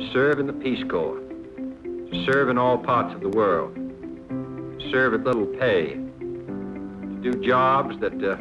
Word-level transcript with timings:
to 0.00 0.12
serve 0.14 0.38
in 0.38 0.46
the 0.46 0.52
Peace 0.54 0.82
Corps, 0.90 1.20
to 1.20 2.24
serve 2.24 2.48
in 2.48 2.56
all 2.56 2.78
parts 2.78 3.14
of 3.14 3.20
the 3.20 3.28
world, 3.28 3.74
to 3.74 4.90
serve 4.90 5.12
at 5.12 5.24
little 5.24 5.44
pay, 5.44 5.92
to 5.92 7.20
do 7.22 7.34
jobs 7.46 8.00
that 8.00 8.14
uh, 8.24 8.36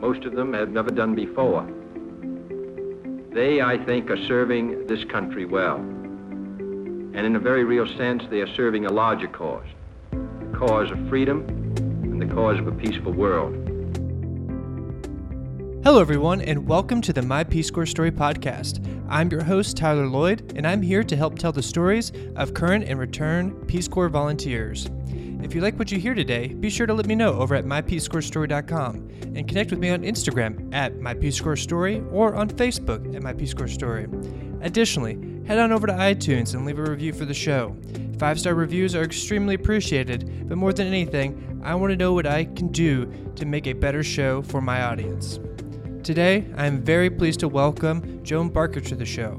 most 0.00 0.24
of 0.24 0.34
them 0.34 0.54
have 0.54 0.70
never 0.70 0.90
done 0.90 1.14
before. 1.14 1.62
They, 3.34 3.60
I 3.60 3.76
think, 3.84 4.10
are 4.10 4.26
serving 4.26 4.86
this 4.86 5.04
country 5.04 5.44
well. 5.44 5.76
And 5.76 7.18
in 7.18 7.36
a 7.36 7.40
very 7.40 7.64
real 7.64 7.86
sense, 7.98 8.22
they 8.30 8.40
are 8.40 8.54
serving 8.54 8.86
a 8.86 8.92
larger 8.92 9.28
cause, 9.28 9.66
the 10.10 10.56
cause 10.58 10.90
of 10.90 11.06
freedom 11.10 11.44
and 12.02 12.22
the 12.22 12.34
cause 12.34 12.58
of 12.58 12.66
a 12.66 12.72
peaceful 12.72 13.12
world. 13.12 13.65
Hello, 15.86 16.00
everyone, 16.00 16.40
and 16.40 16.66
welcome 16.66 17.00
to 17.00 17.12
the 17.12 17.22
My 17.22 17.44
Peace 17.44 17.70
Corps 17.70 17.86
Story 17.86 18.10
podcast. 18.10 18.84
I'm 19.08 19.30
your 19.30 19.44
host, 19.44 19.76
Tyler 19.76 20.08
Lloyd, 20.08 20.52
and 20.56 20.66
I'm 20.66 20.82
here 20.82 21.04
to 21.04 21.14
help 21.14 21.38
tell 21.38 21.52
the 21.52 21.62
stories 21.62 22.10
of 22.34 22.54
current 22.54 22.82
and 22.88 22.98
return 22.98 23.52
Peace 23.66 23.86
Corps 23.86 24.08
volunteers. 24.08 24.90
If 25.44 25.54
you 25.54 25.60
like 25.60 25.78
what 25.78 25.92
you 25.92 26.00
hear 26.00 26.12
today, 26.14 26.48
be 26.48 26.70
sure 26.70 26.88
to 26.88 26.92
let 26.92 27.06
me 27.06 27.14
know 27.14 27.34
over 27.34 27.54
at 27.54 27.64
mypeacecorpsstory.com 27.64 28.94
and 29.36 29.46
connect 29.46 29.70
with 29.70 29.78
me 29.78 29.90
on 29.90 30.02
Instagram 30.02 30.74
at 30.74 30.96
mypeacecorpsstory 30.96 32.12
or 32.12 32.34
on 32.34 32.50
Facebook 32.50 33.14
at 33.14 33.22
mypeacecorpsstory. 33.22 34.64
Additionally, 34.64 35.44
head 35.46 35.60
on 35.60 35.70
over 35.70 35.86
to 35.86 35.92
iTunes 35.92 36.54
and 36.54 36.66
leave 36.66 36.80
a 36.80 36.90
review 36.90 37.12
for 37.12 37.26
the 37.26 37.32
show. 37.32 37.76
Five 38.18 38.40
star 38.40 38.54
reviews 38.54 38.96
are 38.96 39.04
extremely 39.04 39.54
appreciated, 39.54 40.48
but 40.48 40.58
more 40.58 40.72
than 40.72 40.88
anything, 40.88 41.60
I 41.62 41.76
want 41.76 41.92
to 41.92 41.96
know 41.96 42.12
what 42.12 42.26
I 42.26 42.46
can 42.46 42.72
do 42.72 43.06
to 43.36 43.46
make 43.46 43.68
a 43.68 43.72
better 43.72 44.02
show 44.02 44.42
for 44.42 44.60
my 44.60 44.82
audience. 44.82 45.38
Today, 46.06 46.46
I 46.56 46.66
am 46.66 46.84
very 46.84 47.10
pleased 47.10 47.40
to 47.40 47.48
welcome 47.48 48.22
Joan 48.22 48.48
Barker 48.48 48.80
to 48.80 48.94
the 48.94 49.04
show. 49.04 49.36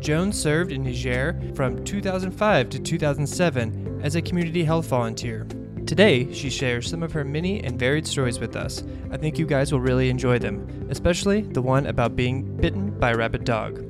Joan 0.00 0.32
served 0.32 0.72
in 0.72 0.82
Niger 0.82 1.38
from 1.54 1.84
2005 1.84 2.70
to 2.70 2.78
2007 2.78 4.00
as 4.02 4.16
a 4.16 4.22
community 4.22 4.64
health 4.64 4.86
volunteer. 4.86 5.46
Today, 5.84 6.32
she 6.32 6.48
shares 6.48 6.88
some 6.88 7.02
of 7.02 7.12
her 7.12 7.22
many 7.22 7.62
and 7.62 7.78
varied 7.78 8.06
stories 8.06 8.40
with 8.40 8.56
us. 8.56 8.82
I 9.10 9.18
think 9.18 9.38
you 9.38 9.44
guys 9.44 9.72
will 9.72 9.82
really 9.82 10.08
enjoy 10.08 10.38
them, 10.38 10.88
especially 10.88 11.42
the 11.42 11.60
one 11.60 11.84
about 11.84 12.16
being 12.16 12.56
bitten 12.56 12.98
by 12.98 13.10
a 13.10 13.16
rabid 13.18 13.44
dog. 13.44 13.84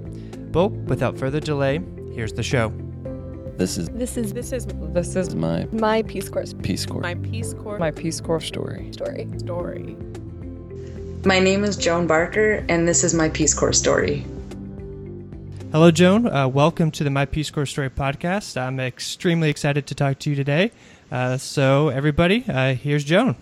But 0.51 0.73
without 0.73 1.17
further 1.17 1.39
delay, 1.39 1.81
here's 2.13 2.33
the 2.33 2.43
show. 2.43 2.71
This 3.57 3.79
is 3.79 3.89
This 3.91 4.17
is 4.17 4.33
this 4.33 4.51
is 4.51 4.67
this 4.67 5.15
is 5.15 5.37
my 5.37 5.69
my 5.71 6.03
Peace 6.03 6.29
Corps 6.29 6.53
Peace 6.61 6.87
Corps 6.87 7.03
my 7.03 7.15
Peace 7.15 7.55
Corps 7.55 7.79
my 7.79 7.93
Peace 7.93 8.21
Corps 8.21 8.41
story. 8.41 8.93
story. 8.93 9.29
Story. 9.39 9.97
My 11.25 11.41
name 11.41 11.65
is 11.65 11.77
Joan 11.77 12.07
Barker, 12.07 12.65
and 12.69 12.87
this 12.87 13.03
is 13.03 13.15
my 13.15 13.29
Peace 13.29 13.55
Corps 13.55 13.73
story. 13.73 14.25
Hello, 15.73 15.91
Joan. 15.91 16.27
Uh, 16.27 16.47
welcome 16.49 16.91
to 16.93 17.05
the 17.05 17.11
My 17.11 17.27
Peace 17.27 17.51
Corps 17.51 17.67
Story 17.67 17.91
podcast. 17.91 18.57
I'm 18.57 18.79
extremely 18.79 19.51
excited 19.51 19.87
to 19.89 19.95
talk 19.95 20.19
to 20.21 20.31
you 20.31 20.37
today. 20.37 20.71
Uh, 21.11 21.37
so, 21.37 21.89
everybody, 21.89 22.45
uh, 22.49 22.75
here's 22.75 23.05
Joan. 23.05 23.37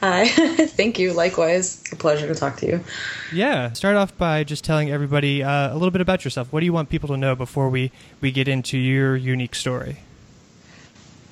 Hi, 0.00 0.28
thank 0.28 0.98
you. 0.98 1.12
Likewise, 1.12 1.80
it's 1.80 1.92
a 1.92 1.96
pleasure 1.96 2.26
to 2.28 2.34
talk 2.34 2.56
to 2.58 2.66
you. 2.66 2.84
Yeah, 3.32 3.72
start 3.72 3.96
off 3.96 4.16
by 4.16 4.44
just 4.44 4.64
telling 4.64 4.90
everybody 4.90 5.42
uh, 5.42 5.72
a 5.72 5.74
little 5.74 5.90
bit 5.90 6.00
about 6.00 6.24
yourself. 6.24 6.52
What 6.52 6.60
do 6.60 6.66
you 6.66 6.72
want 6.72 6.90
people 6.90 7.08
to 7.08 7.16
know 7.16 7.34
before 7.34 7.68
we, 7.68 7.90
we 8.20 8.30
get 8.30 8.46
into 8.46 8.78
your 8.78 9.16
unique 9.16 9.54
story? 9.54 9.98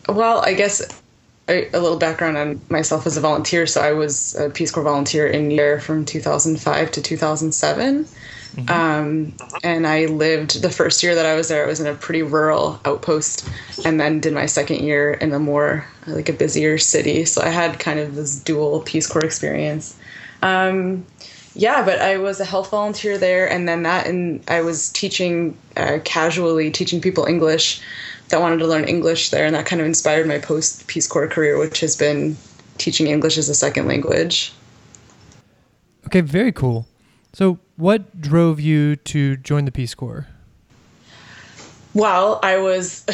Well, 0.08 0.40
I 0.40 0.54
guess 0.54 1.01
a, 1.48 1.68
a 1.70 1.80
little 1.80 1.98
background 1.98 2.36
on 2.36 2.60
myself 2.68 3.06
as 3.06 3.16
a 3.16 3.20
volunteer. 3.20 3.66
So 3.66 3.80
I 3.80 3.92
was 3.92 4.34
a 4.36 4.50
Peace 4.50 4.70
Corps 4.70 4.82
volunteer 4.82 5.26
in 5.26 5.48
Niger 5.48 5.80
from 5.80 6.04
2005 6.04 6.90
to 6.92 7.02
2007. 7.02 8.06
Um, 8.68 9.34
and 9.64 9.86
I 9.86 10.06
lived 10.06 10.60
the 10.60 10.70
first 10.70 11.02
year 11.02 11.14
that 11.14 11.24
I 11.24 11.34
was 11.34 11.48
there. 11.48 11.64
I 11.64 11.66
was 11.66 11.80
in 11.80 11.86
a 11.86 11.94
pretty 11.94 12.22
rural 12.22 12.78
outpost, 12.84 13.48
and 13.84 13.98
then 13.98 14.20
did 14.20 14.34
my 14.34 14.46
second 14.46 14.84
year 14.84 15.12
in 15.12 15.32
a 15.32 15.38
more 15.38 15.86
like 16.06 16.28
a 16.28 16.34
busier 16.34 16.76
city. 16.76 17.24
So 17.24 17.40
I 17.42 17.48
had 17.48 17.78
kind 17.78 17.98
of 17.98 18.14
this 18.14 18.38
dual 18.38 18.80
Peace 18.80 19.06
Corps 19.06 19.24
experience. 19.24 19.96
Um, 20.42 21.06
yeah, 21.54 21.84
but 21.84 22.00
I 22.00 22.18
was 22.18 22.40
a 22.40 22.44
health 22.44 22.70
volunteer 22.70 23.18
there, 23.18 23.50
and 23.50 23.68
then 23.68 23.84
that, 23.84 24.06
and 24.06 24.42
I 24.48 24.60
was 24.62 24.90
teaching 24.90 25.56
uh, 25.76 25.98
casually, 26.04 26.70
teaching 26.70 27.00
people 27.00 27.24
English 27.24 27.80
that 28.32 28.40
wanted 28.40 28.58
to 28.58 28.66
learn 28.66 28.84
English 28.84 29.30
there, 29.30 29.46
and 29.46 29.54
that 29.54 29.66
kind 29.66 29.80
of 29.80 29.86
inspired 29.86 30.26
my 30.26 30.38
post 30.38 30.86
Peace 30.88 31.06
Corps 31.06 31.28
career, 31.28 31.58
which 31.58 31.80
has 31.80 31.94
been 31.94 32.36
teaching 32.78 33.06
English 33.06 33.38
as 33.38 33.48
a 33.48 33.54
second 33.54 33.86
language. 33.86 34.52
Okay, 36.06 36.22
very 36.22 36.50
cool. 36.50 36.86
So, 37.34 37.58
what 37.76 38.20
drove 38.20 38.58
you 38.58 38.96
to 38.96 39.36
join 39.36 39.66
the 39.66 39.70
Peace 39.70 39.94
Corps? 39.94 40.26
Well, 41.94 42.40
I 42.42 42.56
was 42.56 43.04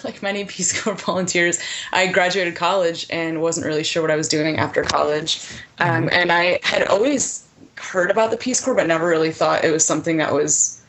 like 0.04 0.22
many 0.22 0.46
Peace 0.46 0.82
Corps 0.82 0.94
volunteers. 1.06 1.58
I 1.92 2.06
graduated 2.06 2.56
college 2.56 3.06
and 3.10 3.42
wasn't 3.42 3.66
really 3.66 3.84
sure 3.84 4.00
what 4.00 4.10
I 4.10 4.16
was 4.16 4.28
doing 4.28 4.58
after 4.58 4.82
college. 4.82 5.46
Um, 5.78 6.08
and 6.10 6.32
I 6.32 6.60
had 6.62 6.86
always 6.88 7.46
heard 7.76 8.10
about 8.10 8.30
the 8.30 8.38
Peace 8.38 8.64
Corps, 8.64 8.74
but 8.74 8.86
never 8.86 9.06
really 9.06 9.32
thought 9.32 9.64
it 9.64 9.70
was 9.70 9.84
something 9.84 10.16
that 10.16 10.32
was 10.32 10.82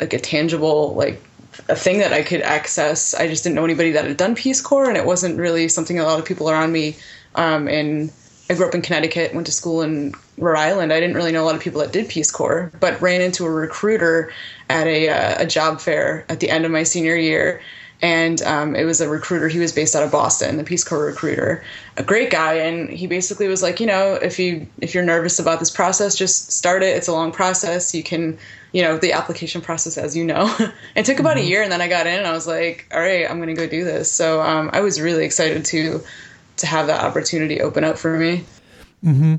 like 0.00 0.14
a 0.14 0.18
tangible, 0.18 0.94
like 0.94 1.22
a 1.68 1.76
thing 1.76 1.98
that 1.98 2.12
I 2.12 2.22
could 2.22 2.42
access. 2.42 3.14
I 3.14 3.26
just 3.26 3.44
didn't 3.44 3.56
know 3.56 3.64
anybody 3.64 3.92
that 3.92 4.04
had 4.04 4.16
done 4.16 4.34
Peace 4.34 4.60
Corps, 4.60 4.88
and 4.88 4.96
it 4.96 5.06
wasn't 5.06 5.38
really 5.38 5.68
something 5.68 5.98
a 5.98 6.04
lot 6.04 6.18
of 6.18 6.24
people 6.24 6.50
around 6.50 6.72
me. 6.72 6.96
Um, 7.34 7.68
and 7.68 8.12
I 8.48 8.54
grew 8.54 8.66
up 8.66 8.74
in 8.74 8.82
Connecticut, 8.82 9.34
went 9.34 9.46
to 9.46 9.52
school 9.52 9.82
in 9.82 10.14
Rhode 10.36 10.58
Island. 10.58 10.92
I 10.92 10.98
didn't 10.98 11.14
really 11.14 11.32
know 11.32 11.44
a 11.44 11.46
lot 11.46 11.54
of 11.54 11.60
people 11.60 11.80
that 11.80 11.92
did 11.92 12.08
Peace 12.08 12.30
Corps, 12.30 12.72
but 12.80 13.00
ran 13.00 13.20
into 13.20 13.46
a 13.46 13.50
recruiter 13.50 14.32
at 14.68 14.86
a, 14.86 15.08
uh, 15.08 15.42
a 15.42 15.46
job 15.46 15.80
fair 15.80 16.24
at 16.28 16.40
the 16.40 16.50
end 16.50 16.64
of 16.64 16.72
my 16.72 16.82
senior 16.82 17.16
year. 17.16 17.60
And 18.02 18.40
um, 18.42 18.74
it 18.74 18.84
was 18.84 19.00
a 19.00 19.08
recruiter. 19.08 19.48
He 19.48 19.58
was 19.58 19.72
based 19.72 19.94
out 19.94 20.02
of 20.02 20.10
Boston, 20.10 20.56
the 20.56 20.64
Peace 20.64 20.84
Corps 20.84 21.04
recruiter, 21.04 21.62
a 21.98 22.02
great 22.02 22.30
guy. 22.30 22.54
And 22.54 22.88
he 22.88 23.06
basically 23.06 23.46
was 23.46 23.62
like, 23.62 23.78
you 23.78 23.86
know, 23.86 24.14
if 24.14 24.38
you 24.38 24.66
if 24.80 24.94
you're 24.94 25.04
nervous 25.04 25.38
about 25.38 25.58
this 25.58 25.70
process, 25.70 26.16
just 26.16 26.50
start 26.50 26.82
it. 26.82 26.96
It's 26.96 27.08
a 27.08 27.12
long 27.12 27.30
process. 27.30 27.94
You 27.94 28.02
can, 28.02 28.38
you 28.72 28.82
know, 28.82 28.96
the 28.96 29.12
application 29.12 29.60
process, 29.60 29.98
as 29.98 30.16
you 30.16 30.24
know, 30.24 30.54
it 30.94 31.04
took 31.04 31.18
about 31.18 31.36
a 31.36 31.44
year. 31.44 31.62
And 31.62 31.70
then 31.70 31.82
I 31.82 31.88
got 31.88 32.06
in, 32.06 32.18
and 32.18 32.26
I 32.26 32.32
was 32.32 32.46
like, 32.46 32.86
all 32.92 33.00
right, 33.00 33.30
I'm 33.30 33.36
going 33.36 33.54
to 33.54 33.60
go 33.60 33.68
do 33.68 33.84
this. 33.84 34.10
So 34.10 34.40
um, 34.40 34.70
I 34.72 34.80
was 34.80 35.00
really 35.00 35.24
excited 35.24 35.64
to 35.66 36.02
to 36.56 36.66
have 36.66 36.86
that 36.86 37.02
opportunity 37.04 37.60
open 37.60 37.84
up 37.84 37.98
for 37.98 38.18
me. 38.18 38.44
Mm-hmm. 39.04 39.36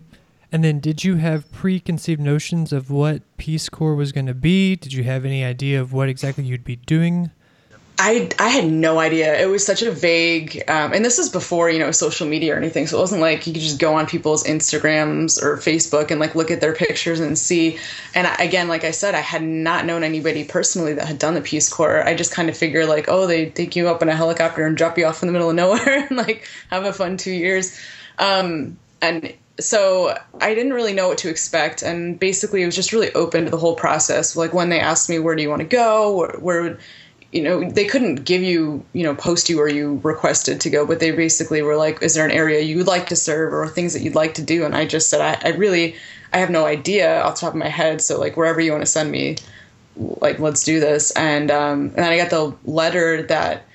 And 0.52 0.64
then, 0.64 0.80
did 0.80 1.04
you 1.04 1.16
have 1.16 1.50
preconceived 1.52 2.20
notions 2.20 2.74
of 2.74 2.92
what 2.92 3.22
Peace 3.38 3.70
Corps 3.70 3.96
was 3.96 4.12
going 4.12 4.26
to 4.26 4.34
be? 4.34 4.76
Did 4.76 4.92
you 4.92 5.04
have 5.06 5.24
any 5.24 5.46
idea 5.46 5.80
of 5.80 5.94
what 5.94 6.10
exactly 6.10 6.44
you'd 6.44 6.66
be 6.66 6.76
doing? 6.76 7.32
I, 8.04 8.30
I 8.40 8.50
had 8.50 8.66
no 8.66 8.98
idea. 8.98 9.40
It 9.40 9.46
was 9.46 9.64
such 9.64 9.84
a 9.84 9.92
vague, 9.92 10.64
um, 10.68 10.92
and 10.92 11.06
this 11.06 11.20
was 11.20 11.30
before 11.30 11.70
you 11.70 11.78
know 11.78 11.92
social 11.92 12.28
media 12.28 12.56
or 12.56 12.58
anything. 12.58 12.88
So 12.88 12.98
it 12.98 13.00
wasn't 13.00 13.22
like 13.22 13.46
you 13.46 13.54
could 13.54 13.62
just 13.62 13.78
go 13.78 13.94
on 13.94 14.08
people's 14.08 14.44
Instagrams 14.44 15.40
or 15.40 15.58
Facebook 15.58 16.10
and 16.10 16.20
like 16.20 16.34
look 16.34 16.50
at 16.50 16.62
their 16.62 16.74
pictures 16.74 17.20
and 17.20 17.38
see. 17.38 17.78
And 18.16 18.26
I, 18.26 18.34
again, 18.38 18.68
like 18.68 18.86
I 18.86 18.90
said, 18.90 19.14
I 19.14 19.20
had 19.20 19.44
not 19.44 19.86
known 19.86 20.04
anybody 20.04 20.44
personally 20.44 20.94
that 20.94 21.06
had 21.08 21.20
done 21.20 21.36
the 21.36 21.42
Peace 21.42 21.70
Corps. 21.70 22.04
I 22.04 22.16
just 22.16 22.32
kind 22.32 22.50
of 22.50 22.58
figured 22.58 22.90
like, 22.90 23.06
oh, 23.08 23.28
they 23.28 23.52
take 23.52 23.76
you 23.76 23.88
up 23.88 24.02
in 24.02 24.10
a 24.10 24.16
helicopter 24.16 24.66
and 24.66 24.76
drop 24.76 24.98
you 24.98 25.06
off 25.06 25.22
in 25.22 25.28
the 25.28 25.34
middle 25.34 25.52
of 25.52 25.56
nowhere 25.56 26.08
and 26.10 26.18
like 26.18 26.48
have 26.72 26.86
a 26.86 26.94
fun 26.94 27.18
two 27.18 27.32
years. 27.32 27.80
Um, 28.18 28.80
and 29.04 29.32
so 29.60 30.18
I 30.40 30.56
didn't 30.56 30.74
really 30.74 30.94
know 30.94 31.08
what 31.08 31.20
to 31.20 31.30
expect, 31.30 31.84
and 31.84 32.20
basically 32.20 32.64
it 32.64 32.66
was 32.66 32.76
just 32.76 32.94
really 32.94 33.14
open 33.14 33.46
to 33.46 33.52
the 33.52 33.58
whole 33.58 33.76
process. 33.76 34.36
Like 34.36 34.56
when 34.56 34.70
they 34.70 34.80
asked 34.80 35.08
me, 35.08 35.20
"Where 35.20 35.36
do 35.36 35.44
you 35.44 35.50
want 35.50 35.62
to 35.62 35.68
go?" 35.68 36.18
Where, 36.18 36.32
where 36.40 36.80
you 37.32 37.42
know 37.42 37.70
they 37.70 37.86
couldn't 37.86 38.26
give 38.26 38.42
you 38.42 38.84
you 38.94 39.04
know 39.04 39.16
post 39.16 39.50
you 39.50 39.58
where 39.58 39.70
you 39.70 40.00
requested 40.04 40.60
to 40.62 40.70
go 40.70 40.86
but 40.86 41.00
they 41.00 41.12
basically 41.12 41.62
were 41.62 41.78
like 41.78 42.02
is 42.02 42.14
there 42.14 42.26
an 42.26 42.32
area 42.32 42.62
you 42.62 42.78
would 42.78 42.88
like 42.88 43.08
to 43.08 43.16
serve 43.16 43.54
or 43.54 43.68
things 43.68 43.94
that 43.94 44.02
you'd 44.02 44.16
like 44.16 44.34
to 44.34 44.42
do 44.42 44.66
and 44.66 44.76
i 44.76 44.86
just 44.86 45.10
said 45.10 45.22
i, 45.22 45.50
I 45.50 45.54
really 45.54 45.96
i 46.34 46.38
have 46.38 46.50
no 46.50 46.66
idea 46.66 47.22
off 47.22 47.36
the 47.36 47.42
top 47.42 47.54
of 47.54 47.60
my 47.60 47.70
head 47.70 48.02
so 48.02 48.20
like 48.20 48.36
wherever 48.36 48.60
you 48.60 48.72
want 48.72 48.82
to 48.82 48.92
send 48.92 49.12
me 49.12 49.38
like 49.96 50.40
let's 50.40 50.64
do 50.64 50.80
this 50.80 51.12
and 51.12 51.52
um 51.52 51.82
and 51.82 51.96
then 51.96 52.12
i 52.12 52.18
got 52.18 52.30
the 52.30 52.56
letter 52.70 53.24
that 53.24 53.66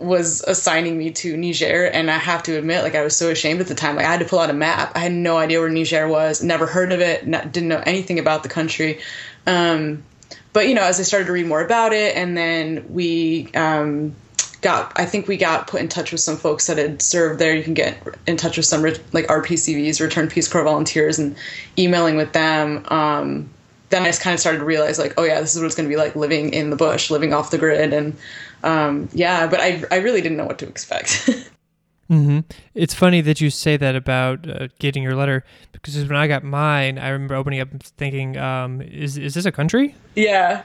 was 0.00 0.42
assigning 0.46 0.96
me 0.96 1.10
to 1.10 1.36
Niger, 1.36 1.84
and 1.84 2.10
I 2.10 2.16
have 2.16 2.42
to 2.44 2.56
admit, 2.56 2.82
like 2.82 2.94
I 2.94 3.02
was 3.02 3.14
so 3.14 3.30
ashamed 3.30 3.60
at 3.60 3.66
the 3.66 3.74
time. 3.74 3.96
Like 3.96 4.06
I 4.06 4.10
had 4.10 4.20
to 4.20 4.26
pull 4.26 4.38
out 4.38 4.48
a 4.48 4.54
map. 4.54 4.92
I 4.94 5.00
had 5.00 5.12
no 5.12 5.36
idea 5.36 5.60
where 5.60 5.68
Niger 5.68 6.08
was. 6.08 6.42
Never 6.42 6.66
heard 6.66 6.92
of 6.92 7.00
it. 7.00 7.26
Not, 7.26 7.52
didn't 7.52 7.68
know 7.68 7.82
anything 7.84 8.18
about 8.18 8.42
the 8.42 8.48
country. 8.48 9.00
Um, 9.46 10.02
but 10.52 10.68
you 10.68 10.74
know, 10.74 10.82
as 10.82 10.98
I 10.98 11.04
started 11.04 11.26
to 11.26 11.32
read 11.32 11.46
more 11.46 11.62
about 11.62 11.92
it, 11.92 12.16
and 12.16 12.36
then 12.36 12.86
we 12.88 13.48
um, 13.54 14.14
got, 14.62 14.92
I 14.96 15.06
think 15.06 15.28
we 15.28 15.36
got 15.36 15.66
put 15.66 15.80
in 15.80 15.88
touch 15.88 16.12
with 16.12 16.20
some 16.20 16.36
folks 16.36 16.66
that 16.66 16.78
had 16.78 17.00
served 17.00 17.38
there. 17.38 17.54
You 17.54 17.62
can 17.62 17.74
get 17.74 17.98
in 18.26 18.36
touch 18.36 18.56
with 18.56 18.66
some 18.66 18.82
like 18.82 19.26
RPCVs, 19.26 20.00
Returned 20.00 20.30
Peace 20.30 20.48
Corps 20.48 20.64
volunteers, 20.64 21.18
and 21.18 21.36
emailing 21.78 22.16
with 22.16 22.32
them. 22.32 22.84
Um, 22.88 23.50
then 23.90 24.02
I 24.02 24.06
just 24.06 24.22
kind 24.22 24.34
of 24.34 24.40
started 24.40 24.58
to 24.58 24.64
realize, 24.64 24.98
like, 24.98 25.14
oh 25.16 25.24
yeah, 25.24 25.40
this 25.40 25.54
is 25.54 25.60
what 25.60 25.66
it's 25.66 25.74
going 25.74 25.88
to 25.88 25.92
be 25.92 26.00
like 26.00 26.16
living 26.16 26.52
in 26.52 26.70
the 26.70 26.76
bush, 26.76 27.10
living 27.10 27.32
off 27.32 27.50
the 27.50 27.58
grid, 27.58 27.92
and 27.92 28.16
um, 28.62 29.08
yeah. 29.12 29.46
But 29.46 29.60
I, 29.60 29.82
I 29.90 29.96
really 29.98 30.20
didn't 30.20 30.36
know 30.36 30.46
what 30.46 30.58
to 30.58 30.68
expect. 30.68 31.28
Mm-hmm. 32.10 32.40
It's 32.74 32.92
funny 32.92 33.20
that 33.20 33.40
you 33.40 33.50
say 33.50 33.76
that 33.76 33.94
about 33.94 34.48
uh, 34.48 34.66
getting 34.80 35.02
your 35.02 35.14
letter 35.14 35.44
because 35.70 35.96
when 35.96 36.16
I 36.16 36.26
got 36.26 36.42
mine, 36.42 36.98
I 36.98 37.10
remember 37.10 37.36
opening 37.36 37.60
up 37.60 37.70
and 37.70 37.80
thinking, 37.82 38.36
um, 38.36 38.82
"Is 38.82 39.16
is 39.16 39.34
this 39.34 39.46
a 39.46 39.52
country?" 39.52 39.94
yeah. 40.16 40.64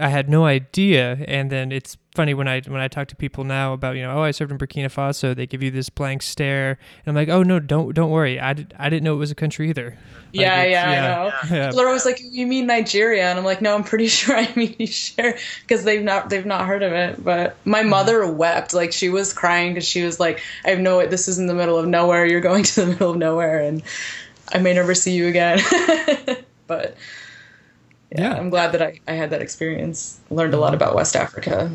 I 0.00 0.08
had 0.08 0.30
no 0.30 0.46
idea. 0.46 1.18
And 1.28 1.50
then 1.50 1.70
it's 1.72 1.96
funny 2.14 2.34
when 2.34 2.48
I 2.48 2.60
when 2.62 2.80
I 2.80 2.88
talk 2.88 3.08
to 3.08 3.16
people 3.16 3.44
now 3.44 3.72
about 3.72 3.96
you 3.96 4.02
know 4.02 4.18
oh 4.18 4.22
I 4.22 4.30
served 4.30 4.50
in 4.50 4.58
Burkina 4.58 4.86
Faso, 4.86 5.34
they 5.34 5.46
give 5.46 5.62
you 5.62 5.70
this 5.70 5.88
blank 5.88 6.22
stare, 6.22 6.78
and 7.04 7.08
I'm 7.08 7.14
like 7.14 7.28
oh 7.28 7.42
no 7.42 7.60
don't 7.60 7.94
don't 7.94 8.10
worry 8.10 8.40
I, 8.40 8.52
did, 8.52 8.74
I 8.78 8.88
didn't 8.88 9.04
know 9.04 9.14
it 9.14 9.18
was 9.18 9.30
a 9.30 9.36
country 9.36 9.68
either. 9.70 9.96
Like, 10.32 10.42
Yeah, 10.42 10.62
yeah, 10.64 10.90
I 10.90 10.94
know. 10.94 11.56
Yeah. 11.56 11.68
People 11.68 11.82
are 11.82 11.86
always 11.88 12.04
like, 12.04 12.20
"You 12.22 12.46
mean 12.46 12.66
Nigeria?" 12.66 13.24
And 13.24 13.38
I'm 13.38 13.44
like, 13.44 13.60
"No, 13.60 13.74
I'm 13.74 13.84
pretty 13.84 14.06
sure 14.18 14.36
I 14.36 14.52
mean 14.54 14.76
Niger 14.78 15.36
because 15.62 15.84
they've 15.84 16.02
not 16.02 16.30
they've 16.30 16.46
not 16.46 16.66
heard 16.66 16.82
of 16.82 16.92
it." 16.92 17.22
But 17.22 17.56
my 17.64 17.80
mm-hmm. 17.80 17.90
mother 17.90 18.30
wept, 18.30 18.74
like 18.74 18.92
she 18.92 19.08
was 19.08 19.32
crying 19.32 19.74
because 19.74 19.86
she 19.86 20.02
was 20.02 20.20
like, 20.20 20.40
"I 20.64 20.70
have 20.70 20.80
no, 20.80 21.04
this 21.06 21.28
is 21.28 21.38
in 21.38 21.46
the 21.46 21.54
middle 21.54 21.76
of 21.76 21.86
nowhere. 21.86 22.26
You're 22.26 22.40
going 22.40 22.64
to 22.74 22.80
the 22.80 22.86
middle 22.86 23.10
of 23.10 23.16
nowhere, 23.16 23.60
and 23.60 23.82
I 24.52 24.58
may 24.58 24.74
never 24.74 24.94
see 24.94 25.14
you 25.14 25.26
again." 25.26 25.58
but 26.66 26.96
yeah, 28.12 28.20
Yeah. 28.20 28.34
I'm 28.34 28.50
glad 28.50 28.72
that 28.72 28.82
I, 28.82 29.00
I 29.08 29.12
had 29.12 29.30
that 29.30 29.42
experience. 29.42 30.20
Learned 30.30 30.54
a 30.54 30.58
lot 30.58 30.68
mm-hmm. 30.68 30.76
about 30.76 30.94
West 30.94 31.16
Africa. 31.16 31.70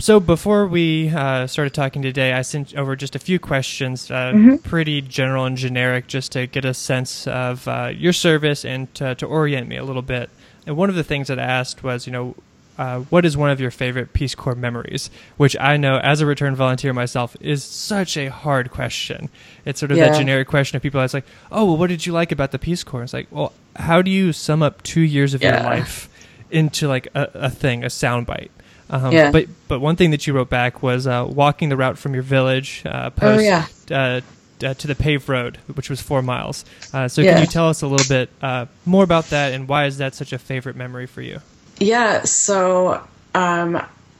So 0.00 0.18
before 0.18 0.66
we 0.66 1.10
uh, 1.10 1.46
started 1.46 1.74
talking 1.74 2.00
today, 2.00 2.32
I 2.32 2.40
sent 2.40 2.74
over 2.74 2.96
just 2.96 3.14
a 3.14 3.18
few 3.18 3.38
questions, 3.38 4.10
uh, 4.10 4.56
pretty 4.62 5.02
general 5.02 5.44
and 5.44 5.58
generic, 5.58 6.06
just 6.06 6.32
to 6.32 6.46
get 6.46 6.64
a 6.64 6.72
sense 6.72 7.26
of 7.26 7.68
uh, 7.68 7.92
your 7.94 8.14
service 8.14 8.64
and 8.64 8.92
to, 8.94 9.14
to 9.16 9.26
orient 9.26 9.68
me 9.68 9.76
a 9.76 9.84
little 9.84 10.00
bit. 10.00 10.30
And 10.66 10.78
one 10.78 10.88
of 10.88 10.96
the 10.96 11.04
things 11.04 11.28
that 11.28 11.38
I 11.38 11.42
asked 11.42 11.82
was, 11.82 12.06
you 12.06 12.14
know, 12.14 12.34
uh, 12.78 13.00
what 13.10 13.26
is 13.26 13.36
one 13.36 13.50
of 13.50 13.60
your 13.60 13.70
favorite 13.70 14.14
Peace 14.14 14.34
Corps 14.34 14.54
memories? 14.54 15.10
Which 15.36 15.54
I 15.60 15.76
know, 15.76 15.98
as 15.98 16.22
a 16.22 16.26
return 16.26 16.56
volunteer 16.56 16.94
myself, 16.94 17.36
is 17.38 17.62
such 17.62 18.16
a 18.16 18.28
hard 18.28 18.70
question. 18.70 19.28
It's 19.66 19.80
sort 19.80 19.90
of 19.92 19.98
that 19.98 20.16
generic 20.18 20.48
question 20.48 20.76
of 20.76 20.82
people. 20.82 21.02
It's 21.02 21.12
like, 21.12 21.26
oh, 21.52 21.66
well, 21.66 21.76
what 21.76 21.88
did 21.88 22.06
you 22.06 22.14
like 22.14 22.32
about 22.32 22.52
the 22.52 22.58
Peace 22.58 22.82
Corps? 22.84 23.02
It's 23.02 23.12
like, 23.12 23.26
well, 23.30 23.52
how 23.76 24.00
do 24.00 24.10
you 24.10 24.32
sum 24.32 24.62
up 24.62 24.82
two 24.82 25.02
years 25.02 25.34
of 25.34 25.42
your 25.42 25.52
life 25.62 26.08
into 26.50 26.88
like 26.88 27.06
a, 27.14 27.30
a 27.34 27.50
thing, 27.50 27.84
a 27.84 27.88
soundbite? 27.88 28.48
Um, 28.90 29.12
Yeah. 29.12 29.30
But 29.30 29.46
but 29.68 29.80
one 29.80 29.96
thing 29.96 30.10
that 30.10 30.26
you 30.26 30.32
wrote 30.34 30.50
back 30.50 30.82
was 30.82 31.06
uh, 31.06 31.26
walking 31.28 31.68
the 31.70 31.76
route 31.76 31.96
from 31.98 32.12
your 32.14 32.22
village 32.24 32.82
uh, 32.84 33.06
Oh, 33.06 33.10
post 33.10 33.44
yeah. 33.44 33.66
uh, 33.90 34.20
uh, 34.66 34.74
to 34.74 34.86
the 34.86 34.94
paved 34.94 35.28
road, 35.28 35.58
which 35.74 35.88
was 35.88 36.00
four 36.02 36.22
miles. 36.22 36.64
Uh, 36.92 37.08
so 37.08 37.22
Yeah. 37.22 37.30
can 37.32 37.38
you 37.38 37.46
tell 37.46 37.68
us 37.68 37.82
a 37.82 37.86
little 37.86 38.04
bit 38.04 38.30
uh, 38.42 38.66
more 38.84 39.04
about 39.04 39.30
that 39.30 39.52
and 39.52 39.68
why 39.68 39.86
is 39.86 39.98
that 39.98 40.14
such 40.14 40.32
a 40.32 40.38
favorite 40.38 40.76
memory 40.76 41.06
for 41.06 41.22
you? 41.22 41.40
Yeah, 41.78 42.24
so 42.24 43.00
um, 43.34 43.76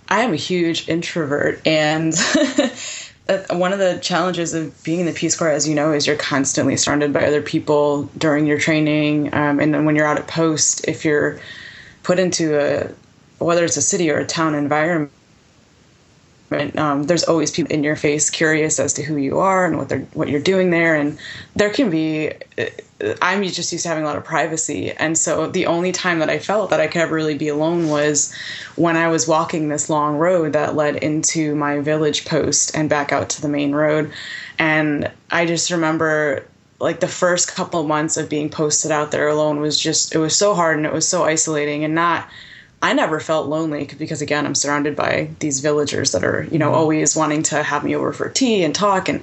I 0.08 0.22
am 0.22 0.32
a 0.32 0.36
huge 0.36 0.88
introvert, 0.88 1.60
and 1.66 2.14
one 3.50 3.72
of 3.72 3.78
the 3.78 3.98
challenges 4.02 4.54
of 4.54 4.82
being 4.82 5.00
in 5.00 5.06
the 5.06 5.12
Peace 5.12 5.36
Corps, 5.36 5.50
as 5.50 5.68
you 5.68 5.74
know, 5.74 5.92
is 5.92 6.06
you're 6.06 6.16
constantly 6.16 6.76
surrounded 6.76 7.12
by 7.12 7.26
other 7.26 7.42
people 7.42 8.04
during 8.16 8.46
your 8.46 8.58
training, 8.58 9.32
um, 9.34 9.60
and 9.60 9.74
then 9.74 9.84
when 9.84 9.94
you're 9.94 10.06
out 10.06 10.18
at 10.18 10.26
post, 10.26 10.86
if 10.88 11.04
you're 11.04 11.38
put 12.02 12.18
into 12.18 12.58
a 12.58 12.90
whether 13.40 13.64
it's 13.64 13.76
a 13.76 13.82
city 13.82 14.10
or 14.10 14.18
a 14.18 14.26
town 14.26 14.54
environment. 14.54 15.12
Um, 16.76 17.04
there's 17.04 17.24
always 17.24 17.52
people 17.52 17.72
in 17.72 17.84
your 17.84 17.94
face 17.94 18.28
curious 18.28 18.80
as 18.80 18.92
to 18.94 19.02
who 19.04 19.16
you 19.16 19.38
are 19.38 19.66
and 19.66 19.78
what 19.78 19.88
they're 19.88 20.00
what 20.14 20.28
you're 20.28 20.40
doing 20.40 20.70
there 20.70 20.96
and 20.96 21.16
there 21.54 21.70
can 21.70 21.90
be 21.90 22.32
I'm 23.22 23.42
just 23.44 23.72
used 23.72 23.82
to 23.84 23.88
having 23.88 24.04
a 24.04 24.06
lot 24.06 24.16
of 24.16 24.24
privacy. 24.24 24.92
And 24.92 25.16
so 25.16 25.46
the 25.46 25.66
only 25.66 25.92
time 25.92 26.18
that 26.18 26.28
I 26.28 26.38
felt 26.38 26.70
that 26.70 26.80
I 26.80 26.86
could 26.86 27.00
ever 27.00 27.14
really 27.14 27.36
be 27.36 27.48
alone 27.48 27.88
was 27.88 28.34
when 28.76 28.96
I 28.96 29.08
was 29.08 29.26
walking 29.26 29.68
this 29.68 29.88
long 29.88 30.16
road 30.16 30.52
that 30.52 30.76
led 30.76 30.96
into 30.96 31.54
my 31.54 31.80
village 31.80 32.24
post 32.26 32.76
and 32.76 32.90
back 32.90 33.12
out 33.12 33.30
to 33.30 33.42
the 33.42 33.48
main 33.48 33.72
road. 33.72 34.12
And 34.58 35.10
I 35.30 35.46
just 35.46 35.70
remember 35.70 36.44
like 36.78 37.00
the 37.00 37.08
first 37.08 37.54
couple 37.54 37.82
months 37.84 38.16
of 38.16 38.28
being 38.28 38.50
posted 38.50 38.90
out 38.90 39.10
there 39.10 39.28
alone 39.28 39.60
was 39.60 39.78
just, 39.78 40.14
it 40.14 40.18
was 40.18 40.36
so 40.36 40.54
hard 40.54 40.76
and 40.76 40.86
it 40.86 40.92
was 40.92 41.08
so 41.08 41.24
isolating 41.24 41.84
and 41.84 41.94
not. 41.94 42.28
I 42.82 42.92
never 42.94 43.20
felt 43.20 43.48
lonely 43.48 43.88
because 43.98 44.22
again 44.22 44.46
I'm 44.46 44.54
surrounded 44.54 44.96
by 44.96 45.30
these 45.40 45.60
villagers 45.60 46.12
that 46.12 46.24
are 46.24 46.46
you 46.50 46.58
know 46.58 46.72
always 46.72 47.14
wanting 47.14 47.42
to 47.44 47.62
have 47.62 47.84
me 47.84 47.94
over 47.94 48.12
for 48.12 48.28
tea 48.28 48.64
and 48.64 48.74
talk 48.74 49.08
and 49.08 49.22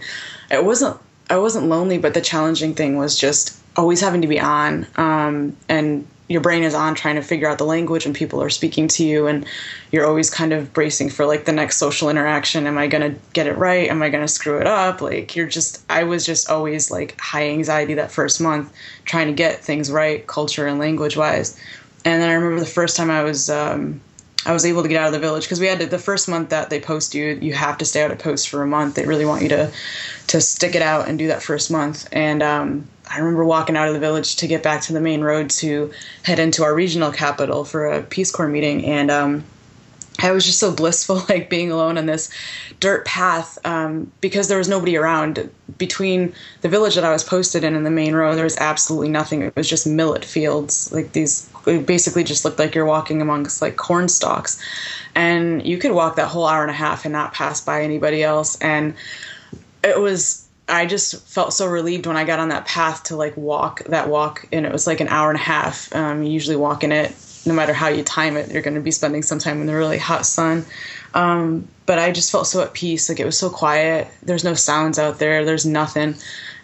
it 0.51 0.63
wasn't 0.63 0.97
I 1.29 1.37
wasn't 1.37 1.67
lonely 1.67 1.97
but 1.97 2.13
the 2.13 2.21
challenging 2.21 2.75
thing 2.75 2.97
was 2.97 3.17
just 3.17 3.57
always 3.75 4.01
having 4.01 4.21
to 4.21 4.27
be 4.27 4.39
on 4.39 4.87
um, 4.95 5.55
and 5.69 6.07
your 6.29 6.41
brain 6.41 6.63
is 6.63 6.73
on 6.73 6.93
trying 6.93 7.15
to 7.15 7.21
figure 7.21 7.47
out 7.47 7.57
the 7.57 7.65
language 7.65 8.05
and 8.05 8.13
people 8.13 8.41
are 8.43 8.49
speaking 8.49 8.87
to 8.89 9.05
you 9.05 9.27
and 9.27 9.45
you're 9.91 10.05
always 10.05 10.29
kind 10.29 10.51
of 10.51 10.73
bracing 10.73 11.09
for 11.09 11.25
like 11.25 11.45
the 11.45 11.53
next 11.53 11.77
social 11.77 12.09
interaction. 12.09 12.67
Am 12.67 12.77
I 12.77 12.87
going 12.87 13.13
to 13.13 13.19
get 13.31 13.47
it 13.47 13.57
right? 13.57 13.89
Am 13.89 14.01
I 14.03 14.09
going 14.09 14.23
to 14.23 14.27
screw 14.27 14.59
it 14.59 14.67
up? 14.67 15.01
Like 15.01 15.35
you're 15.35 15.47
just 15.47 15.81
I 15.89 16.03
was 16.03 16.25
just 16.25 16.49
always 16.49 16.91
like 16.91 17.19
high 17.19 17.49
anxiety 17.49 17.93
that 17.93 18.11
first 18.11 18.41
month 18.41 18.73
trying 19.05 19.27
to 19.27 19.33
get 19.33 19.63
things 19.63 19.89
right 19.89 20.25
culture 20.27 20.67
and 20.67 20.79
language 20.79 21.15
wise 21.15 21.57
and 22.05 22.21
then 22.21 22.29
I 22.29 22.33
remember 22.33 22.59
the 22.59 22.65
first 22.65 22.95
time 22.97 23.09
I 23.09 23.23
was 23.23 23.49
um, 23.49 24.01
I 24.45 24.53
was 24.53 24.65
able 24.65 24.81
to 24.83 24.87
get 24.87 25.01
out 25.01 25.07
of 25.07 25.13
the 25.13 25.19
village 25.19 25.43
because 25.43 25.59
we 25.59 25.67
had 25.67 25.79
to, 25.79 25.85
the 25.85 25.99
first 25.99 26.29
month 26.29 26.49
that 26.49 26.69
they 26.69 26.79
post 26.79 27.13
you, 27.13 27.37
you 27.41 27.53
have 27.53 27.77
to 27.79 27.85
stay 27.85 28.03
out 28.03 28.11
at 28.11 28.19
post 28.19 28.47
for 28.47 28.61
a 28.61 28.67
month. 28.67 28.95
They 28.95 29.05
really 29.05 29.25
want 29.25 29.43
you 29.43 29.49
to 29.49 29.71
to 30.27 30.41
stick 30.41 30.75
it 30.75 30.81
out 30.81 31.07
and 31.07 31.17
do 31.17 31.27
that 31.27 31.41
first 31.41 31.71
month. 31.71 32.07
And 32.11 32.43
um, 32.43 32.87
I 33.09 33.19
remember 33.19 33.45
walking 33.45 33.77
out 33.77 33.87
of 33.87 33.93
the 33.93 33.99
village 33.99 34.37
to 34.37 34.47
get 34.47 34.63
back 34.63 34.81
to 34.83 34.93
the 34.93 35.01
main 35.01 35.21
road 35.21 35.49
to 35.51 35.91
head 36.23 36.39
into 36.39 36.63
our 36.63 36.73
regional 36.73 37.11
capital 37.11 37.65
for 37.65 37.87
a 37.87 38.03
Peace 38.03 38.31
Corps 38.31 38.47
meeting, 38.47 38.85
and 38.85 39.11
um, 39.11 39.43
I 40.19 40.31
was 40.31 40.45
just 40.45 40.59
so 40.59 40.71
blissful, 40.73 41.23
like 41.29 41.49
being 41.49 41.71
alone 41.71 41.97
on 41.97 42.05
this 42.05 42.29
dirt 42.79 43.05
path 43.05 43.57
um, 43.65 44.11
because 44.21 44.47
there 44.47 44.57
was 44.57 44.69
nobody 44.69 44.97
around. 44.97 45.49
Between 45.77 46.33
the 46.61 46.69
village 46.69 46.95
that 46.95 47.03
I 47.03 47.11
was 47.11 47.23
posted 47.23 47.63
in 47.63 47.75
and 47.75 47.85
the 47.85 47.91
main 47.91 48.15
road, 48.15 48.35
there 48.35 48.43
was 48.43 48.57
absolutely 48.57 49.09
nothing. 49.09 49.41
It 49.41 49.55
was 49.55 49.69
just 49.69 49.85
millet 49.85 50.25
fields, 50.25 50.91
like 50.91 51.11
these. 51.11 51.49
It 51.67 51.85
basically 51.85 52.23
just 52.23 52.45
looked 52.45 52.59
like 52.59 52.75
you're 52.75 52.85
walking 52.85 53.21
amongst 53.21 53.61
like 53.61 53.75
corn 53.75 54.07
stalks, 54.07 54.61
and 55.15 55.65
you 55.65 55.77
could 55.77 55.91
walk 55.91 56.15
that 56.15 56.27
whole 56.27 56.47
hour 56.47 56.61
and 56.61 56.71
a 56.71 56.75
half 56.75 57.05
and 57.05 57.11
not 57.11 57.33
pass 57.33 57.61
by 57.61 57.83
anybody 57.83 58.23
else. 58.23 58.59
And 58.61 58.95
it 59.83 59.99
was 59.99 60.47
I 60.69 60.85
just 60.85 61.25
felt 61.27 61.53
so 61.53 61.65
relieved 61.67 62.07
when 62.07 62.17
I 62.17 62.25
got 62.25 62.39
on 62.39 62.49
that 62.49 62.65
path 62.65 63.03
to 63.03 63.15
like 63.15 63.37
walk 63.37 63.83
that 63.85 64.09
walk, 64.09 64.47
and 64.51 64.65
it 64.65 64.71
was 64.71 64.85
like 64.85 64.99
an 64.99 65.07
hour 65.07 65.29
and 65.29 65.39
a 65.39 65.43
half. 65.43 65.93
Um, 65.95 66.23
you 66.23 66.31
usually 66.31 66.57
walking 66.57 66.91
it, 66.91 67.15
no 67.45 67.53
matter 67.53 67.73
how 67.73 67.87
you 67.87 68.03
time 68.03 68.35
it, 68.35 68.51
you're 68.51 68.61
going 68.61 68.75
to 68.75 68.81
be 68.81 68.91
spending 68.91 69.23
some 69.23 69.39
time 69.39 69.61
in 69.61 69.67
the 69.67 69.75
really 69.75 69.97
hot 69.97 70.25
sun. 70.25 70.65
Um, 71.13 71.67
but 71.85 71.99
I 71.99 72.11
just 72.11 72.31
felt 72.31 72.47
so 72.47 72.61
at 72.61 72.73
peace. 72.73 73.07
Like 73.07 73.19
it 73.19 73.25
was 73.25 73.37
so 73.37 73.49
quiet. 73.49 74.07
There's 74.23 74.43
no 74.43 74.55
sounds 74.55 74.99
out 74.99 75.19
there. 75.19 75.45
There's 75.45 75.65
nothing, 75.65 76.15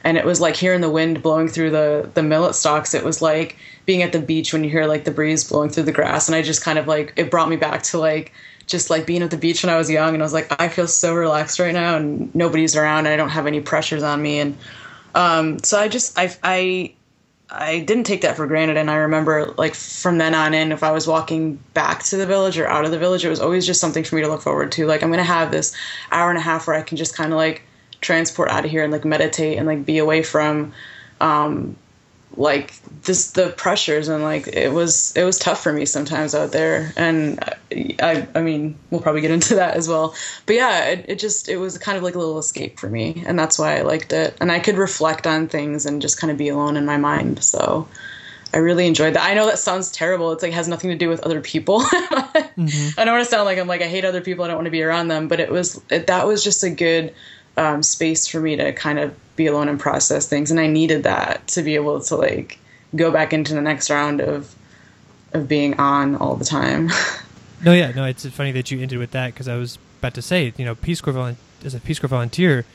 and 0.04 0.18
it 0.18 0.26
was 0.26 0.42
like 0.42 0.58
hearing 0.58 0.82
the 0.82 0.90
wind 0.90 1.24
blowing 1.24 1.48
through 1.48 1.72
the 1.72 2.10
the 2.14 2.24
millet 2.24 2.56
stalks. 2.56 2.94
It 2.94 3.06
was 3.06 3.22
like 3.22 3.58
being 3.86 4.02
at 4.02 4.12
the 4.12 4.20
beach 4.20 4.54
when 4.54 4.64
you 4.64 4.70
hear 4.70 4.86
like 4.86 5.04
the 5.04 5.12
breeze 5.12 5.48
blowing 5.48 5.70
through 5.70 5.84
the 5.84 5.92
grass, 5.92 6.28
and 6.28 6.36
I 6.36 6.42
just 6.42 6.64
kind 6.64 6.80
of 6.80 6.88
like 6.88 7.14
it 7.16 7.30
brought 7.30 7.50
me 7.50 7.56
back 7.56 7.84
to 7.84 7.98
like 7.98 8.32
just 8.66 8.90
like 8.90 9.06
being 9.06 9.22
at 9.22 9.32
the 9.32 9.38
beach 9.38 9.64
when 9.64 9.74
I 9.74 9.78
was 9.78 9.90
young, 9.90 10.14
and 10.14 10.24
I 10.24 10.26
was 10.26 10.34
like, 10.34 10.54
I 10.60 10.70
feel 10.70 10.88
so 10.88 11.14
relaxed 11.14 11.60
right 11.60 11.74
now, 11.74 11.98
and 11.98 12.34
nobody's 12.34 12.76
around, 12.76 13.00
and 13.00 13.10
I 13.10 13.18
don't 13.18 13.30
have 13.30 13.48
any 13.48 13.62
pressures 13.62 14.04
on 14.04 14.22
me, 14.22 14.40
and 14.40 14.58
um, 15.16 15.60
so 15.60 15.80
I 15.80 15.88
just 15.88 16.18
I 16.18 16.34
I 16.44 16.94
I 17.50 17.82
didn't 17.82 18.06
take 18.06 18.22
that 18.22 18.36
for 18.36 18.48
granted, 18.48 18.78
and 18.78 18.90
I 18.90 18.96
remember 18.96 19.54
like 19.58 19.76
from 19.76 20.18
then 20.18 20.34
on 20.34 20.54
in, 20.54 20.72
if 20.72 20.82
I 20.82 20.92
was 20.92 21.08
walking 21.08 21.56
back 21.74 22.04
to 22.04 22.18
the 22.18 22.26
village 22.26 22.58
or 22.58 22.68
out 22.68 22.86
of 22.86 22.92
the 22.92 22.98
village, 22.98 23.26
it 23.26 23.30
was 23.30 23.40
always 23.40 23.66
just 23.66 23.82
something 23.82 24.04
for 24.04 24.16
me 24.16 24.22
to 24.22 24.28
look 24.28 24.42
forward 24.42 24.72
to. 24.74 24.86
Like 24.88 25.04
I'm 25.04 25.12
gonna 25.12 25.24
have 25.24 25.52
this 25.52 25.76
hour 26.12 26.30
and 26.30 26.38
a 26.38 26.42
half 26.42 26.68
where 26.68 26.76
I 26.76 26.82
can 26.82 26.98
just 26.98 27.16
kind 27.16 27.32
of 27.32 27.38
like 27.38 27.64
transport 28.02 28.50
out 28.50 28.66
of 28.66 28.72
here 28.72 28.84
and 28.84 28.92
like 28.92 29.06
meditate 29.06 29.58
and 29.58 29.68
like 29.68 29.86
be 29.86 29.98
away 29.98 30.24
from 30.24 30.74
um, 31.22 31.76
like 32.36 32.74
this 33.04 33.32
the 33.32 33.50
pressures 33.50 34.08
and 34.08 34.24
like 34.24 34.48
it 34.48 34.72
was 34.72 35.16
it 35.16 35.24
was 35.24 35.38
tough 35.38 35.62
for 35.62 35.72
me 35.72 35.86
sometimes 35.86 36.34
out 36.34 36.52
there. 36.52 36.92
And 36.96 37.40
i 38.02 38.28
i 38.34 38.42
mean 38.42 38.78
we'll 38.90 39.02
probably 39.02 39.22
get 39.22 39.32
into 39.32 39.56
that 39.56 39.76
as 39.76 39.88
well. 39.88 40.16
But 40.46 40.56
yeah 40.56 40.86
it, 40.86 41.06
it 41.08 41.20
just 41.20 41.48
it 41.50 41.58
was 41.58 41.78
kind 41.78 41.98
of 41.98 42.04
like 42.04 42.16
a 42.16 42.20
little 42.20 42.40
escape 42.40 42.80
for 42.80 42.90
me. 42.90 43.24
And 43.26 43.38
that's 43.38 43.60
why 43.60 43.78
i 43.78 43.82
liked 43.82 44.14
it. 44.14 44.36
And 44.42 44.52
i 44.52 44.60
could 44.60 44.78
reflect 44.78 45.28
on 45.28 45.48
things 45.48 45.86
and 45.86 46.02
just 46.02 46.20
kind 46.20 46.32
of 46.32 46.38
be 46.38 46.50
alone 46.50 46.78
in 46.78 46.86
my 46.86 46.98
mind. 46.98 47.44
So 47.44 47.88
i 48.54 48.58
really 48.58 48.88
enjoyed 48.88 49.14
that. 49.14 49.24
I 49.24 49.34
know 49.34 49.46
that 49.46 49.60
sounds 49.60 49.92
terrible. 49.92 50.32
It's 50.32 50.42
like 50.44 50.54
has 50.54 50.68
nothing 50.68 50.90
to 50.90 50.98
do 50.98 51.10
with 51.10 51.22
other 51.22 51.42
people. 51.42 51.82
I 51.92 52.50
don't 52.98 53.08
want 53.08 53.24
to 53.24 53.30
sound 53.30 53.46
like 53.46 53.60
i'm 53.60 53.68
like 53.68 53.82
i 53.82 53.88
hate 53.88 54.06
other 54.06 54.22
people. 54.22 54.44
I 54.44 54.48
don't 54.48 54.58
want 54.58 54.66
to 54.66 54.72
be 54.72 54.82
around 54.82 55.10
them. 55.10 55.28
But 55.28 55.40
it 55.40 55.52
was 55.52 55.80
it, 55.92 56.08
that 56.08 56.26
was 56.26 56.44
just 56.44 56.64
a 56.64 56.70
good 56.70 57.14
um, 57.58 57.84
space 57.84 58.28
for 58.28 58.40
me 58.40 58.56
to 58.56 58.74
kind 58.74 58.98
of 58.98 59.16
be 59.36 59.48
alone 59.48 59.68
and 59.70 59.80
process 59.80 60.28
things 60.28 60.52
and 60.52 60.60
i 60.60 60.68
needed 60.68 61.04
that 61.04 61.46
to 61.48 61.62
be 61.62 61.76
able 61.76 62.00
to 62.00 62.16
like 62.16 62.60
go 62.96 63.12
back 63.12 63.34
into 63.34 63.54
the 63.54 63.62
next 63.62 63.90
round 63.90 64.22
of 64.22 64.54
of 65.34 65.48
being 65.48 65.74
on 65.80 66.16
all 66.16 66.36
the 66.36 66.46
time 66.46 66.90
No, 67.66 67.72
yeah, 67.72 67.92
no. 67.94 68.04
It's 68.04 68.26
funny 68.28 68.52
that 68.52 68.72
you 68.72 68.82
ended 68.82 69.00
with 69.00 69.12
that 69.12 69.28
because 69.34 69.48
I 69.48 69.56
was 69.56 69.78
about 70.00 70.14
to 70.16 70.22
say, 70.22 70.52
you 70.58 70.66
know, 70.66 70.76
Peace 70.76 71.00
Corps 71.00 71.14
volun- 71.14 71.38
as 71.64 71.74
a 71.74 71.80
Peace 71.80 71.98
Corps 71.98 72.10
volunteer, 72.10 72.66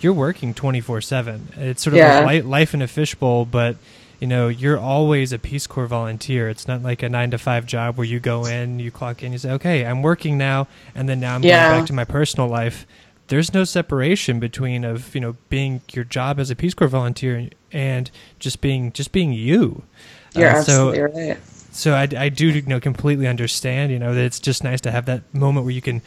you're 0.00 0.14
working 0.14 0.54
twenty 0.54 0.80
four 0.80 1.02
seven. 1.02 1.48
It's 1.54 1.82
sort 1.82 1.92
of 1.92 1.98
Yeah. 1.98 2.20
like 2.20 2.44
life 2.46 2.72
in 2.72 2.80
a 2.80 2.88
fishbowl, 2.88 3.44
but 3.44 3.76
you 4.20 4.26
know, 4.26 4.48
you're 4.48 4.78
always 4.78 5.34
a 5.34 5.38
Peace 5.38 5.66
Corps 5.66 5.86
volunteer. 5.86 6.48
It's 6.48 6.66
not 6.66 6.82
like 6.82 7.02
a 7.02 7.10
nine 7.10 7.30
to 7.32 7.36
five 7.36 7.66
job 7.66 7.98
where 7.98 8.06
you 8.06 8.20
go 8.20 8.46
in, 8.46 8.78
you 8.80 8.90
clock 8.90 9.22
in, 9.22 9.32
you 9.32 9.38
say, 9.38 9.50
okay, 9.52 9.84
I'm 9.84 10.00
working 10.00 10.38
now, 10.38 10.66
and 10.94 11.10
then 11.10 11.20
now 11.20 11.34
I'm 11.34 11.42
Yeah. 11.44 11.68
going 11.68 11.80
back 11.82 11.86
to 11.88 11.92
my 11.92 12.04
personal 12.06 12.48
life. 12.48 12.86
There's 13.28 13.52
no 13.54 13.64
separation 13.64 14.40
between 14.40 14.84
of 14.84 15.14
you 15.14 15.20
know 15.20 15.36
being 15.48 15.82
your 15.92 16.04
job 16.04 16.40
as 16.40 16.50
a 16.50 16.56
Peace 16.56 16.74
Corps 16.74 16.88
volunteer 16.88 17.48
and 17.72 18.10
just 18.38 18.60
being 18.60 18.92
just 18.92 19.12
being 19.12 19.32
you. 19.32 19.82
you're 20.34 20.48
Uh, 20.48 20.62
so 20.62 20.88
absolutely 20.90 21.00
right. 21.00 21.38
so 21.70 21.94
I, 21.94 22.08
I 22.16 22.28
do 22.30 22.48
you 22.48 22.62
know 22.62 22.80
completely 22.80 23.26
understand 23.26 23.92
you 23.92 23.98
know 23.98 24.14
that 24.14 24.24
it's 24.24 24.40
just 24.40 24.64
nice 24.64 24.80
to 24.82 24.90
have 24.90 25.06
that 25.06 25.22
moment 25.34 25.64
where 25.64 25.74
you 25.74 25.82
can 25.82 26.02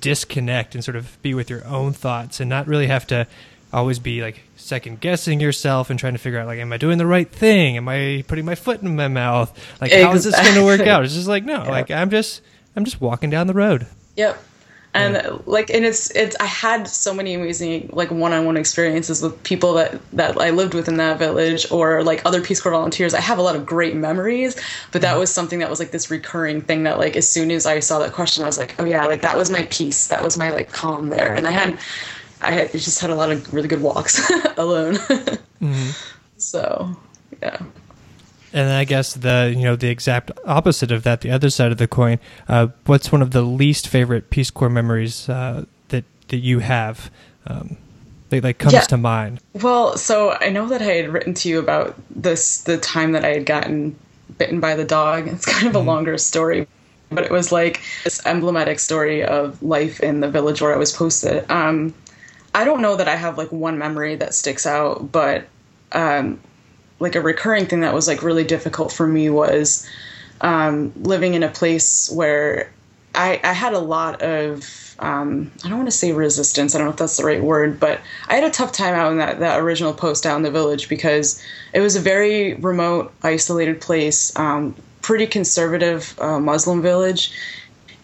disconnect 0.00 0.74
and 0.74 0.82
sort 0.84 0.96
of 0.96 1.20
be 1.22 1.34
with 1.34 1.50
your 1.50 1.64
own 1.66 1.92
thoughts 1.92 2.40
and 2.40 2.48
not 2.48 2.66
really 2.66 2.86
have 2.86 3.06
to 3.08 3.26
always 3.72 3.98
be 3.98 4.20
like 4.20 4.42
second 4.56 5.00
guessing 5.00 5.40
yourself 5.40 5.88
and 5.90 5.98
trying 5.98 6.12
to 6.12 6.18
figure 6.18 6.38
out 6.38 6.46
like 6.46 6.58
am 6.58 6.72
i 6.72 6.76
doing 6.76 6.98
the 6.98 7.06
right 7.06 7.30
thing? 7.30 7.76
Am 7.76 7.88
i 7.88 8.24
putting 8.28 8.44
my 8.44 8.54
foot 8.54 8.82
in 8.82 8.96
my 8.96 9.08
mouth? 9.08 9.50
Like 9.80 9.92
how 9.92 10.12
is 10.12 10.24
this 10.24 10.38
going 10.40 10.54
to 10.54 10.64
work 10.64 10.80
out? 10.82 11.04
It's 11.04 11.14
just 11.14 11.28
like 11.28 11.44
no 11.44 11.64
like 11.64 11.90
i'm 11.90 12.10
just 12.10 12.42
i'm 12.76 12.84
just 12.84 13.00
walking 13.00 13.30
down 13.30 13.46
the 13.46 13.54
road. 13.54 13.86
Yep. 14.16 14.42
And 14.94 15.46
like, 15.46 15.70
and 15.70 15.86
it's 15.86 16.10
it's. 16.10 16.36
I 16.38 16.44
had 16.44 16.86
so 16.86 17.14
many 17.14 17.32
amazing 17.32 17.88
like 17.92 18.10
one-on-one 18.10 18.58
experiences 18.58 19.22
with 19.22 19.42
people 19.42 19.72
that 19.74 19.98
that 20.12 20.38
I 20.38 20.50
lived 20.50 20.74
with 20.74 20.86
in 20.86 20.98
that 20.98 21.18
village, 21.18 21.70
or 21.70 22.04
like 22.04 22.20
other 22.26 22.42
Peace 22.42 22.60
Corps 22.60 22.72
volunteers. 22.72 23.14
I 23.14 23.20
have 23.20 23.38
a 23.38 23.42
lot 23.42 23.56
of 23.56 23.64
great 23.64 23.96
memories, 23.96 24.54
but 24.90 25.00
that 25.00 25.18
was 25.18 25.32
something 25.32 25.60
that 25.60 25.70
was 25.70 25.78
like 25.78 25.92
this 25.92 26.10
recurring 26.10 26.60
thing 26.60 26.82
that 26.82 26.98
like 26.98 27.16
as 27.16 27.26
soon 27.26 27.50
as 27.50 27.64
I 27.64 27.80
saw 27.80 28.00
that 28.00 28.12
question, 28.12 28.44
I 28.44 28.46
was 28.46 28.58
like, 28.58 28.74
oh 28.78 28.84
yeah, 28.84 29.06
like 29.06 29.22
that 29.22 29.36
was 29.36 29.50
my 29.50 29.66
peace. 29.70 30.08
That 30.08 30.22
was 30.22 30.36
my 30.36 30.50
like 30.50 30.70
calm 30.72 31.08
there, 31.08 31.34
and 31.34 31.46
I 31.46 31.52
had, 31.52 31.78
I 32.42 32.50
had 32.50 32.72
just 32.72 33.00
had 33.00 33.08
a 33.08 33.14
lot 33.14 33.30
of 33.30 33.54
really 33.54 33.68
good 33.68 33.80
walks 33.80 34.30
alone. 34.58 34.96
Mm-hmm. 34.96 35.90
So, 36.42 36.96
yeah. 37.40 37.62
And 38.52 38.68
then 38.68 38.74
i 38.74 38.84
guess 38.84 39.14
the 39.14 39.52
you 39.56 39.62
know 39.62 39.76
the 39.76 39.88
exact 39.88 40.30
opposite 40.44 40.90
of 40.92 41.02
that 41.02 41.20
the 41.22 41.30
other 41.30 41.50
side 41.50 41.72
of 41.72 41.78
the 41.78 41.88
coin 41.88 42.18
uh, 42.48 42.68
what's 42.86 43.10
one 43.12 43.22
of 43.22 43.30
the 43.32 43.42
least 43.42 43.88
favorite 43.88 44.30
peace 44.30 44.50
corps 44.50 44.68
memories 44.70 45.28
uh, 45.28 45.64
that 45.88 46.04
that 46.28 46.38
you 46.38 46.58
have 46.60 47.10
um, 47.46 47.76
that 48.30 48.44
like 48.44 48.58
comes 48.58 48.74
Yeah. 48.74 48.80
to 48.82 48.96
mind 48.96 49.40
Well, 49.54 49.96
so 49.96 50.36
I 50.40 50.48
know 50.48 50.66
that 50.68 50.80
I 50.80 50.84
had 50.84 51.08
written 51.12 51.34
to 51.34 51.48
you 51.48 51.58
about 51.58 51.94
this 52.10 52.62
the 52.62 52.78
time 52.78 53.12
that 53.12 53.24
I 53.24 53.28
had 53.34 53.46
gotten 53.46 53.94
bitten 54.38 54.60
by 54.60 54.74
the 54.74 54.84
dog. 54.84 55.28
It's 55.28 55.44
kind 55.44 55.66
of 55.68 55.74
a 55.74 55.78
longer 55.80 56.16
story, 56.16 56.66
but 57.10 57.24
it 57.24 57.30
was 57.30 57.52
like 57.52 57.82
this 58.04 58.24
emblematic 58.26 58.78
story 58.80 59.22
of 59.24 59.62
life 59.62 60.00
in 60.00 60.20
the 60.20 60.30
village 60.30 60.62
where 60.62 60.72
I 60.74 60.78
was 60.78 60.92
posted. 60.92 61.44
Um, 61.50 61.92
I 62.54 62.64
don't 62.64 62.80
know 62.80 62.96
that 62.96 63.08
I 63.08 63.16
have 63.16 63.36
like 63.36 63.50
one 63.52 63.76
memory 63.78 64.14
that 64.16 64.34
sticks 64.34 64.66
out, 64.66 65.10
but 65.12 65.44
um, 65.92 66.40
like 67.02 67.16
a 67.16 67.20
recurring 67.20 67.66
thing 67.66 67.80
that 67.80 67.92
was 67.92 68.06
like 68.06 68.22
really 68.22 68.44
difficult 68.44 68.92
for 68.92 69.06
me 69.06 69.28
was 69.28 69.86
um, 70.40 70.92
living 70.96 71.34
in 71.34 71.42
a 71.42 71.48
place 71.48 72.10
where 72.10 72.72
I, 73.14 73.40
I 73.42 73.52
had 73.52 73.74
a 73.74 73.78
lot 73.78 74.22
of 74.22 74.78
um, 74.98 75.50
I 75.64 75.68
don't 75.68 75.78
want 75.78 75.90
to 75.90 75.96
say 75.96 76.12
resistance. 76.12 76.74
I 76.74 76.78
don't 76.78 76.86
know 76.86 76.92
if 76.92 76.98
that's 76.98 77.16
the 77.16 77.24
right 77.24 77.42
word, 77.42 77.80
but 77.80 78.00
I 78.28 78.36
had 78.36 78.44
a 78.44 78.50
tough 78.50 78.70
time 78.70 78.94
out 78.94 79.10
in 79.10 79.18
that, 79.18 79.40
that 79.40 79.58
original 79.58 79.92
post 79.92 80.24
out 80.24 80.36
in 80.36 80.42
the 80.42 80.50
village 80.50 80.88
because 80.88 81.42
it 81.72 81.80
was 81.80 81.96
a 81.96 82.00
very 82.00 82.54
remote, 82.54 83.12
isolated 83.24 83.80
place, 83.80 84.34
um, 84.38 84.76
pretty 85.00 85.26
conservative 85.26 86.16
uh, 86.20 86.38
Muslim 86.38 86.82
village. 86.82 87.32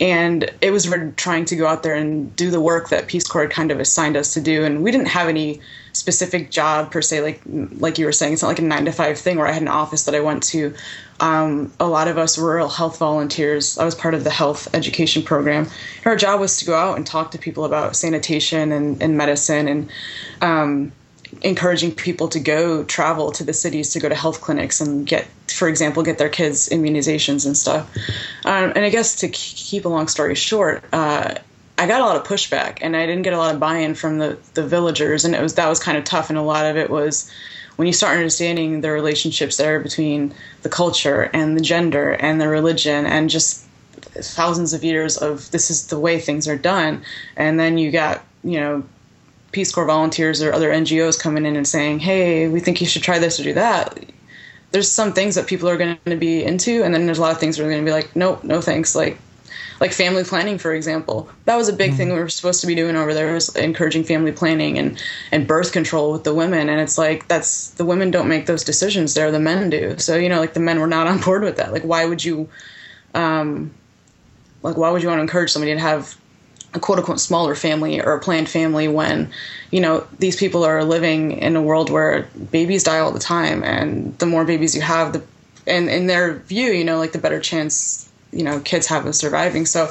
And 0.00 0.50
it 0.60 0.72
was 0.72 0.92
trying 1.16 1.44
to 1.44 1.56
go 1.56 1.68
out 1.68 1.84
there 1.84 1.94
and 1.94 2.34
do 2.34 2.50
the 2.50 2.60
work 2.60 2.88
that 2.88 3.06
Peace 3.06 3.26
Corps 3.26 3.48
kind 3.48 3.70
of 3.70 3.78
assigned 3.78 4.16
us 4.16 4.34
to 4.34 4.40
do. 4.40 4.64
And 4.64 4.82
we 4.82 4.90
didn't 4.90 5.08
have 5.08 5.28
any 5.28 5.60
specific 5.98 6.50
job 6.50 6.92
per 6.92 7.02
se, 7.02 7.22
like 7.22 7.40
like 7.46 7.98
you 7.98 8.06
were 8.06 8.12
saying. 8.12 8.32
It's 8.32 8.42
not 8.42 8.48
like 8.48 8.60
a 8.60 8.62
nine 8.62 8.84
to 8.84 8.92
five 8.92 9.18
thing 9.18 9.36
where 9.36 9.48
I 9.48 9.52
had 9.52 9.62
an 9.62 9.68
office 9.68 10.04
that 10.04 10.14
I 10.14 10.20
went 10.20 10.44
to. 10.44 10.74
Um, 11.20 11.72
a 11.80 11.88
lot 11.88 12.06
of 12.06 12.16
us 12.16 12.38
rural 12.38 12.68
health 12.68 12.98
volunteers. 12.98 13.76
I 13.76 13.84
was 13.84 13.96
part 13.96 14.14
of 14.14 14.22
the 14.22 14.30
health 14.30 14.72
education 14.74 15.24
program. 15.24 15.68
Our 16.04 16.14
job 16.14 16.38
was 16.38 16.58
to 16.58 16.64
go 16.64 16.76
out 16.76 16.96
and 16.96 17.04
talk 17.04 17.32
to 17.32 17.38
people 17.38 17.64
about 17.64 17.96
sanitation 17.96 18.70
and, 18.70 19.02
and 19.02 19.16
medicine 19.16 19.66
and 19.66 19.90
um, 20.40 20.92
encouraging 21.42 21.92
people 21.96 22.28
to 22.28 22.38
go 22.38 22.84
travel 22.84 23.32
to 23.32 23.42
the 23.42 23.52
cities 23.52 23.90
to 23.94 23.98
go 23.98 24.08
to 24.08 24.14
health 24.14 24.40
clinics 24.40 24.80
and 24.80 25.04
get, 25.04 25.26
for 25.48 25.68
example, 25.68 26.04
get 26.04 26.18
their 26.18 26.28
kids 26.28 26.68
immunizations 26.68 27.44
and 27.44 27.56
stuff. 27.56 27.92
Um, 28.44 28.72
and 28.76 28.84
I 28.84 28.90
guess 28.90 29.16
to 29.16 29.28
keep 29.28 29.84
a 29.84 29.88
long 29.88 30.06
story 30.06 30.36
short, 30.36 30.84
uh, 30.92 31.34
I 31.78 31.87
got 31.87 32.00
a 32.00 32.04
lot 32.04 32.16
of 32.16 32.25
pushback 32.25 32.78
and 32.82 32.97
I 32.97 33.06
didn't 33.06 33.23
get 33.23 33.32
a 33.32 33.38
lot 33.38 33.54
of 33.54 33.61
buy-in 33.61 33.94
from 33.94 34.18
the, 34.18 34.37
the 34.54 34.66
villagers, 34.66 35.25
and 35.25 35.35
it 35.35 35.40
was 35.40 35.54
that 35.54 35.68
was 35.68 35.78
kind 35.78 35.97
of 35.97 36.04
tough. 36.04 36.28
And 36.28 36.38
a 36.38 36.42
lot 36.42 36.66
of 36.66 36.76
it 36.76 36.90
was 36.90 37.30
when 37.76 37.87
you 37.87 37.92
start 37.92 38.16
understanding 38.16 38.80
the 38.80 38.90
relationships 38.90 39.56
there 39.56 39.78
between 39.78 40.35
the 40.62 40.68
culture 40.68 41.30
and 41.32 41.56
the 41.56 41.61
gender 41.61 42.11
and 42.11 42.40
the 42.40 42.49
religion 42.49 43.06
and 43.06 43.30
just 43.30 43.64
thousands 44.14 44.73
of 44.73 44.82
years 44.82 45.16
of 45.16 45.49
this 45.52 45.70
is 45.70 45.87
the 45.87 45.99
way 45.99 46.18
things 46.18 46.49
are 46.49 46.58
done, 46.58 47.02
and 47.37 47.58
then 47.61 47.78
you 47.78 47.92
got 47.92 48.25
you 48.42 48.58
know 48.58 48.82
Peace 49.52 49.73
Corps 49.73 49.87
volunteers 49.87 50.42
or 50.42 50.52
other 50.52 50.70
NGOs 50.70 51.18
coming 51.18 51.47
in 51.47 51.54
and 51.54 51.66
saying, 51.66 52.00
"Hey, 52.00 52.49
we 52.49 52.58
think 52.58 52.80
you 52.80 52.88
should 52.88 53.02
try 53.02 53.20
this 53.20 53.38
or 53.38 53.44
do 53.44 53.54
that." 53.54 54.04
There's 54.73 54.90
some 54.90 55.12
things 55.12 55.37
that 55.37 55.47
people 55.47 55.68
are 55.68 55.78
going 55.78 55.97
to 56.06 56.16
be 56.16 56.44
into, 56.44 56.82
and 56.82 56.92
then 56.92 57.06
there's 57.06 57.18
a 57.18 57.23
lot 57.23 57.32
of 57.32 57.38
things 57.38 57.58
are 57.58 57.62
going 57.62 57.78
to 57.78 57.85
be 57.85 57.92
like, 57.92 58.14
"Nope, 58.16 58.42
no 58.42 58.61
thanks." 58.61 58.97
Like, 58.97 59.18
like 59.80 59.92
family 59.92 60.25
planning, 60.25 60.58
for 60.58 60.72
example. 60.75 61.28
That 61.44 61.56
was 61.56 61.68
a 61.68 61.72
big 61.72 61.94
thing 61.94 62.08
we 62.08 62.18
were 62.18 62.28
supposed 62.28 62.60
to 62.62 62.66
be 62.66 62.75
doing 62.75 62.96
over 62.96 63.14
there 63.14 63.32
was 63.32 63.54
encouraging 63.56 64.04
family 64.04 64.32
planning 64.32 64.78
and 64.78 65.00
and 65.30 65.46
birth 65.46 65.72
control 65.72 66.12
with 66.12 66.25
the 66.25 66.34
women. 66.34 66.68
And 66.68 66.80
it's 66.80 66.98
like 66.98 67.28
that's 67.28 67.70
the 67.70 67.84
women 67.84 68.10
don't 68.10 68.28
make 68.28 68.46
those 68.46 68.64
decisions 68.64 69.14
there, 69.14 69.30
the 69.30 69.40
men 69.40 69.70
do. 69.70 69.98
So 69.98 70.16
you 70.16 70.28
know, 70.28 70.40
like 70.40 70.54
the 70.54 70.60
men 70.60 70.80
were 70.80 70.87
not 70.87 71.06
on 71.12 71.20
board 71.20 71.42
with 71.42 71.56
that. 71.56 71.72
Like, 71.72 71.82
why 71.82 72.04
would 72.04 72.25
you, 72.25 72.48
um, 73.14 73.72
like, 74.62 74.76
why 74.76 74.90
would 74.90 75.02
you 75.02 75.08
want 75.08 75.18
to 75.18 75.22
encourage 75.22 75.50
somebody 75.50 75.75
to 75.75 75.80
have 75.80 76.16
a 76.75 76.80
quote 76.80 76.98
unquote 76.98 77.20
smaller 77.20 77.54
family 77.54 78.00
or 78.00 78.14
a 78.14 78.20
planned 78.20 78.48
family 78.48 78.88
when 78.88 79.30
you 79.70 79.80
know 79.80 80.06
these 80.18 80.37
people 80.37 80.64
are 80.64 80.84
living 80.84 81.32
in 81.32 81.56
a 81.56 81.62
world 81.62 81.90
where 81.90 82.28
babies 82.50 82.84
die 82.84 82.98
all 82.98 83.10
the 83.10 83.18
time 83.18 83.64
and 83.64 84.16
the 84.18 84.26
more 84.26 84.44
babies 84.44 84.75
you 84.75 84.82
have 84.82 85.12
the 85.12 85.22
and 85.66 85.88
in 85.88 86.06
their 86.06 86.34
view 86.34 86.70
you 86.70 86.84
know 86.84 86.98
like 86.98 87.12
the 87.12 87.18
better 87.18 87.40
chance 87.40 88.07
you 88.32 88.42
know 88.42 88.61
kids 88.61 88.87
have 88.87 89.06
of 89.06 89.14
surviving. 89.14 89.66
So 89.66 89.90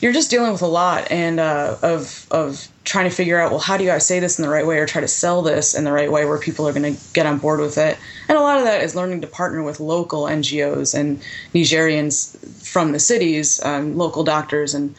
you're 0.00 0.12
just 0.12 0.30
dealing 0.30 0.52
with 0.52 0.62
a 0.62 0.66
lot 0.66 1.10
and 1.10 1.40
uh, 1.40 1.76
of 1.82 2.26
of 2.30 2.68
trying 2.84 3.08
to 3.08 3.14
figure 3.14 3.38
out 3.38 3.50
well 3.50 3.60
how 3.60 3.76
do 3.76 3.84
you 3.84 3.90
I 3.90 3.98
say 3.98 4.20
this 4.20 4.38
in 4.38 4.42
the 4.42 4.48
right 4.48 4.66
way 4.66 4.78
or 4.78 4.86
try 4.86 5.00
to 5.00 5.08
sell 5.08 5.42
this 5.42 5.74
in 5.74 5.84
the 5.84 5.92
right 5.92 6.10
way 6.10 6.24
where 6.24 6.38
people 6.38 6.66
are 6.66 6.72
going 6.72 6.94
to 6.94 7.00
get 7.12 7.26
on 7.26 7.38
board 7.38 7.60
with 7.60 7.78
it? 7.78 7.98
And 8.28 8.38
a 8.38 8.40
lot 8.40 8.58
of 8.58 8.64
that 8.64 8.82
is 8.82 8.94
learning 8.94 9.20
to 9.22 9.26
partner 9.26 9.62
with 9.62 9.80
local 9.80 10.24
NGOs 10.24 10.98
and 10.98 11.20
Nigerians 11.54 12.36
from 12.64 12.92
the 12.92 13.00
cities 13.00 13.62
um, 13.64 13.96
local 13.96 14.24
doctors 14.24 14.74
and 14.74 14.94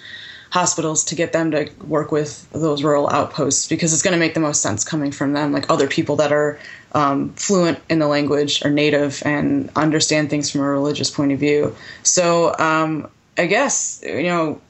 hospitals 0.51 1.03
to 1.05 1.15
get 1.15 1.31
them 1.31 1.51
to 1.51 1.69
work 1.85 2.11
with 2.11 2.49
those 2.51 2.83
rural 2.83 3.09
outposts 3.09 3.67
because 3.67 3.93
it's 3.93 4.01
going 4.01 4.13
to 4.13 4.19
make 4.19 4.33
the 4.33 4.39
most 4.39 4.61
sense 4.61 4.83
coming 4.83 5.11
from 5.11 5.33
them, 5.33 5.51
like 5.51 5.69
other 5.69 5.87
people 5.87 6.15
that 6.15 6.31
are 6.31 6.59
um, 6.93 7.33
fluent 7.33 7.79
in 7.89 7.99
the 7.99 8.07
language 8.07 8.63
or 8.65 8.71
native 8.71 9.21
and 9.25 9.69
understand 9.75 10.29
things 10.29 10.51
from 10.51 10.61
a 10.61 10.69
religious 10.69 11.09
point 11.09 11.31
of 11.31 11.39
view. 11.39 11.75
So 12.03 12.55
um, 12.57 13.09
I 13.37 13.45
guess 13.45 14.01
you 14.05 14.23
know 14.23 14.61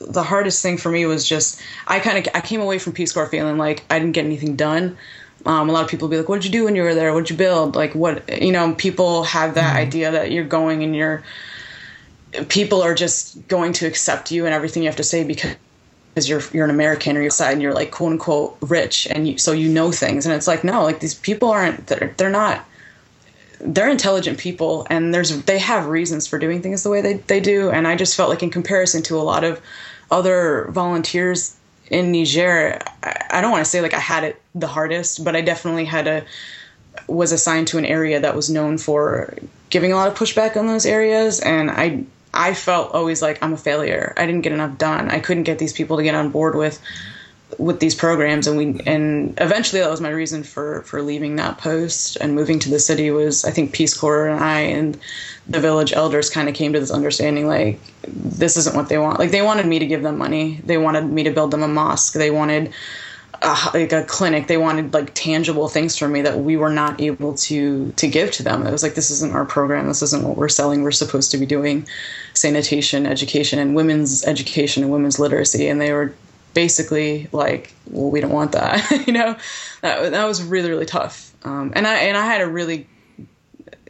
the 0.00 0.22
hardest 0.22 0.62
thing 0.62 0.76
for 0.76 0.90
me 0.90 1.06
was 1.06 1.28
just 1.28 1.60
I 1.86 2.00
kind 2.00 2.18
of 2.18 2.32
I 2.34 2.40
came 2.40 2.60
away 2.60 2.78
from 2.78 2.92
Peace 2.92 3.12
Corps 3.12 3.26
feeling 3.26 3.58
like 3.58 3.84
I 3.90 3.98
didn't 3.98 4.12
get 4.12 4.24
anything 4.24 4.56
done. 4.56 4.96
Um, 5.46 5.68
a 5.68 5.72
lot 5.72 5.84
of 5.84 5.90
people 5.90 6.08
be 6.08 6.16
like, 6.16 6.28
"What 6.28 6.42
did 6.42 6.46
you 6.46 6.52
do 6.52 6.64
when 6.64 6.74
you 6.76 6.82
were 6.82 6.94
there? 6.94 7.12
What 7.14 7.20
did 7.20 7.30
you 7.30 7.36
build?" 7.36 7.76
Like, 7.76 7.94
what 7.94 8.42
you 8.42 8.52
know, 8.52 8.74
people 8.74 9.24
have 9.24 9.54
that 9.54 9.76
idea 9.76 10.10
that 10.10 10.32
you're 10.32 10.44
going 10.44 10.82
and 10.82 10.94
you're 10.94 11.22
people 12.48 12.82
are 12.82 12.94
just 12.94 13.48
going 13.48 13.72
to 13.72 13.86
accept 13.86 14.30
you 14.30 14.44
and 14.44 14.54
everything 14.54 14.82
you 14.82 14.88
have 14.88 14.96
to 14.96 15.04
say 15.04 15.24
because 15.24 15.56
because 16.18 16.28
you're 16.28 16.42
you're 16.52 16.64
an 16.64 16.70
American 16.70 17.16
or 17.16 17.20
you're 17.20 17.30
side 17.30 17.52
and 17.52 17.62
you're 17.62 17.72
like 17.72 17.92
quote 17.92 18.10
unquote 18.10 18.56
rich 18.62 19.06
and 19.08 19.28
you, 19.28 19.38
so 19.38 19.52
you 19.52 19.68
know 19.68 19.92
things. 19.92 20.26
And 20.26 20.34
it's 20.34 20.48
like 20.48 20.64
no 20.64 20.82
like 20.82 20.98
these 20.98 21.14
people 21.14 21.48
aren't 21.48 21.86
they're, 21.86 22.12
they're 22.16 22.28
not 22.30 22.64
they're 23.60 23.88
intelligent 23.88 24.38
people 24.38 24.84
and 24.90 25.14
there's 25.14 25.44
they 25.44 25.58
have 25.60 25.86
reasons 25.86 26.26
for 26.26 26.38
doing 26.40 26.60
things 26.60 26.82
the 26.82 26.90
way 26.90 27.00
they, 27.00 27.14
they 27.14 27.38
do. 27.38 27.70
And 27.70 27.86
I 27.86 27.94
just 27.94 28.16
felt 28.16 28.30
like 28.30 28.42
in 28.42 28.50
comparison 28.50 29.00
to 29.04 29.16
a 29.16 29.22
lot 29.22 29.44
of 29.44 29.60
other 30.10 30.66
volunteers 30.70 31.54
in 31.88 32.10
Niger 32.10 32.80
I, 33.04 33.26
I 33.30 33.40
don't 33.40 33.52
want 33.52 33.64
to 33.64 33.70
say 33.70 33.80
like 33.80 33.94
I 33.94 34.00
had 34.00 34.24
it 34.24 34.42
the 34.56 34.66
hardest 34.66 35.24
but 35.24 35.36
I 35.36 35.40
definitely 35.40 35.84
had 35.84 36.08
a 36.08 36.24
was 37.06 37.30
assigned 37.30 37.68
to 37.68 37.78
an 37.78 37.84
area 37.84 38.18
that 38.18 38.34
was 38.34 38.50
known 38.50 38.76
for 38.76 39.34
giving 39.70 39.92
a 39.92 39.96
lot 39.96 40.08
of 40.08 40.18
pushback 40.18 40.56
on 40.56 40.66
those 40.66 40.84
areas. 40.84 41.38
And 41.38 41.70
I 41.70 42.04
I 42.38 42.54
felt 42.54 42.94
always 42.94 43.20
like 43.20 43.42
I'm 43.42 43.52
a 43.52 43.56
failure. 43.56 44.14
I 44.16 44.24
didn't 44.24 44.42
get 44.42 44.52
enough 44.52 44.78
done. 44.78 45.10
I 45.10 45.18
couldn't 45.18 45.42
get 45.42 45.58
these 45.58 45.72
people 45.72 45.96
to 45.96 46.04
get 46.04 46.14
on 46.14 46.30
board 46.30 46.54
with 46.54 46.80
with 47.56 47.80
these 47.80 47.94
programs 47.94 48.46
and 48.46 48.58
we 48.58 48.78
and 48.86 49.32
eventually 49.40 49.80
that 49.80 49.90
was 49.90 50.02
my 50.02 50.10
reason 50.10 50.42
for 50.42 50.82
for 50.82 51.00
leaving 51.00 51.36
that 51.36 51.56
post 51.56 52.16
and 52.20 52.34
moving 52.34 52.58
to 52.58 52.68
the 52.68 52.78
city 52.78 53.10
was 53.10 53.44
I 53.44 53.50
think 53.50 53.72
Peace 53.72 53.96
Corps 53.96 54.28
and 54.28 54.44
I 54.44 54.60
and 54.60 54.98
the 55.48 55.58
village 55.58 55.92
elders 55.94 56.28
kind 56.28 56.48
of 56.48 56.54
came 56.54 56.74
to 56.74 56.80
this 56.80 56.90
understanding 56.90 57.48
like 57.48 57.80
this 58.06 58.56
isn't 58.56 58.76
what 58.76 58.88
they 58.88 58.98
want. 58.98 59.18
Like 59.18 59.30
they 59.30 59.42
wanted 59.42 59.66
me 59.66 59.78
to 59.78 59.86
give 59.86 60.02
them 60.02 60.18
money. 60.18 60.60
They 60.64 60.78
wanted 60.78 61.06
me 61.06 61.24
to 61.24 61.30
build 61.30 61.50
them 61.50 61.62
a 61.62 61.68
mosque. 61.68 62.12
They 62.12 62.30
wanted 62.30 62.72
a, 63.42 63.70
like 63.74 63.92
a 63.92 64.04
clinic. 64.04 64.46
They 64.46 64.56
wanted 64.56 64.92
like 64.92 65.12
tangible 65.14 65.68
things 65.68 65.96
from 65.96 66.12
me 66.12 66.22
that 66.22 66.40
we 66.40 66.56
were 66.56 66.70
not 66.70 67.00
able 67.00 67.34
to 67.34 67.92
to 67.92 68.08
give 68.08 68.30
to 68.32 68.42
them. 68.42 68.66
It 68.66 68.72
was 68.72 68.82
like 68.82 68.94
this 68.94 69.10
isn't 69.10 69.32
our 69.32 69.44
program. 69.44 69.86
This 69.86 70.02
isn't 70.02 70.24
what 70.24 70.36
we're 70.36 70.48
selling. 70.48 70.82
We're 70.82 70.90
supposed 70.90 71.30
to 71.32 71.38
be 71.38 71.46
doing 71.46 71.86
sanitation, 72.34 73.06
education, 73.06 73.58
and 73.58 73.74
women's 73.74 74.24
education 74.24 74.82
and 74.82 74.92
women's 74.92 75.18
literacy. 75.18 75.68
And 75.68 75.80
they 75.80 75.92
were 75.92 76.14
basically 76.54 77.28
like, 77.32 77.72
well, 77.86 78.10
we 78.10 78.20
don't 78.20 78.32
want 78.32 78.52
that. 78.52 78.90
you 79.06 79.12
know, 79.12 79.36
that 79.82 80.10
that 80.12 80.24
was 80.24 80.42
really 80.42 80.70
really 80.70 80.86
tough. 80.86 81.32
Um, 81.44 81.72
and 81.76 81.86
I 81.86 81.94
and 81.94 82.16
I 82.16 82.26
had 82.26 82.40
a 82.40 82.48
really 82.48 82.86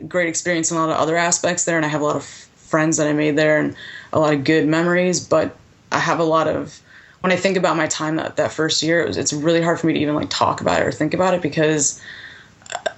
great 0.07 0.28
experience 0.28 0.71
in 0.71 0.76
a 0.76 0.81
lot 0.81 0.90
of 0.90 0.97
other 0.97 1.17
aspects 1.17 1.64
there, 1.64 1.76
and 1.76 1.87
I 1.87 1.88
have 1.88 2.00
a 2.00 2.05
lot 2.05 2.17
of 2.17 2.25
friends 2.25 2.99
that 2.99 3.07
I 3.07 3.12
made 3.14 3.37
there 3.37 3.59
and 3.59 3.75
a 4.12 4.21
lot 4.21 4.35
of 4.35 4.45
good 4.45 4.69
memories. 4.69 5.26
But 5.26 5.57
I 5.90 5.99
have 5.99 6.19
a 6.19 6.25
lot 6.25 6.49
of 6.49 6.81
when 7.20 7.32
I 7.32 7.37
think 7.37 7.56
about 7.56 7.76
my 7.76 7.87
time 7.87 8.16
that 8.16 8.37
that 8.37 8.52
first 8.52 8.82
year, 8.82 9.00
it 9.00 9.08
was, 9.08 9.16
it's 9.16 9.32
really 9.32 9.62
hard 9.62 9.80
for 9.80 9.87
me 9.87 9.94
to 9.94 9.98
even 10.00 10.14
like 10.14 10.30
talk 10.30 10.60
about 10.60 10.80
it 10.80 10.87
or 10.87 10.92
think 10.92 11.14
about 11.14 11.34
it 11.34 11.42
because 11.42 12.00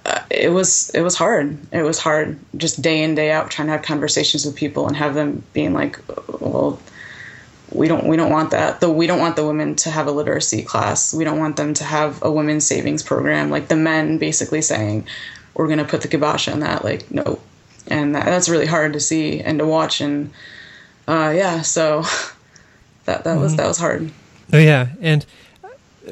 uh, 0.05 0.23
it 0.31 0.51
was 0.51 0.91
it 0.91 1.01
was 1.01 1.17
hard. 1.17 1.59
It 1.73 1.83
was 1.83 1.99
hard 1.99 2.39
just 2.57 2.83
day 2.83 3.03
in 3.03 3.15
day 3.15 3.31
out 3.31 3.51
trying 3.51 3.69
to 3.69 3.73
have 3.73 3.83
conversations 3.83 4.45
with 4.45 4.57
people 4.57 4.87
and 4.87 4.97
have 4.97 5.15
them 5.15 5.43
being 5.53 5.73
like, 5.73 5.99
well, 6.41 6.81
we 7.73 7.89
don't 7.89 8.07
we 8.07 8.17
don't 8.17 8.31
want 8.31 8.51
that. 8.51 8.81
The 8.81 8.91
we 8.91 9.07
don't 9.07 9.21
want 9.21 9.37
the 9.37 9.47
women 9.47 9.77
to 9.77 9.91
have 9.91 10.07
a 10.07 10.13
literacy 10.13 10.63
class. 10.63 11.15
We 11.15 11.25
don't 11.25 11.39
want 11.39 11.57
them 11.57 11.73
to 11.75 11.85
have 11.85 12.23
a 12.23 12.31
women's 12.31 12.67
savings 12.67 13.03
program. 13.03 13.51
Like 13.51 13.69
the 13.69 13.77
men 13.77 14.19
basically 14.19 14.61
saying, 14.61 15.07
we're 15.55 15.69
gonna 15.69 15.85
put 15.85 16.03
the 16.03 16.09
kibosh 16.09 16.49
on 16.49 16.61
that. 16.61 16.85
Like 16.85 17.11
no, 17.11 17.39
and 17.87 18.15
that, 18.15 18.27
that's 18.27 18.49
really 18.49 18.67
hard 18.67 18.93
to 18.95 19.01
see 19.01 19.41
and 19.41 19.59
to 19.61 19.67
watch. 19.67 20.01
And 20.01 20.31
uh, 21.07 21.33
yeah, 21.35 21.63
so 21.63 22.05
that 23.05 23.25
that 23.25 23.39
was 23.39 23.53
mm-hmm. 23.53 23.57
that 23.59 23.67
was 23.67 23.79
hard. 23.79 24.11
Oh 24.53 24.59
yeah, 24.59 24.89
and 25.01 25.25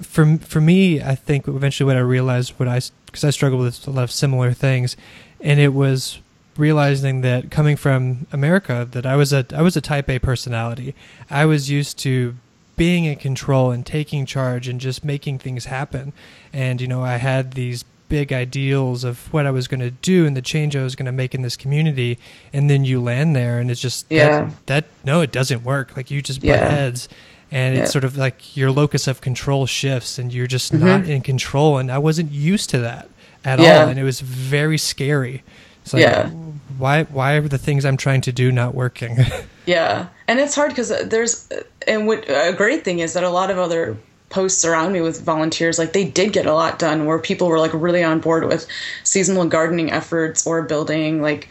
for 0.03 0.39
for 0.39 0.61
me, 0.61 1.03
I 1.03 1.15
think 1.15 1.49
eventually 1.49 1.87
what 1.87 1.97
I 1.97 2.01
realized 2.01 2.53
what 2.57 2.69
I 2.69 2.81
because 3.07 3.25
I 3.25 3.31
struggled 3.31 3.63
with 3.63 3.87
a 3.87 3.91
lot 3.91 4.05
of 4.05 4.11
similar 4.11 4.53
things, 4.53 4.97
and 5.41 5.61
it 5.61 5.75
was 5.75 6.19
realizing 6.57 7.21
that 7.21 7.51
coming 7.51 7.77
from 7.77 8.27
America 8.33 8.87
that 8.91 9.07
I 9.07 9.17
was 9.17 9.33
a 9.33 9.47
I 9.55 9.63
was 9.63 9.77
a 9.77 9.81
type 9.81 10.09
A 10.09 10.19
personality. 10.19 10.95
I 11.31 11.45
was 11.45 11.71
used 11.71 11.99
to 12.01 12.35
being 12.77 13.05
in 13.05 13.17
control 13.17 13.71
and 13.71 13.85
taking 13.85 14.25
charge 14.25 14.69
and 14.69 14.81
just 14.81 15.05
making 15.05 15.39
things 15.39 15.67
happen. 15.67 16.13
And 16.53 16.81
you 16.81 16.89
know, 16.89 17.03
I 17.03 17.17
had 17.17 17.53
these 17.53 17.85
big 18.09 18.33
ideals 18.33 19.05
of 19.05 19.33
what 19.33 19.47
I 19.47 19.51
was 19.51 19.69
going 19.69 19.81
to 19.81 19.91
do 19.91 20.27
and 20.27 20.37
the 20.37 20.43
change 20.43 20.75
I 20.77 20.83
was 20.83 20.97
going 20.97 21.07
to 21.07 21.13
make 21.13 21.35
in 21.35 21.43
this 21.43 21.57
community 21.57 22.19
and 22.53 22.69
then 22.71 22.85
you 22.85 23.01
land 23.03 23.37
there 23.37 23.59
and 23.59 23.71
it's 23.71 23.81
just 23.81 24.07
yeah. 24.11 24.41
that, 24.47 24.67
that 24.67 24.85
no 25.05 25.21
it 25.21 25.33
doesn't 25.33 25.63
work. 25.65 25.97
Like 25.97 26.11
you 26.11 26.23
just 26.23 26.41
butt 26.41 26.49
Yeah. 26.49 26.69
heads 26.71 27.09
and 27.51 27.77
Yeah. 27.77 27.83
it's 27.83 27.93
sort 27.93 28.05
of 28.05 28.17
like 28.17 28.57
your 28.57 28.71
locus 28.71 29.07
of 29.07 29.21
control 29.21 29.67
shifts 29.67 30.19
and 30.19 30.33
you're 30.33 30.47
just 30.47 30.73
Mhm. 30.73 30.81
not 30.81 31.05
in 31.09 31.21
control 31.23 31.79
and 31.79 31.91
I 31.93 31.99
wasn't 31.99 32.33
used 32.33 32.71
to 32.71 32.79
that 32.79 33.09
at 33.45 33.59
Yeah. 33.61 33.83
all 33.85 33.89
and 33.89 33.99
it 33.99 34.05
was 34.05 34.21
very 34.21 34.79
scary. 34.79 35.43
It's 35.85 35.93
like 35.95 36.03
Yeah. 36.03 36.31
why 36.79 37.05
why 37.05 37.35
are 37.35 37.49
the 37.49 37.59
things 37.59 37.85
I'm 37.85 37.97
trying 37.97 38.21
to 38.23 38.33
do 38.33 38.51
not 38.53 38.75
working? 38.75 39.19
Yeah, 39.67 40.07
and 40.27 40.41
it's 40.41 40.55
hard 40.55 40.71
because 40.71 40.89
there's, 41.11 41.47
and 41.87 42.07
what 42.07 42.25
a 42.27 42.55
great 42.57 42.87
thing 42.87 43.01
is 43.01 43.13
that 43.13 43.23
a 43.23 43.29
lot 43.29 43.51
of 43.51 43.59
other 43.59 43.99
posts 44.31 44.65
around 44.65 44.93
me 44.93 45.01
with 45.01 45.23
volunteers, 45.23 45.79
like 45.79 45.93
they 45.93 46.05
did 46.05 46.33
get 46.33 46.47
a 46.47 46.55
lot 46.55 46.79
done, 46.79 47.07
where 47.07 47.19
people 47.19 47.49
were 47.49 47.59
like 47.59 47.73
really 47.75 48.05
on 48.05 48.21
board 48.21 48.45
with 48.47 48.67
seasonal 49.05 49.47
gardening 49.47 49.91
efforts 49.91 50.47
or 50.47 50.63
building 50.63 51.23
like 51.23 51.49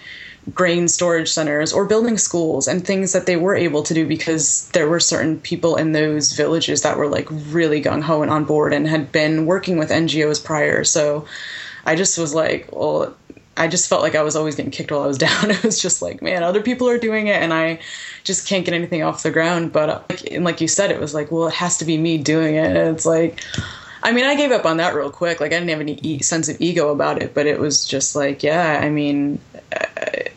grain 0.53 0.87
storage 0.87 1.29
centers 1.29 1.73
or 1.73 1.85
building 1.85 2.17
schools 2.17 2.67
and 2.67 2.85
things 2.85 3.11
that 3.11 3.25
they 3.25 3.35
were 3.35 3.55
able 3.55 3.83
to 3.83 3.93
do 3.93 4.07
because 4.07 4.69
there 4.69 4.87
were 4.87 4.99
certain 4.99 5.39
people 5.41 5.75
in 5.75 5.91
those 5.91 6.33
villages 6.33 6.83
that 6.83 6.97
were 6.97 7.07
like 7.07 7.27
really 7.49 7.81
gung 7.81 8.01
ho 8.01 8.21
and 8.21 8.31
on 8.31 8.45
board 8.45 8.73
and 8.73 8.87
had 8.87 9.11
been 9.11 9.45
working 9.45 9.77
with 9.77 9.89
NGOs 9.89 10.43
prior. 10.43 10.83
So 10.83 11.25
I 11.85 11.95
just 11.95 12.17
was 12.17 12.33
like, 12.33 12.69
well, 12.71 13.15
I 13.57 13.67
just 13.67 13.89
felt 13.89 14.01
like 14.01 14.15
I 14.15 14.21
was 14.21 14.35
always 14.35 14.55
getting 14.55 14.71
kicked 14.71 14.91
while 14.91 15.01
I 15.01 15.07
was 15.07 15.17
down. 15.27 15.51
It 15.51 15.63
was 15.63 15.81
just 15.81 16.01
like, 16.01 16.21
man, 16.21 16.43
other 16.43 16.61
people 16.61 16.87
are 16.87 16.97
doing 16.97 17.27
it, 17.27 17.41
and 17.41 17.53
I 17.53 17.79
just 18.23 18.47
can't 18.47 18.65
get 18.65 18.73
anything 18.73 19.03
off 19.03 19.23
the 19.23 19.31
ground. 19.31 19.73
But 19.73 19.89
uh, 19.89 20.01
like, 20.09 20.31
and 20.31 20.43
like 20.45 20.61
you 20.61 20.67
said, 20.67 20.91
it 20.91 20.99
was 20.99 21.13
like, 21.13 21.31
well, 21.31 21.47
it 21.47 21.53
has 21.53 21.77
to 21.79 21.85
be 21.85 21.97
me 21.97 22.17
doing 22.17 22.55
it. 22.55 22.67
And 22.67 22.77
it's 22.95 23.05
like, 23.05 23.41
I 24.03 24.11
mean, 24.11 24.25
I 24.25 24.35
gave 24.35 24.51
up 24.51 24.65
on 24.65 24.77
that 24.77 24.95
real 24.95 25.11
quick. 25.11 25.39
Like, 25.41 25.51
I 25.51 25.55
didn't 25.59 25.69
have 25.69 25.81
any 25.81 25.99
e- 26.01 26.21
sense 26.21 26.49
of 26.49 26.57
ego 26.61 26.91
about 26.91 27.21
it, 27.21 27.33
but 27.33 27.45
it 27.45 27.59
was 27.59 27.85
just 27.85 28.15
like, 28.15 28.43
yeah, 28.43 28.79
I 28.81 28.89
mean, 28.89 29.39
uh, 29.75 30.29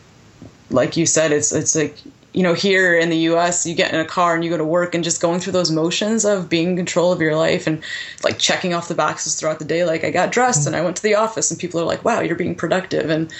like 0.69 0.97
you 0.97 1.05
said, 1.05 1.31
it's 1.31 1.51
it's 1.51 1.75
like 1.75 1.97
you 2.33 2.43
know, 2.43 2.53
here 2.53 2.97
in 2.97 3.09
the 3.09 3.17
U.S., 3.17 3.65
you 3.65 3.75
get 3.75 3.93
in 3.93 3.99
a 3.99 4.05
car 4.05 4.35
and 4.35 4.43
you 4.43 4.49
go 4.49 4.57
to 4.57 4.63
work, 4.63 4.95
and 4.95 5.03
just 5.03 5.21
going 5.21 5.39
through 5.39 5.53
those 5.53 5.71
motions 5.71 6.23
of 6.23 6.47
being 6.47 6.69
in 6.69 6.75
control 6.77 7.11
of 7.11 7.19
your 7.19 7.35
life 7.35 7.67
and 7.67 7.83
like 8.23 8.39
checking 8.39 8.73
off 8.73 8.87
the 8.87 8.95
boxes 8.95 9.35
throughout 9.35 9.59
the 9.59 9.65
day. 9.65 9.83
Like, 9.83 10.03
I 10.03 10.11
got 10.11 10.31
dressed 10.31 10.65
and 10.65 10.75
I 10.75 10.81
went 10.81 10.95
to 10.97 11.03
the 11.03 11.15
office, 11.15 11.51
and 11.51 11.59
people 11.59 11.79
are 11.81 11.85
like, 11.85 12.05
"Wow, 12.05 12.21
you're 12.21 12.35
being 12.35 12.55
productive," 12.55 13.09
and 13.09 13.31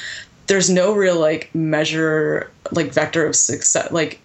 there's 0.48 0.70
no 0.70 0.94
real 0.94 1.20
like 1.20 1.54
measure, 1.56 2.52
like 2.72 2.92
vector 2.92 3.26
of 3.26 3.36
success. 3.36 3.92
Like 3.92 4.20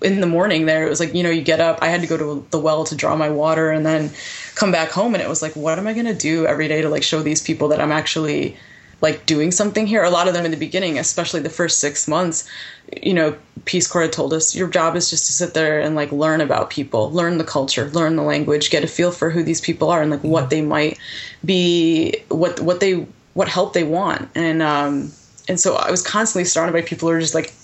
in 0.00 0.20
the 0.20 0.26
morning, 0.26 0.64
there 0.66 0.86
it 0.86 0.88
was 0.88 1.00
like 1.00 1.12
you 1.12 1.22
know, 1.22 1.30
you 1.30 1.42
get 1.42 1.60
up. 1.60 1.78
I 1.82 1.88
had 1.88 2.00
to 2.00 2.06
go 2.06 2.16
to 2.16 2.46
the 2.50 2.58
well 2.58 2.84
to 2.84 2.96
draw 2.96 3.16
my 3.16 3.28
water, 3.28 3.70
and 3.70 3.84
then 3.84 4.10
come 4.54 4.72
back 4.72 4.90
home, 4.90 5.14
and 5.14 5.22
it 5.22 5.28
was 5.28 5.42
like, 5.42 5.54
what 5.54 5.78
am 5.78 5.86
I 5.86 5.92
gonna 5.92 6.14
do 6.14 6.46
every 6.46 6.68
day 6.68 6.80
to 6.80 6.88
like 6.88 7.02
show 7.02 7.20
these 7.22 7.42
people 7.42 7.68
that 7.68 7.80
I'm 7.80 7.92
actually 7.92 8.56
like 9.00 9.26
doing 9.26 9.50
something 9.52 9.86
here. 9.86 10.02
A 10.02 10.10
lot 10.10 10.28
of 10.28 10.34
them 10.34 10.44
in 10.44 10.50
the 10.50 10.56
beginning, 10.56 10.98
especially 10.98 11.40
the 11.40 11.50
first 11.50 11.80
six 11.80 12.08
months, 12.08 12.48
you 13.02 13.14
know, 13.14 13.36
Peace 13.64 13.86
Corps 13.86 14.02
had 14.02 14.12
told 14.12 14.32
us 14.32 14.56
your 14.56 14.68
job 14.68 14.96
is 14.96 15.10
just 15.10 15.26
to 15.26 15.32
sit 15.32 15.54
there 15.54 15.80
and 15.80 15.94
like 15.94 16.10
learn 16.10 16.40
about 16.40 16.70
people, 16.70 17.10
learn 17.10 17.38
the 17.38 17.44
culture, 17.44 17.90
learn 17.90 18.16
the 18.16 18.22
language, 18.22 18.70
get 18.70 18.84
a 18.84 18.86
feel 18.86 19.12
for 19.12 19.30
who 19.30 19.42
these 19.42 19.60
people 19.60 19.90
are 19.90 20.00
and 20.00 20.10
like 20.10 20.24
what 20.24 20.50
they 20.50 20.62
might 20.62 20.98
be, 21.44 22.14
what 22.28 22.60
what 22.60 22.80
they 22.80 23.06
what 23.34 23.48
help 23.48 23.72
they 23.72 23.84
want, 23.84 24.28
and 24.34 24.62
um, 24.62 25.12
and 25.48 25.58
so 25.58 25.76
I 25.76 25.90
was 25.90 26.02
constantly 26.02 26.44
surrounded 26.44 26.72
by 26.72 26.82
people 26.82 27.08
who 27.08 27.14
are 27.14 27.20
just 27.20 27.34
like 27.34 27.54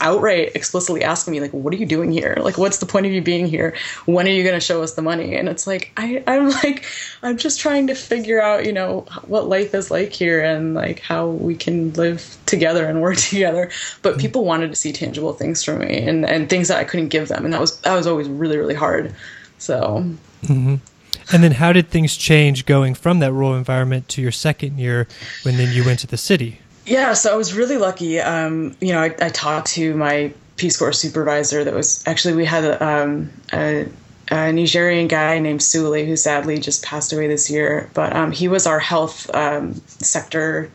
outright 0.00 0.52
explicitly 0.54 1.04
asking 1.04 1.32
me 1.32 1.40
like, 1.40 1.52
"What 1.52 1.74
are 1.74 1.76
you 1.76 1.84
doing 1.84 2.10
here? 2.10 2.38
Like, 2.40 2.56
what's 2.56 2.78
the 2.78 2.86
point 2.86 3.04
of 3.04 3.12
you 3.12 3.20
being 3.20 3.46
here? 3.46 3.76
When 4.06 4.26
are 4.26 4.30
you 4.30 4.42
going 4.42 4.54
to 4.54 4.60
show 4.60 4.82
us 4.82 4.94
the 4.94 5.02
money?" 5.02 5.34
And 5.36 5.48
it's 5.48 5.66
like 5.66 5.92
I 5.96 6.24
I'm 6.26 6.48
like 6.50 6.86
I'm 7.22 7.36
just 7.36 7.60
trying 7.60 7.86
to 7.88 7.94
figure 7.94 8.40
out 8.40 8.64
you 8.64 8.72
know 8.72 9.00
what 9.26 9.48
life 9.48 9.74
is 9.74 9.90
like 9.90 10.12
here 10.12 10.42
and 10.42 10.74
like 10.74 11.00
how 11.00 11.28
we 11.28 11.54
can 11.54 11.92
live 11.92 12.36
together 12.46 12.86
and 12.86 13.02
work 13.02 13.16
together. 13.30 13.70
But 14.00 14.12
mm-hmm. 14.12 14.20
people 14.20 14.44
wanted 14.44 14.70
to 14.70 14.76
see 14.76 14.92
tangible 14.92 15.34
things 15.34 15.62
from 15.62 15.80
me 15.80 15.98
and 15.98 16.24
and 16.24 16.48
things 16.48 16.68
that 16.68 16.78
I 16.78 16.84
couldn't 16.84 17.08
give 17.08 17.28
them, 17.28 17.44
and 17.44 17.52
that 17.52 17.60
was 17.60 17.78
that 17.80 17.94
was 17.94 18.06
always 18.06 18.28
really 18.28 18.56
really 18.56 18.74
hard. 18.74 19.14
So 19.58 20.02
mm-hmm. 20.42 20.76
And 21.32 21.42
then 21.42 21.52
how 21.52 21.72
did 21.72 21.88
things 21.88 22.16
change 22.16 22.66
going 22.66 22.94
from 22.94 23.20
that 23.20 23.32
rural 23.32 23.54
environment 23.54 24.08
to 24.10 24.20
your 24.20 24.32
second 24.32 24.78
year 24.78 25.08
when 25.42 25.56
then 25.56 25.72
you 25.74 25.84
went 25.84 26.00
to 26.00 26.06
the 26.06 26.18
city? 26.18 26.60
Yeah, 26.86 27.14
so 27.14 27.32
I 27.32 27.36
was 27.36 27.54
really 27.54 27.78
lucky. 27.78 28.20
Um, 28.20 28.76
you 28.80 28.92
know, 28.92 29.00
I, 29.00 29.14
I 29.20 29.28
talked 29.30 29.68
to 29.72 29.94
my 29.94 30.32
Peace 30.56 30.76
Corps 30.76 30.92
supervisor. 30.92 31.64
That 31.64 31.74
was 31.74 32.06
actually 32.06 32.34
we 32.34 32.44
had 32.44 32.64
a, 32.64 32.84
um, 32.84 33.30
a, 33.52 33.88
a 34.30 34.52
Nigerian 34.52 35.08
guy 35.08 35.38
named 35.38 35.60
Sule 35.60 36.06
who 36.06 36.16
sadly 36.16 36.58
just 36.58 36.84
passed 36.84 37.12
away 37.12 37.26
this 37.26 37.50
year. 37.50 37.90
But 37.94 38.14
um, 38.14 38.32
he 38.32 38.48
was 38.48 38.66
our 38.66 38.78
health 38.78 39.34
um, 39.34 39.74
sector 39.86 40.70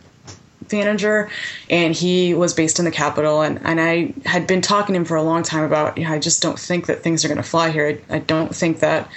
manager, 0.71 1.29
and 1.69 1.95
he 1.95 2.33
was 2.33 2.53
based 2.53 2.79
in 2.79 2.85
the 2.85 2.91
capital. 2.91 3.41
And, 3.41 3.59
and 3.63 3.79
I 3.79 4.13
had 4.25 4.47
been 4.47 4.61
talking 4.61 4.93
to 4.93 4.99
him 4.99 5.05
for 5.05 5.15
a 5.15 5.23
long 5.23 5.43
time 5.43 5.63
about, 5.63 5.97
you 5.97 6.05
know, 6.05 6.11
I 6.11 6.19
just 6.19 6.41
don't 6.41 6.59
think 6.59 6.87
that 6.87 7.03
things 7.03 7.23
are 7.23 7.27
going 7.27 7.37
to 7.37 7.43
fly 7.43 7.69
here. 7.69 7.99
I, 8.09 8.15
I 8.15 8.19
don't 8.19 8.55
think 8.55 8.79
that 8.79 9.09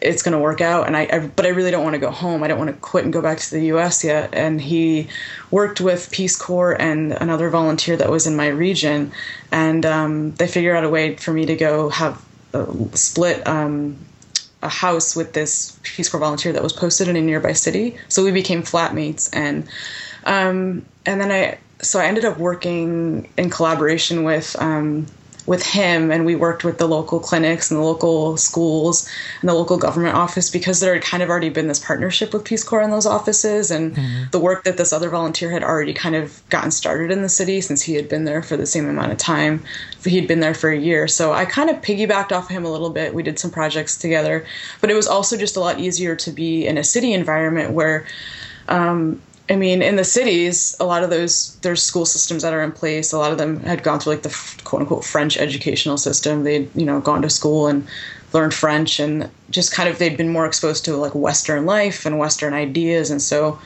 it's 0.00 0.22
going 0.22 0.32
to 0.32 0.38
work 0.38 0.60
out 0.60 0.86
and 0.86 0.96
I, 0.96 1.08
I 1.10 1.18
but 1.20 1.46
I 1.46 1.50
really 1.50 1.70
don't 1.70 1.82
want 1.82 1.94
to 1.94 2.00
go 2.00 2.10
home. 2.10 2.42
I 2.42 2.48
don't 2.48 2.58
want 2.58 2.70
to 2.70 2.76
quit 2.76 3.04
and 3.04 3.12
go 3.12 3.22
back 3.22 3.38
to 3.38 3.50
the 3.50 3.66
US 3.66 4.04
yet 4.04 4.34
and 4.34 4.60
he 4.60 5.08
worked 5.50 5.80
with 5.80 6.10
Peace 6.10 6.36
Corps 6.36 6.80
and 6.80 7.12
another 7.12 7.48
volunteer 7.50 7.96
that 7.96 8.10
was 8.10 8.26
in 8.26 8.36
my 8.36 8.48
region 8.48 9.12
and 9.50 9.86
um, 9.86 10.32
they 10.34 10.46
figured 10.46 10.76
out 10.76 10.84
a 10.84 10.88
way 10.88 11.16
for 11.16 11.32
me 11.32 11.46
to 11.46 11.56
go 11.56 11.88
have 11.88 12.22
a 12.52 12.66
split 12.96 13.46
um, 13.46 13.96
a 14.62 14.68
house 14.68 15.14
with 15.14 15.32
this 15.32 15.78
Peace 15.82 16.08
Corps 16.08 16.20
volunteer 16.20 16.52
that 16.52 16.62
was 16.62 16.72
posted 16.72 17.08
in 17.08 17.16
a 17.16 17.20
nearby 17.20 17.52
city. 17.52 17.96
So 18.08 18.24
we 18.24 18.32
became 18.32 18.62
flatmates 18.62 19.30
and 19.32 19.68
um, 20.24 20.84
and 21.06 21.20
then 21.20 21.30
I 21.30 21.58
so 21.80 22.00
I 22.00 22.06
ended 22.06 22.24
up 22.24 22.38
working 22.38 23.28
in 23.36 23.50
collaboration 23.50 24.24
with 24.24 24.56
um, 24.58 25.06
with 25.48 25.64
him 25.64 26.12
and 26.12 26.26
we 26.26 26.36
worked 26.36 26.62
with 26.62 26.76
the 26.76 26.86
local 26.86 27.18
clinics 27.18 27.70
and 27.70 27.80
the 27.80 27.84
local 27.84 28.36
schools 28.36 29.08
and 29.40 29.48
the 29.48 29.54
local 29.54 29.78
government 29.78 30.14
office 30.14 30.50
because 30.50 30.80
there 30.80 30.92
had 30.92 31.02
kind 31.02 31.22
of 31.22 31.30
already 31.30 31.48
been 31.48 31.66
this 31.68 31.78
partnership 31.78 32.34
with 32.34 32.44
Peace 32.44 32.62
Corps 32.62 32.82
in 32.82 32.90
those 32.90 33.06
offices 33.06 33.70
and 33.70 33.96
the 34.30 34.38
work 34.38 34.64
that 34.64 34.76
this 34.76 34.92
other 34.92 35.08
volunteer 35.08 35.50
had 35.50 35.64
already 35.64 35.94
kind 35.94 36.14
of 36.14 36.42
gotten 36.50 36.70
started 36.70 37.10
in 37.10 37.22
the 37.22 37.28
city 37.30 37.62
since 37.62 37.80
he 37.80 37.94
had 37.94 38.10
been 38.10 38.24
there 38.24 38.42
for 38.42 38.58
the 38.58 38.66
same 38.66 38.86
amount 38.86 39.10
of 39.10 39.16
time. 39.16 39.64
He'd 40.04 40.28
been 40.28 40.40
there 40.40 40.54
for 40.54 40.70
a 40.70 40.78
year. 40.78 41.08
So 41.08 41.32
I 41.32 41.46
kind 41.46 41.70
of 41.70 41.76
piggybacked 41.76 42.30
off 42.30 42.44
of 42.44 42.50
him 42.50 42.66
a 42.66 42.70
little 42.70 42.90
bit. 42.90 43.14
We 43.14 43.22
did 43.22 43.38
some 43.38 43.50
projects 43.50 43.96
together, 43.96 44.44
but 44.82 44.90
it 44.90 44.94
was 44.94 45.06
also 45.06 45.38
just 45.38 45.56
a 45.56 45.60
lot 45.60 45.80
easier 45.80 46.14
to 46.16 46.30
be 46.30 46.66
in 46.66 46.76
a 46.76 46.84
city 46.84 47.14
environment 47.14 47.72
where 47.72 48.06
um, 48.68 49.22
I 49.50 49.56
mean, 49.56 49.80
in 49.80 49.96
the 49.96 50.04
cities, 50.04 50.76
a 50.78 50.84
lot 50.84 51.02
of 51.02 51.10
those 51.10 51.56
there's 51.60 51.82
school 51.82 52.04
systems 52.04 52.42
that 52.42 52.52
are 52.52 52.62
in 52.62 52.72
place. 52.72 53.12
A 53.12 53.18
lot 53.18 53.32
of 53.32 53.38
them 53.38 53.60
had 53.60 53.82
gone 53.82 53.98
through 53.98 54.14
like 54.14 54.22
the 54.22 54.60
quote 54.64 54.82
unquote 54.82 55.04
French 55.04 55.38
educational 55.38 55.96
system. 55.96 56.44
They'd 56.44 56.68
you 56.74 56.84
know 56.84 57.00
gone 57.00 57.22
to 57.22 57.30
school 57.30 57.66
and 57.66 57.86
learned 58.34 58.52
French 58.52 59.00
and 59.00 59.30
just 59.48 59.72
kind 59.72 59.88
of 59.88 59.98
they'd 59.98 60.18
been 60.18 60.28
more 60.28 60.44
exposed 60.44 60.84
to 60.84 60.96
like 60.96 61.14
Western 61.14 61.64
life 61.64 62.04
and 62.04 62.18
Western 62.18 62.52
ideas, 62.52 63.10
and 63.10 63.22
so 63.22 63.58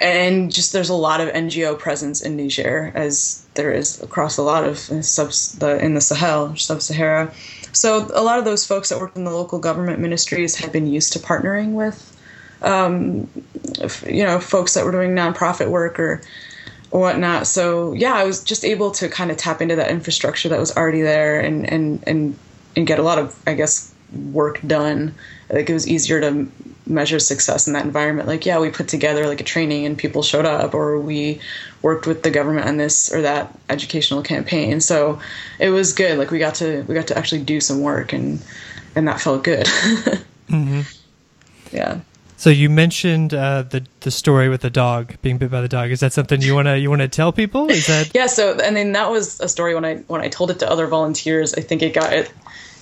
and 0.00 0.52
just 0.52 0.72
there's 0.72 0.88
a 0.88 0.94
lot 0.94 1.20
of 1.20 1.28
NGO 1.28 1.78
presence 1.78 2.20
in 2.20 2.36
Niger 2.36 2.90
as 2.94 3.46
there 3.54 3.72
is 3.72 4.02
across 4.02 4.36
a 4.36 4.42
lot 4.42 4.64
of 4.64 4.78
sub 4.78 5.30
the 5.60 5.78
in 5.80 5.94
the 5.94 6.00
Sahel, 6.00 6.56
sub-Sahara. 6.56 7.32
So 7.72 8.10
a 8.12 8.22
lot 8.22 8.40
of 8.40 8.44
those 8.44 8.66
folks 8.66 8.88
that 8.88 8.98
worked 8.98 9.16
in 9.16 9.24
the 9.24 9.30
local 9.30 9.60
government 9.60 10.00
ministries 10.00 10.56
had 10.56 10.72
been 10.72 10.88
used 10.88 11.12
to 11.12 11.20
partnering 11.20 11.72
with 11.72 12.11
um, 12.62 13.28
you 14.06 14.24
know, 14.24 14.38
folks 14.40 14.74
that 14.74 14.84
were 14.84 14.92
doing 14.92 15.10
nonprofit 15.10 15.68
work 15.68 15.98
or 15.98 16.20
whatnot. 16.90 17.46
So 17.46 17.92
yeah, 17.92 18.14
I 18.14 18.24
was 18.24 18.42
just 18.42 18.64
able 18.64 18.90
to 18.92 19.08
kind 19.08 19.30
of 19.30 19.36
tap 19.36 19.60
into 19.60 19.76
that 19.76 19.90
infrastructure 19.90 20.48
that 20.48 20.60
was 20.60 20.76
already 20.76 21.02
there 21.02 21.40
and 21.40 21.70
and 21.70 22.02
and 22.06 22.38
and 22.76 22.86
get 22.86 22.98
a 22.98 23.02
lot 23.02 23.18
of 23.18 23.40
I 23.46 23.54
guess 23.54 23.92
work 24.12 24.60
done. 24.66 25.14
Like 25.50 25.68
it 25.68 25.74
was 25.74 25.88
easier 25.88 26.20
to 26.20 26.50
measure 26.86 27.18
success 27.18 27.66
in 27.66 27.72
that 27.74 27.84
environment. 27.84 28.28
Like 28.28 28.46
yeah, 28.46 28.58
we 28.58 28.70
put 28.70 28.88
together 28.88 29.26
like 29.26 29.40
a 29.40 29.44
training 29.44 29.86
and 29.86 29.96
people 29.98 30.22
showed 30.22 30.46
up, 30.46 30.74
or 30.74 31.00
we 31.00 31.40
worked 31.80 32.06
with 32.06 32.22
the 32.22 32.30
government 32.30 32.66
on 32.66 32.76
this 32.76 33.12
or 33.12 33.22
that 33.22 33.58
educational 33.68 34.22
campaign. 34.22 34.80
So 34.80 35.20
it 35.58 35.70
was 35.70 35.92
good. 35.92 36.18
Like 36.18 36.30
we 36.30 36.38
got 36.38 36.56
to 36.56 36.82
we 36.82 36.94
got 36.94 37.08
to 37.08 37.18
actually 37.18 37.42
do 37.42 37.60
some 37.60 37.80
work 37.80 38.12
and 38.12 38.42
and 38.94 39.08
that 39.08 39.20
felt 39.20 39.44
good. 39.44 39.66
hmm 40.48 40.82
yeah. 41.72 42.00
So 42.42 42.50
you 42.50 42.68
mentioned 42.70 43.34
uh, 43.34 43.62
the 43.62 43.86
the 44.00 44.10
story 44.10 44.48
with 44.48 44.62
the 44.62 44.68
dog 44.68 45.14
being 45.22 45.38
bit 45.38 45.48
by 45.48 45.60
the 45.60 45.68
dog. 45.68 45.92
Is 45.92 46.00
that 46.00 46.12
something 46.12 46.42
you 46.42 46.56
wanna 46.56 46.74
you 46.74 46.90
wanna 46.90 47.06
tell 47.06 47.32
people? 47.32 47.70
Is 47.70 47.86
that 47.86 48.10
yeah 48.14 48.26
so 48.26 48.58
and 48.58 48.74
then 48.74 48.90
that 48.94 49.12
was 49.12 49.38
a 49.38 49.48
story 49.48 49.76
when 49.76 49.84
i 49.84 49.98
when 50.08 50.20
i 50.20 50.26
told 50.26 50.50
it 50.50 50.58
to 50.58 50.68
other 50.68 50.88
volunteers. 50.88 51.54
I 51.54 51.60
think 51.60 51.82
it 51.82 51.94
got 51.94 52.12
it 52.12 52.32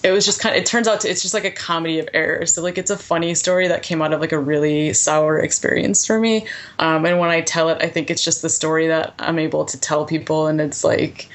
it 0.03 0.13
was 0.13 0.25
just 0.25 0.41
kind 0.41 0.57
of 0.57 0.63
it 0.63 0.65
turns 0.65 0.89
out 0.89 1.03
to, 1.03 1.11
it's 1.11 1.21
just 1.21 1.35
like 1.35 1.45
a 1.45 1.51
comedy 1.51 1.99
of 1.99 2.09
errors 2.15 2.55
so 2.55 2.63
like 2.63 2.79
it's 2.79 2.91
a 2.91 2.97
funny 2.97 3.35
story 3.35 3.69
that 3.69 3.83
came 3.83 4.01
out 4.01 4.15
of 4.15 4.23
like 4.23 4.33
a 4.33 4.39
really 4.39 4.95
sour 4.95 5.39
experience 5.39 6.07
for 6.07 6.19
me. 6.19 6.47
Um, 6.79 7.05
and 7.05 7.19
when 7.19 7.29
i 7.29 7.43
tell 7.43 7.69
it 7.69 7.83
i 7.83 7.87
think 7.87 8.11
it's 8.11 8.25
just 8.25 8.41
the 8.41 8.49
story 8.49 8.87
that 8.87 9.13
i'm 9.19 9.39
able 9.39 9.67
to 9.67 9.79
tell 9.79 10.07
people. 10.07 10.47
And 10.47 10.59
it's 10.59 10.85
like 10.85 11.29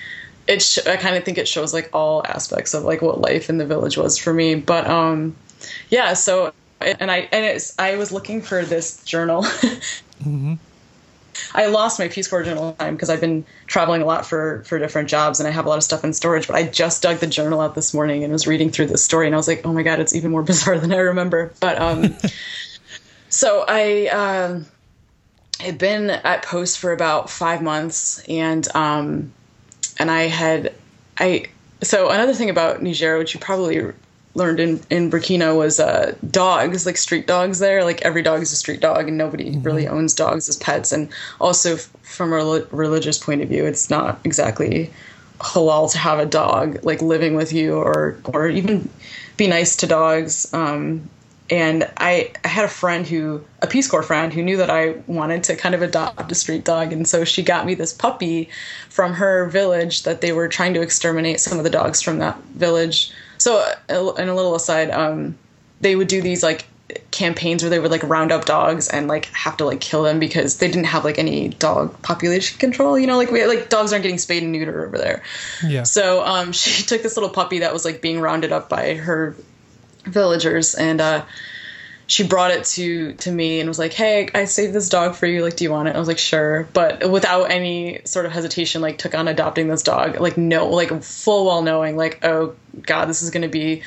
it 0.47 0.63
sh- 0.63 0.87
i 0.87 0.97
kind 0.97 1.15
of 1.15 1.23
think 1.23 1.37
it 1.37 1.47
shows 1.47 1.75
like 1.75 1.91
all 1.93 2.25
aspects 2.25 2.73
of 2.73 2.85
like 2.85 3.03
what 3.03 3.21
life 3.21 3.51
in 3.51 3.59
the 3.59 3.67
village 3.67 3.97
was 3.97 4.17
for 4.17 4.33
me. 4.33 4.55
But 4.55 4.87
um 4.87 5.35
yeah 5.91 6.15
so 6.15 6.51
and 6.85 7.11
i 7.11 7.27
and 7.31 7.45
it's 7.45 7.77
i 7.79 7.95
was 7.95 8.11
looking 8.11 8.41
for 8.41 8.63
this 8.63 9.03
journal 9.03 9.45
I 11.53 11.67
lost 11.67 11.99
my 11.99 12.07
Peace 12.07 12.27
Corps 12.27 12.43
journal 12.43 12.73
time 12.73 12.95
because 12.95 13.09
I've 13.09 13.21
been 13.21 13.45
traveling 13.67 14.01
a 14.01 14.05
lot 14.05 14.25
for 14.25 14.63
for 14.65 14.79
different 14.79 15.09
jobs 15.09 15.39
and 15.39 15.47
I 15.47 15.51
have 15.51 15.65
a 15.65 15.69
lot 15.69 15.77
of 15.77 15.83
stuff 15.83 16.03
in 16.03 16.13
storage. 16.13 16.47
But 16.47 16.55
I 16.55 16.63
just 16.63 17.01
dug 17.01 17.17
the 17.17 17.27
journal 17.27 17.61
out 17.61 17.75
this 17.75 17.93
morning 17.93 18.23
and 18.23 18.31
was 18.31 18.47
reading 18.47 18.69
through 18.69 18.87
this 18.87 19.03
story 19.03 19.25
and 19.25 19.35
I 19.35 19.37
was 19.37 19.47
like, 19.47 19.65
oh 19.65 19.73
my 19.73 19.83
god, 19.83 19.99
it's 19.99 20.15
even 20.15 20.31
more 20.31 20.43
bizarre 20.53 20.79
than 20.79 20.93
I 20.93 20.97
remember. 20.97 21.53
But 21.59 21.81
um, 21.81 22.15
so 23.29 23.65
I 23.67 24.07
um, 24.07 24.65
had 25.59 25.77
been 25.77 26.09
at 26.09 26.43
Post 26.43 26.79
for 26.79 26.91
about 26.91 27.29
five 27.29 27.61
months 27.61 28.23
and 28.27 28.67
um, 28.75 29.33
and 29.97 30.09
I 30.09 30.23
had 30.23 30.73
I 31.17 31.47
so 31.81 32.09
another 32.09 32.33
thing 32.33 32.49
about 32.49 32.81
Niger, 32.81 33.17
which 33.17 33.33
you 33.33 33.39
probably 33.39 33.93
learned 34.35 34.59
in 34.59 34.81
in 34.89 35.09
Burkina 35.09 35.57
was 35.57 35.79
uh, 35.79 36.13
dogs, 36.29 36.85
like 36.85 36.97
street 36.97 37.25
dogs. 37.25 37.59
There, 37.59 37.83
like 37.83 38.01
every 38.03 38.21
dog 38.21 38.41
is 38.41 38.51
a 38.51 38.55
street 38.55 38.81
dog, 38.81 39.07
and 39.07 39.17
nobody 39.17 39.57
really 39.57 39.87
owns 39.87 40.13
dogs 40.13 40.47
as 40.47 40.57
pets. 40.57 40.91
And 40.91 41.09
also, 41.39 41.73
f- 41.73 41.89
from 42.03 42.31
a 42.31 42.35
rel- 42.35 42.67
religious 42.71 43.17
point 43.17 43.41
of 43.41 43.49
view, 43.49 43.65
it's 43.65 43.89
not 43.89 44.19
exactly 44.23 44.91
halal 45.39 45.91
to 45.91 45.97
have 45.97 46.19
a 46.19 46.25
dog 46.25 46.83
like 46.83 47.01
living 47.01 47.35
with 47.35 47.51
you, 47.51 47.75
or 47.75 48.17
or 48.25 48.47
even 48.47 48.87
be 49.37 49.47
nice 49.47 49.75
to 49.77 49.87
dogs. 49.87 50.53
Um, 50.53 51.09
and 51.49 51.89
I, 51.97 52.31
I 52.43 52.47
had 52.47 52.65
a 52.65 52.69
friend 52.69 53.05
who 53.05 53.43
a 53.61 53.67
peace 53.67 53.87
corps 53.87 54.01
friend 54.01 54.33
who 54.33 54.41
knew 54.41 54.57
that 54.57 54.69
i 54.71 54.95
wanted 55.05 55.43
to 55.43 55.55
kind 55.55 55.75
of 55.75 55.81
adopt 55.81 56.31
a 56.31 56.35
street 56.35 56.63
dog 56.63 56.91
and 56.91 57.07
so 57.07 57.23
she 57.23 57.43
got 57.43 57.65
me 57.65 57.75
this 57.75 57.93
puppy 57.93 58.49
from 58.89 59.13
her 59.13 59.45
village 59.45 60.03
that 60.03 60.21
they 60.21 60.31
were 60.31 60.47
trying 60.47 60.73
to 60.73 60.81
exterminate 60.81 61.39
some 61.39 61.57
of 61.59 61.63
the 61.63 61.69
dogs 61.69 62.01
from 62.01 62.17
that 62.17 62.37
village 62.55 63.11
so 63.37 63.57
uh, 63.89 64.13
and 64.13 64.29
a 64.29 64.35
little 64.35 64.55
aside 64.55 64.89
um, 64.91 65.37
they 65.81 65.95
would 65.95 66.07
do 66.07 66.21
these 66.21 66.43
like 66.43 66.65
campaigns 67.09 67.63
where 67.63 67.69
they 67.69 67.79
would 67.79 67.91
like 67.91 68.03
round 68.03 68.31
up 68.31 68.45
dogs 68.45 68.87
and 68.87 69.07
like 69.07 69.25
have 69.25 69.57
to 69.57 69.65
like 69.65 69.81
kill 69.81 70.03
them 70.03 70.19
because 70.19 70.59
they 70.59 70.67
didn't 70.67 70.85
have 70.85 71.03
like 71.03 71.17
any 71.17 71.49
dog 71.49 71.99
population 72.03 72.57
control 72.59 72.97
you 72.97 73.07
know 73.07 73.17
like 73.17 73.31
we 73.31 73.43
like 73.45 73.69
dogs 73.69 73.91
aren't 73.91 74.03
getting 74.03 74.19
spayed 74.19 74.43
and 74.43 74.53
neutered 74.53 74.85
over 74.85 74.97
there 74.97 75.23
yeah? 75.65 75.83
so 75.83 76.23
um, 76.23 76.51
she 76.51 76.83
took 76.83 77.01
this 77.01 77.17
little 77.17 77.29
puppy 77.29 77.59
that 77.59 77.73
was 77.73 77.85
like 77.85 78.01
being 78.01 78.19
rounded 78.19 78.51
up 78.51 78.69
by 78.69 78.95
her 78.95 79.35
villagers, 80.05 80.75
and 80.75 81.01
uh, 81.01 81.25
she 82.07 82.27
brought 82.27 82.51
it 82.51 82.63
to 82.65 83.13
to 83.13 83.31
me 83.31 83.59
and 83.59 83.67
was 83.67 83.79
like, 83.79 83.93
"Hey, 83.93 84.29
I 84.33 84.45
saved 84.45 84.73
this 84.73 84.89
dog 84.89 85.15
for 85.15 85.25
you. 85.25 85.43
Like, 85.43 85.55
do 85.55 85.63
you 85.63 85.71
want 85.71 85.87
it?" 85.89 85.95
I 85.95 85.99
was 85.99 86.07
like, 86.07 86.19
"Sure," 86.19 86.67
but 86.73 87.09
without 87.09 87.45
any 87.51 88.01
sort 88.05 88.25
of 88.25 88.31
hesitation, 88.31 88.81
like 88.81 88.97
took 88.97 89.15
on 89.15 89.27
adopting 89.27 89.67
this 89.67 89.81
dog. 89.83 90.19
Like, 90.19 90.37
no, 90.37 90.67
like 90.67 91.03
full 91.03 91.45
well 91.45 91.61
knowing, 91.61 91.97
like, 91.97 92.23
oh 92.23 92.55
God, 92.81 93.05
this 93.05 93.21
is 93.21 93.31
going 93.31 93.43
to 93.43 93.47
be 93.47 93.81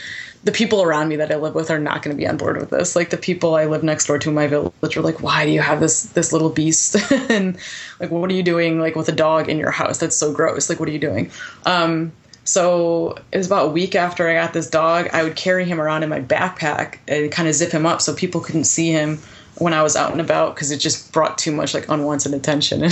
the 0.44 0.52
people 0.52 0.82
around 0.82 1.08
me 1.08 1.16
that 1.16 1.30
I 1.32 1.36
live 1.36 1.54
with 1.54 1.70
are 1.70 1.78
not 1.78 2.02
going 2.02 2.16
to 2.16 2.20
be 2.20 2.26
on 2.26 2.36
board 2.36 2.58
with 2.58 2.70
this. 2.70 2.94
Like 2.96 3.10
the 3.10 3.16
people 3.16 3.54
I 3.54 3.66
live 3.66 3.82
next 3.82 4.06
door 4.06 4.18
to 4.18 4.28
in 4.28 4.34
my 4.34 4.46
village 4.46 4.96
are 4.96 5.02
like, 5.02 5.22
"Why 5.22 5.44
do 5.44 5.52
you 5.52 5.60
have 5.60 5.80
this 5.80 6.04
this 6.04 6.32
little 6.32 6.50
beast?" 6.50 6.96
and 7.30 7.58
like, 8.00 8.10
"What 8.10 8.30
are 8.30 8.34
you 8.34 8.42
doing 8.42 8.80
like 8.80 8.96
with 8.96 9.08
a 9.08 9.12
dog 9.12 9.48
in 9.48 9.58
your 9.58 9.70
house? 9.70 9.98
That's 9.98 10.16
so 10.16 10.32
gross. 10.32 10.68
Like, 10.68 10.80
what 10.80 10.88
are 10.88 10.92
you 10.92 10.98
doing?" 10.98 11.30
Um, 11.66 12.12
so 12.48 13.14
it 13.30 13.36
was 13.36 13.46
about 13.46 13.66
a 13.66 13.68
week 13.68 13.94
after 13.94 14.26
I 14.26 14.32
got 14.32 14.54
this 14.54 14.70
dog. 14.70 15.10
I 15.12 15.22
would 15.22 15.36
carry 15.36 15.66
him 15.66 15.78
around 15.78 16.02
in 16.02 16.08
my 16.08 16.22
backpack 16.22 16.96
and 17.06 17.30
kind 17.30 17.46
of 17.46 17.54
zip 17.54 17.70
him 17.70 17.84
up 17.84 18.00
so 18.00 18.14
people 18.14 18.40
couldn't 18.40 18.64
see 18.64 18.90
him 18.90 19.18
when 19.56 19.74
I 19.74 19.82
was 19.82 19.96
out 19.96 20.12
and 20.12 20.20
about 20.22 20.54
because 20.54 20.70
it 20.70 20.78
just 20.78 21.12
brought 21.12 21.36
too 21.36 21.52
much 21.52 21.74
like 21.74 21.90
unwanted 21.90 22.32
attention. 22.32 22.88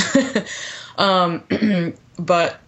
um, 0.99 1.43
but 2.19 2.61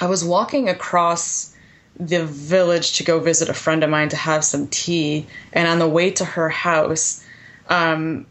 I 0.00 0.06
was 0.06 0.24
walking 0.24 0.68
across 0.68 1.56
the 1.98 2.24
village 2.24 2.98
to 2.98 3.04
go 3.04 3.18
visit 3.18 3.48
a 3.48 3.54
friend 3.54 3.82
of 3.82 3.90
mine 3.90 4.08
to 4.10 4.16
have 4.16 4.44
some 4.44 4.68
tea, 4.68 5.26
and 5.52 5.66
on 5.66 5.80
the 5.80 5.88
way 5.88 6.12
to 6.12 6.24
her 6.24 6.48
house, 6.48 7.26
um, 7.68 8.26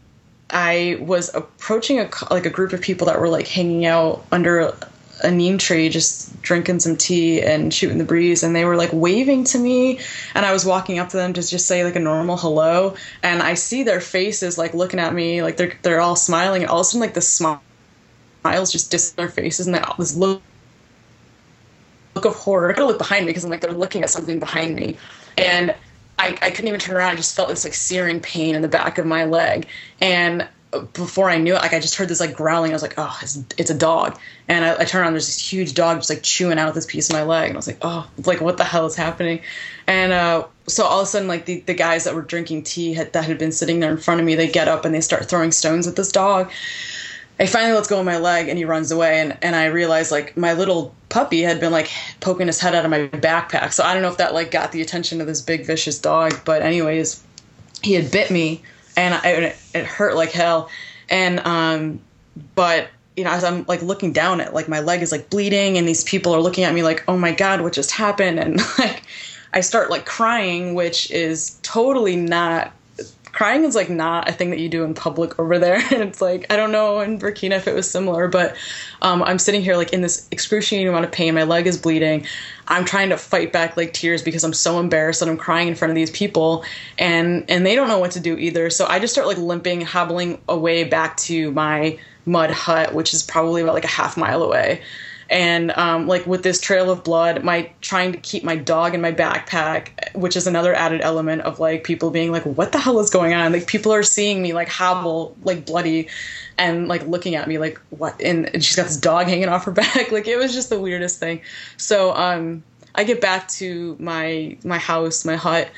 I 0.49 0.97
was 1.01 1.35
approaching 1.35 1.99
a 1.99 2.09
like 2.29 2.45
a 2.45 2.49
group 2.49 2.71
of 2.71 2.79
people 2.79 3.07
that 3.07 3.19
were 3.19 3.27
like 3.27 3.47
hanging 3.47 3.85
out 3.85 4.25
under 4.31 4.73
a 5.23 5.31
neem 5.31 5.57
tree 5.57 5.89
just 5.89 6.41
drinking 6.41 6.79
some 6.79 6.95
tea 6.95 7.41
and 7.41 7.73
shooting 7.73 7.97
the 7.97 8.03
breeze 8.03 8.43
and 8.43 8.55
they 8.55 8.65
were 8.65 8.75
like 8.75 8.89
waving 8.93 9.43
to 9.43 9.57
me 9.57 9.99
and 10.35 10.45
i 10.45 10.51
was 10.51 10.65
walking 10.65 10.99
up 10.99 11.09
to 11.09 11.17
them 11.17 11.33
to 11.33 11.41
just 11.41 11.67
say 11.67 11.83
like 11.83 11.95
a 11.95 11.99
normal 11.99 12.37
hello 12.37 12.95
and 13.23 13.41
i 13.41 13.53
see 13.53 13.83
their 13.83 14.01
faces 14.01 14.57
like 14.57 14.73
looking 14.73 14.99
at 14.99 15.13
me 15.13 15.41
like 15.43 15.57
they're 15.57 15.73
they're 15.81 16.01
all 16.01 16.15
smiling 16.15 16.61
and 16.61 16.71
all 16.71 16.79
of 16.79 16.81
a 16.81 16.85
sudden 16.85 17.01
like 17.01 17.13
the 17.13 17.21
smiles 17.21 18.71
just 18.71 18.91
dis 18.91 19.11
their 19.11 19.29
faces 19.29 19.65
and 19.67 19.75
they 19.75 19.79
all 19.79 19.95
this 19.97 20.15
look 20.15 20.41
look 22.15 22.25
of 22.25 22.35
horror 22.35 22.71
i 22.71 22.73
gotta 22.73 22.87
look 22.87 22.97
behind 22.97 23.25
me 23.25 23.29
because 23.29 23.43
i'm 23.43 23.49
like 23.49 23.61
they're 23.61 23.71
looking 23.71 24.03
at 24.03 24.09
something 24.09 24.39
behind 24.39 24.75
me 24.75 24.97
and 25.37 25.75
I, 26.19 26.37
I 26.39 26.51
couldn't 26.51 26.67
even 26.67 26.79
turn 26.79 26.95
around. 26.95 27.13
I 27.13 27.15
just 27.15 27.35
felt 27.35 27.49
this 27.49 27.63
like 27.63 27.73
searing 27.73 28.19
pain 28.19 28.53
in 28.53 28.61
the 28.61 28.67
back 28.67 28.99
of 28.99 29.07
my 29.07 29.25
leg. 29.25 29.65
And 29.99 30.47
before 30.93 31.29
I 31.29 31.37
knew 31.37 31.53
it, 31.55 31.61
like 31.61 31.73
I 31.73 31.79
just 31.79 31.95
heard 31.95 32.07
this 32.07 32.19
like 32.19 32.33
growling. 32.33 32.71
I 32.71 32.73
was 32.73 32.81
like, 32.81 32.93
oh, 32.97 33.17
it's, 33.21 33.43
it's 33.57 33.69
a 33.69 33.77
dog. 33.77 34.17
And 34.47 34.63
I, 34.63 34.79
I 34.79 34.85
turned 34.85 35.03
around, 35.03 35.13
there's 35.13 35.25
this 35.25 35.51
huge 35.51 35.73
dog 35.73 35.97
just 35.97 36.09
like 36.09 36.23
chewing 36.23 36.57
out 36.57 36.73
this 36.73 36.85
piece 36.85 37.09
of 37.09 37.13
my 37.13 37.23
leg. 37.23 37.49
And 37.49 37.57
I 37.57 37.59
was 37.59 37.67
like, 37.67 37.79
oh, 37.81 38.09
like 38.25 38.39
what 38.39 38.57
the 38.57 38.63
hell 38.63 38.85
is 38.85 38.95
happening? 38.95 39.41
And 39.87 40.13
uh, 40.13 40.47
so 40.67 40.85
all 40.85 41.01
of 41.01 41.07
a 41.07 41.09
sudden, 41.09 41.27
like 41.27 41.45
the, 41.45 41.59
the 41.61 41.73
guys 41.73 42.05
that 42.05 42.15
were 42.15 42.21
drinking 42.21 42.63
tea 42.63 42.93
had, 42.93 43.11
that 43.13 43.25
had 43.25 43.37
been 43.37 43.51
sitting 43.51 43.81
there 43.81 43.91
in 43.91 43.97
front 43.97 44.21
of 44.21 44.25
me, 44.25 44.35
they 44.35 44.47
get 44.47 44.67
up 44.67 44.85
and 44.85 44.95
they 44.95 45.01
start 45.01 45.25
throwing 45.25 45.51
stones 45.51 45.87
at 45.87 45.95
this 45.97 46.11
dog. 46.11 46.49
I 47.37 47.47
finally 47.47 47.73
lets 47.73 47.87
go 47.87 47.99
of 47.99 48.05
my 48.05 48.17
leg 48.17 48.47
and 48.47 48.57
he 48.57 48.65
runs 48.65 48.91
away. 48.91 49.19
And, 49.19 49.37
and 49.41 49.55
I 49.55 49.65
realized 49.65 50.11
like 50.11 50.37
my 50.37 50.53
little 50.53 50.95
puppy 51.09 51.41
had 51.41 51.59
been 51.59 51.71
like 51.71 51.89
poking 52.21 52.47
his 52.47 52.59
head 52.59 52.75
out 52.75 52.85
of 52.85 52.91
my 52.91 53.07
backpack. 53.07 53.73
So 53.73 53.83
I 53.83 53.93
don't 53.93 54.03
know 54.03 54.09
if 54.09 54.17
that 54.17 54.33
like 54.33 54.51
got 54.51 54.71
the 54.71 54.81
attention 54.81 55.19
of 55.19 55.27
this 55.27 55.41
big 55.41 55.65
vicious 55.65 55.99
dog. 55.99 56.33
But 56.45 56.61
anyways, 56.61 57.21
he 57.81 57.93
had 57.93 58.09
bit 58.11 58.31
me 58.31 58.61
and 58.95 59.13
I, 59.13 59.27
it, 59.29 59.55
it 59.73 59.85
hurt 59.85 60.15
like 60.15 60.31
hell. 60.31 60.69
And 61.09 61.39
um, 61.41 62.01
but 62.55 62.87
you 63.15 63.23
know, 63.23 63.31
as 63.31 63.43
I'm 63.43 63.65
like 63.67 63.81
looking 63.81 64.13
down 64.13 64.41
at 64.41 64.53
like 64.53 64.67
my 64.67 64.79
leg 64.79 65.01
is 65.01 65.11
like 65.11 65.29
bleeding, 65.29 65.77
and 65.77 65.87
these 65.87 66.03
people 66.03 66.33
are 66.33 66.41
looking 66.41 66.63
at 66.63 66.73
me 66.73 66.83
like, 66.83 67.03
oh 67.07 67.17
my 67.17 67.31
god, 67.31 67.61
what 67.61 67.73
just 67.73 67.91
happened? 67.91 68.39
And 68.41 68.61
like 68.77 69.03
I 69.53 69.61
start 69.61 69.89
like 69.89 70.05
crying, 70.05 70.75
which 70.75 71.11
is 71.11 71.59
totally 71.61 72.15
not. 72.15 72.71
Crying 73.41 73.63
is 73.63 73.73
like 73.73 73.89
not 73.89 74.29
a 74.29 74.31
thing 74.31 74.51
that 74.51 74.59
you 74.59 74.69
do 74.69 74.83
in 74.83 74.93
public 74.93 75.39
over 75.39 75.57
there, 75.57 75.77
and 75.91 76.03
it's 76.03 76.21
like 76.21 76.45
I 76.51 76.55
don't 76.55 76.71
know 76.71 76.99
in 76.99 77.17
Burkina 77.17 77.53
if 77.53 77.67
it 77.67 77.73
was 77.73 77.89
similar, 77.89 78.27
but 78.27 78.55
um, 79.01 79.23
I'm 79.23 79.39
sitting 79.39 79.63
here 79.63 79.75
like 79.77 79.93
in 79.93 80.01
this 80.01 80.27
excruciating 80.29 80.87
amount 80.87 81.05
of 81.05 81.11
pain. 81.11 81.33
My 81.33 81.41
leg 81.41 81.65
is 81.65 81.79
bleeding. 81.79 82.27
I'm 82.67 82.85
trying 82.85 83.09
to 83.09 83.17
fight 83.17 83.51
back 83.51 83.75
like 83.75 83.93
tears 83.93 84.21
because 84.21 84.43
I'm 84.43 84.53
so 84.53 84.79
embarrassed 84.79 85.21
that 85.21 85.29
I'm 85.29 85.37
crying 85.37 85.67
in 85.67 85.73
front 85.73 85.89
of 85.89 85.95
these 85.95 86.11
people 86.11 86.63
and 86.99 87.43
and 87.49 87.65
they 87.65 87.73
don't 87.73 87.87
know 87.87 87.97
what 87.97 88.11
to 88.11 88.19
do 88.19 88.37
either. 88.37 88.69
So 88.69 88.85
I 88.85 88.99
just 88.99 89.11
start 89.11 89.25
like 89.25 89.39
limping, 89.39 89.81
hobbling 89.81 90.39
away 90.47 90.83
back 90.83 91.17
to 91.17 91.49
my 91.53 91.97
mud 92.27 92.51
hut, 92.51 92.93
which 92.93 93.11
is 93.11 93.23
probably 93.23 93.63
about 93.63 93.73
like 93.73 93.85
a 93.85 93.87
half 93.87 94.17
mile 94.17 94.43
away. 94.43 94.83
And 95.31 95.71
um, 95.77 96.07
like 96.07 96.27
with 96.27 96.43
this 96.43 96.59
trail 96.59 96.91
of 96.91 97.05
blood, 97.05 97.41
my 97.41 97.71
trying 97.79 98.11
to 98.11 98.17
keep 98.17 98.43
my 98.43 98.57
dog 98.57 98.93
in 98.93 98.99
my 98.99 99.13
backpack, 99.13 100.13
which 100.13 100.35
is 100.35 100.45
another 100.45 100.73
added 100.73 100.99
element 100.99 101.43
of 101.43 101.57
like 101.57 101.85
people 101.85 102.11
being 102.11 102.33
like, 102.33 102.43
"What 102.45 102.73
the 102.73 102.79
hell 102.79 102.99
is 102.99 103.09
going 103.09 103.33
on?" 103.33 103.53
Like 103.53 103.65
people 103.65 103.93
are 103.93 104.03
seeing 104.03 104.41
me 104.41 104.51
like 104.51 104.67
hobble, 104.67 105.37
like 105.43 105.65
bloody, 105.65 106.09
and 106.57 106.89
like 106.89 107.07
looking 107.07 107.35
at 107.35 107.47
me 107.47 107.59
like, 107.59 107.79
"What?" 107.91 108.21
And, 108.21 108.53
and 108.53 108.61
she's 108.61 108.75
got 108.75 108.87
this 108.87 108.97
dog 108.97 109.27
hanging 109.27 109.47
off 109.47 109.63
her 109.63 109.71
back. 109.83 110.11
like 110.11 110.27
it 110.27 110.37
was 110.37 110.53
just 110.53 110.69
the 110.69 110.79
weirdest 110.79 111.17
thing. 111.17 111.39
So 111.77 112.13
um, 112.13 112.61
I 112.93 113.05
get 113.05 113.21
back 113.21 113.47
to 113.51 113.95
my 113.99 114.57
my 114.65 114.79
house, 114.79 115.23
my 115.23 115.37
hut, 115.37 115.69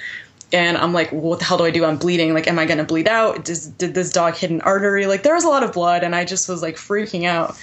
and 0.52 0.80
I'm 0.80 0.94
like, 0.94 1.12
what 1.12 1.38
the 1.38 1.46
hell 1.46 1.60
do 1.60 1.66
I 1.66 1.70
do? 1.70 1.86
I'm 1.86 1.98
bleeding. 1.98 2.34
Like, 2.34 2.48
am 2.48 2.58
I 2.58 2.66
gonna 2.66 2.86
bleed 2.86 3.08
out? 3.08 3.46
Does, 3.46 3.68
did 3.68 3.94
this 3.94 4.12
dog 4.12 4.34
hit 4.34 4.50
an 4.50 4.62
artery? 4.62 5.06
Like, 5.06 5.22
there 5.22 5.36
was 5.36 5.44
a 5.44 5.50
lot 5.50 5.62
of 5.62 5.74
blood, 5.74 6.04
and 6.04 6.16
I 6.16 6.26
just 6.26 6.50
was 6.50 6.64
like 6.64 6.78
freaking 6.78 7.26
out. 7.26 7.56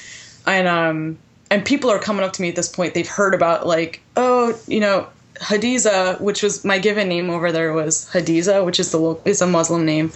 and 0.46 0.68
um 0.68 1.18
and 1.51 1.65
people 1.65 1.91
are 1.91 1.99
coming 1.99 2.25
up 2.25 2.33
to 2.35 2.43
me 2.43 2.49
at 2.49 2.57
this 2.57 2.69
point. 2.69 2.95
They've 2.95 3.09
heard 3.09 3.35
about 3.35 3.67
like 3.67 4.01
oh 4.17 4.59
you 4.67 4.81
know 4.81 5.09
Hadiza, 5.41 6.21
which 6.21 6.43
was 6.43 6.65
my 6.67 6.79
given 6.79 7.09
name 7.09 7.31
over 7.31 7.51
there, 7.51 7.73
was 7.73 8.09
Hadiza, 8.13 8.65
which 8.65 8.79
is 8.79 8.93
the 8.93 9.19
is 9.25 9.41
a 9.41 9.47
Muslim 9.47 9.87
name, 9.87 10.13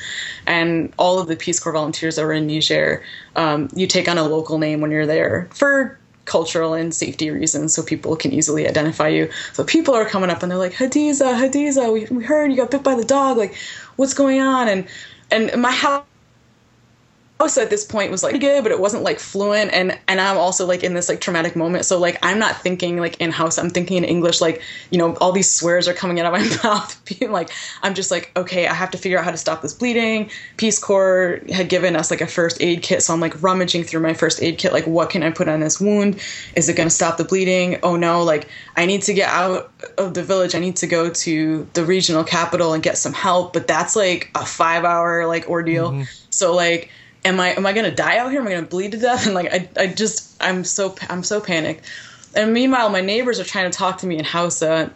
and 0.47 0.93
all 0.99 1.19
of 1.19 1.29
the 1.29 1.37
Peace 1.37 1.59
Corps 1.59 1.73
volunteers 1.73 2.17
that 2.17 2.25
were 2.25 2.33
in 2.33 2.47
Niger, 2.47 3.03
um, 3.35 3.69
you 3.75 3.87
take 3.87 4.07
on 4.07 4.19
a 4.19 4.25
local 4.25 4.59
name 4.59 4.81
when 4.81 4.91
you're 4.91 5.07
there 5.07 5.49
for 5.55 5.99
cultural 6.27 6.75
and 6.75 6.95
safety 6.95 7.31
reasons, 7.31 7.75
so 7.75 7.83
people 7.83 8.17
can 8.17 8.33
easily 8.33 8.69
identify 8.69 9.09
you. 9.09 9.31
So 9.55 9.65
people 9.65 9.95
are 9.95 10.05
coming 10.05 10.31
up 10.31 10.43
and 10.43 10.51
they're 10.51 10.59
like, 10.59 10.73
Hadiza, 10.73 11.35
Hadiza, 11.35 11.93
we, 11.93 12.07
we 12.15 12.25
heard 12.25 12.51
you 12.51 12.57
got 12.57 12.71
bit 12.71 12.83
by 12.83 12.95
the 12.95 13.05
dog. 13.05 13.37
Like, 13.37 13.55
what's 13.97 14.15
going 14.15 14.41
on? 14.41 14.69
And 14.69 14.87
and 15.31 15.61
my 15.61 15.73
Hausa 15.73 16.05
Hausa 17.45 17.61
at 17.61 17.69
this 17.69 17.85
point 17.85 18.11
was 18.11 18.23
like 18.23 18.41
good, 18.41 18.63
but 18.63 18.73
it 18.73 18.81
wasn't 18.81 19.03
like 19.03 19.19
fluent. 19.19 19.71
And 19.75 19.99
and 20.09 20.19
I'm 20.19 20.39
also 20.39 20.65
like 20.65 20.83
in 20.83 20.95
this 20.95 21.11
like 21.11 21.21
traumatic 21.21 21.55
moment. 21.55 21.85
So 21.85 21.99
like 21.99 22.19
I'm 22.23 22.39
not 22.39 22.63
thinking 22.63 22.97
like 22.99 23.21
in 23.21 23.31
Hausa. 23.31 23.61
I'm 23.61 23.69
thinking 23.69 23.99
in 23.99 24.05
English. 24.05 24.41
Like 24.41 24.63
you 24.91 24.97
know 24.97 25.15
all 25.17 25.31
these 25.31 25.53
swears 25.53 25.87
are 25.87 25.93
coming 25.93 26.19
out 26.21 26.27
of 26.27 26.33
my 26.33 26.57
mouth. 26.65 27.05
Being 27.05 27.33
like 27.33 27.51
I'm 27.83 27.93
just 27.93 28.11
like 28.11 28.33
okay, 28.35 28.67
I 28.67 28.73
have 28.73 28.91
to 28.93 28.99
figure 28.99 29.19
out 29.19 29.27
how 29.27 29.31
to 29.31 29.37
stop 29.37 29.61
this 29.61 29.75
bleeding. 29.75 30.31
Peace 30.57 30.79
Corps 30.79 31.41
had 31.53 31.69
given 31.69 31.97
us 31.97 32.11
like 32.11 32.23
a 32.23 32.27
first 32.27 32.63
aid 32.63 32.83
kit, 32.83 33.03
so 33.03 33.13
I'm 33.13 33.21
like 33.21 33.43
rummaging 33.43 33.85
through 33.85 34.01
my 34.01 34.15
first 34.15 34.43
aid 34.43 34.57
kit. 34.57 34.73
Like 34.73 34.87
what 34.87 35.11
can 35.11 35.23
I 35.23 35.31
put 35.31 35.47
on 35.47 35.61
this 35.61 35.79
wound? 35.79 36.19
Is 36.57 36.71
it 36.71 36.77
going 36.77 36.89
to 36.89 36.95
stop 36.95 37.19
the 37.19 37.25
bleeding? 37.25 37.79
Oh 37.83 37.97
no! 37.97 38.23
Like 38.23 38.49
I 38.75 38.87
need 38.87 39.03
to 39.03 39.13
get 39.13 39.29
out 39.29 39.71
of 39.99 40.15
the 40.15 40.23
village. 40.23 40.55
I 40.55 40.61
need 40.61 40.77
to 40.77 40.87
go 40.87 41.11
to 41.11 41.69
the 41.75 41.85
regional 41.85 42.25
capital 42.25 42.73
and 42.73 42.83
get 42.83 42.97
some 42.97 43.13
help. 43.13 43.53
But 43.53 43.67
that's 43.67 43.95
like 43.95 44.31
a 44.35 44.47
five 44.47 44.85
hour 44.85 45.27
like 45.27 45.47
ordeal. 45.47 45.91
Mm-hmm. 45.91 46.03
So 46.31 46.55
like 46.55 46.91
am 47.25 47.41
I 47.41 47.51
am 47.51 47.67
I 47.67 47.73
gonna 47.73 47.95
die 47.95 48.19
out 48.19 48.31
here? 48.31 48.41
Am 48.41 48.47
I 48.47 48.53
gonna 48.53 48.67
bleed 48.67 48.93
to 48.93 48.99
death? 48.99 49.27
And 49.27 49.35
like 49.35 49.53
I, 49.53 49.69
I 49.77 49.87
just 49.89 50.43
I'm 50.43 50.65
so 50.65 50.95
I'm 51.09 51.23
so 51.23 51.41
panicked. 51.41 51.85
And 52.35 52.53
meanwhile, 52.53 52.91
my 52.91 53.01
neighbors 53.01 53.39
are 53.39 53.45
trying 53.45 53.71
to 53.71 53.77
talk 53.77 53.99
to 53.99 54.07
me 54.07 54.19
in 54.19 54.25
Hausa, 54.25 54.71
uh, 54.71 54.89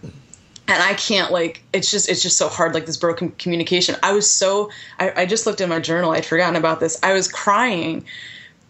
and 0.66 0.82
I 0.82 0.94
can't 0.94 1.32
like 1.32 1.62
it's 1.72 1.90
just 1.90 2.08
it's 2.08 2.22
just 2.22 2.36
so 2.36 2.48
hard 2.48 2.74
like 2.74 2.86
this 2.86 2.96
broken 2.96 3.30
communication. 3.32 3.96
I 4.02 4.12
was 4.12 4.30
so 4.30 4.70
I, 4.98 5.22
I 5.22 5.26
just 5.26 5.46
looked 5.46 5.60
in 5.60 5.68
my 5.68 5.80
journal. 5.80 6.12
I'd 6.12 6.26
forgotten 6.26 6.56
about 6.56 6.80
this. 6.80 6.98
I 7.02 7.12
was 7.12 7.28
crying 7.28 8.04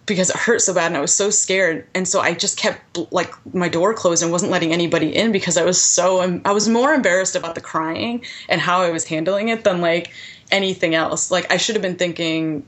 because 0.07 0.31
it 0.31 0.37
hurt 0.37 0.63
so 0.63 0.73
bad 0.73 0.87
and 0.87 0.97
I 0.97 1.01
was 1.01 1.15
so 1.15 1.29
scared. 1.29 1.87
And 1.95 2.09
so 2.09 2.21
I 2.21 2.33
just 2.33 2.57
kept 2.57 2.99
like 3.13 3.33
my 3.55 3.69
door 3.69 3.93
closed 3.93 4.23
and 4.23 4.33
wasn't 4.33 4.51
letting 4.51 4.73
anybody 4.73 5.15
in 5.15 5.33
because 5.33 5.59
I 5.59 5.65
was 5.65 5.81
so 5.81 6.41
I 6.45 6.53
was 6.53 6.69
more 6.69 6.95
embarrassed 6.95 7.37
about 7.37 7.55
the 7.55 7.61
crying 7.61 8.25
and 8.49 8.61
how 8.61 8.81
I 8.81 8.91
was 8.91 9.05
handling 9.05 9.49
it 9.49 9.65
than 9.65 9.81
like 9.81 10.13
anything 10.51 10.95
else. 10.95 11.31
Like 11.31 11.53
I 11.53 11.59
should 11.59 11.75
have 11.75 11.83
been 11.83 11.97
thinking 11.97 12.65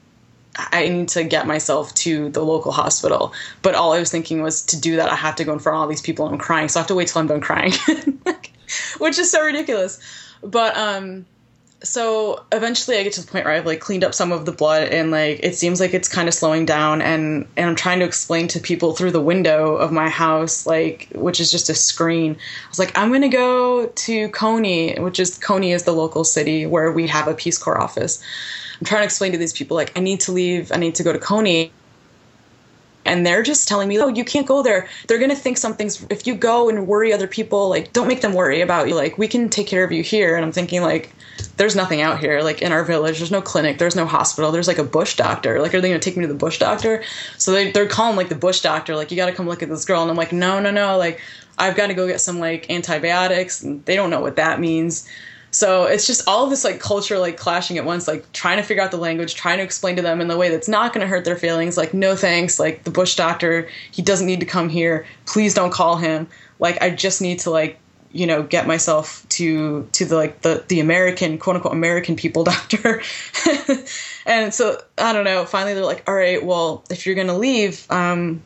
I 0.57 0.89
need 0.89 1.09
to 1.11 1.25
get 1.25 1.47
myself 1.47 1.95
to 1.97 2.29
the 2.31 2.45
local 2.45 2.73
hospital. 2.73 3.33
But 3.63 3.75
all 3.75 3.93
I 3.93 3.99
was 3.99 4.11
thinking 4.11 4.43
was 4.43 4.63
to 4.67 4.81
do 4.81 4.97
that, 4.97 5.11
I 5.11 5.15
have 5.15 5.37
to 5.37 5.45
go 5.45 5.53
in 5.53 5.59
front 5.59 5.77
of 5.77 5.83
all 5.83 5.89
these 5.89 6.03
people 6.03 6.27
and 6.27 6.35
I'm 6.35 6.41
crying. 6.41 6.69
So 6.69 6.81
I 6.81 6.83
have 6.83 6.89
to 6.89 6.95
wait 6.95 7.09
till 7.09 7.21
I'm 7.21 7.29
done 7.29 7.41
crying, 7.41 7.73
which 8.99 9.19
is 9.19 9.31
so 9.31 9.45
ridiculous. 9.45 10.01
But, 10.43 10.77
um, 10.77 11.27
so 11.83 12.45
eventually 12.53 12.99
I 12.99 13.03
get 13.03 13.15
to 13.15 13.23
the 13.23 13.31
point 13.31 13.47
where 13.47 13.55
I've 13.55 13.65
like 13.65 13.81
cleaned 13.81 14.05
up 14.05 14.15
some 14.15 14.33
of 14.33 14.45
the 14.45 14.53
blood 14.53 14.89
and 14.89 15.11
like 15.11 15.41
it 15.43 15.57
seems 15.57 15.81
like 15.81 15.95
it's 15.95 16.09
kind 16.09 16.29
of 16.29 16.35
slowing 16.35 16.67
down 16.67 17.01
and 17.01 17.47
and 17.57 17.71
I'm 17.71 17.77
trying 17.77 18.01
to 18.01 18.05
explain 18.05 18.49
to 18.49 18.61
people 18.61 18.95
through 18.95 19.13
the 19.13 19.21
window 19.21 19.77
of 19.77 19.91
my 19.91 20.09
house 20.09 20.67
like 20.67 21.09
which 21.15 21.41
is 21.41 21.51
just 21.51 21.71
a 21.71 21.75
screen. 21.75 22.33
I 22.33 22.69
was 22.69 22.79
like 22.79 22.97
I'm 22.99 23.09
going 23.09 23.23
to 23.23 23.29
go 23.29 23.87
to 23.87 24.29
Konni, 24.29 24.99
which 24.99 25.19
is 25.19 25.39
Konni 25.39 25.75
is 25.75 25.85
the 25.85 25.93
local 25.93 26.25
city 26.25 26.67
where 26.67 26.93
we 26.93 27.07
have 27.07 27.29
a 27.29 27.35
Peace 27.35 27.57
Corps 27.57 27.81
office. 27.81 28.23
I'm 28.81 28.87
trying 28.87 29.03
to 29.03 29.05
explain 29.05 29.33
to 29.33 29.39
these 29.39 29.53
people 29.53 29.77
like 29.77 29.97
I 29.97 30.01
need 30.01 30.21
to 30.21 30.33
leave, 30.33 30.73
I 30.73 30.77
need 30.77 30.95
to 30.97 31.03
go 31.03 31.13
to 31.13 31.19
Konni. 31.19 31.71
And 33.07 33.27
they're 33.27 33.43
just 33.43 33.67
telling 33.67 33.89
me, 33.89 33.99
oh, 33.99 34.09
you 34.09 34.25
can't 34.25 34.47
go 34.47 34.63
there. 34.63 34.87
They're 35.09 35.19
gonna 35.19 35.35
think 35.35 35.57
something's. 35.57 36.07
If 36.11 36.27
you 36.27 36.35
go 36.35 36.69
and 36.69 36.87
worry 36.87 37.13
other 37.13 37.27
people, 37.27 37.69
like 37.69 37.93
don't 37.93 38.07
make 38.07 38.21
them 38.21 38.35
worry 38.35 38.61
about 38.61 38.89
you. 38.89 38.95
Like 38.95 39.17
we 39.17 39.27
can 39.27 39.49
take 39.49 39.67
care 39.67 39.85
of 39.85 39.91
you 39.91 40.03
here. 40.03 40.37
And 40.37 40.45
I'm 40.45 40.53
thinking 40.53 40.83
like, 40.83 41.13
there's 41.57 41.75
nothing 41.75 42.03
out 42.03 42.21
here. 42.21 42.43
Like 42.43 42.61
in 42.63 42.73
our 42.73 42.85
village, 42.85 43.19
there's 43.19 43.31
no 43.31 43.41
clinic, 43.41 43.79
there's 43.79 43.97
no 43.97 44.05
hospital. 44.05 44.53
There's 44.53 44.69
like 44.69 44.79
a 44.79 44.85
bush 44.85 45.17
doctor. 45.17 45.61
Like 45.61 45.75
are 45.75 45.81
they 45.81 45.89
gonna 45.89 45.99
take 45.99 46.17
me 46.17 46.23
to 46.23 46.29
the 46.29 46.35
bush 46.35 46.59
doctor? 46.59 47.03
So 47.39 47.53
they 47.53 47.71
they're 47.71 47.89
calling 47.89 48.17
like 48.17 48.29
the 48.29 48.35
bush 48.35 48.61
doctor. 48.61 48.95
Like 48.97 49.11
you 49.11 49.17
got 49.17 49.27
to 49.27 49.33
come 49.33 49.49
look 49.49 49.63
at 49.63 49.71
this 49.71 49.85
girl. 49.87 50.03
And 50.03 50.11
I'm 50.11 50.17
like, 50.17 50.33
no, 50.33 50.61
no, 50.61 50.71
no. 50.71 50.99
Like 50.99 51.21
I've 51.59 51.77
got 51.77 51.89
to 51.89 51.95
go 51.95 52.07
get 52.07 52.21
some 52.21 52.39
like 52.39 52.71
antibiotics. 52.71 53.63
And 53.63 53.85
they 53.87 53.97
don't 53.97 54.11
know 54.11 54.21
what 54.21 54.37
that 54.37 54.61
means. 54.61 55.09
So 55.51 55.85
it's 55.85 56.07
just 56.07 56.29
all 56.29 56.45
of 56.45 56.51
this 56.51 56.65
like 56.65 56.81
culture 56.81 57.19
like 57.19 57.37
clashing 57.37 57.79
at 57.79 57.85
once, 57.85 58.07
like 58.07 58.31
trying 58.33 58.59
to 58.59 58.63
figure 58.63 58.83
out 58.83 58.91
the 58.91 58.97
language, 58.97 59.35
trying 59.35 59.59
to 59.59 59.65
explain 59.65 59.97
to 59.97 60.03
them 60.03 60.21
in 60.21 60.29
the 60.29 60.37
way 60.37 60.49
that's 60.49 60.69
not 60.69 60.93
going 60.93 61.03
to 61.03 61.09
hurt 61.09 61.25
their 61.25 61.37
feelings. 61.37 61.77
Like, 61.77 61.93
no 61.93 62.15
thanks. 62.15 62.59
Like 62.59 62.85
the 62.85 62.91
bush 62.91 63.17
doctor, 63.17 63.69
he 63.91 64.03
doesn't 64.03 64.27
need 64.27 64.41
to 64.41 64.47
come 64.47 64.69
here. 64.69 65.07
Please 65.27 65.55
don't 65.55 65.73
call 65.73 65.97
him. 65.97 66.29
Like, 66.59 66.81
I 66.81 66.91
just 66.91 67.21
need 67.21 67.41
to 67.41 67.51
like 67.51 67.79
you 68.13 68.27
know 68.27 68.43
get 68.43 68.67
myself 68.67 69.25
to 69.29 69.89
to 69.93 70.05
the 70.05 70.17
like 70.17 70.43
the 70.43 70.65
the 70.69 70.81
American 70.81 71.39
quote 71.39 71.57
unquote 71.57 71.73
American 71.73 72.17
people 72.17 72.45
doctor. 72.53 73.03
and 74.27 74.53
so 74.53 74.83
I 74.99 75.13
don't 75.13 75.25
know. 75.25 75.45
Finally, 75.45 75.75
they're 75.75 75.85
like, 75.85 76.05
all 76.09 76.15
right, 76.15 76.45
well, 76.45 76.85
if 76.91 77.07
you're 77.07 77.15
gonna 77.15 77.39
leave, 77.39 77.87
um, 77.91 78.43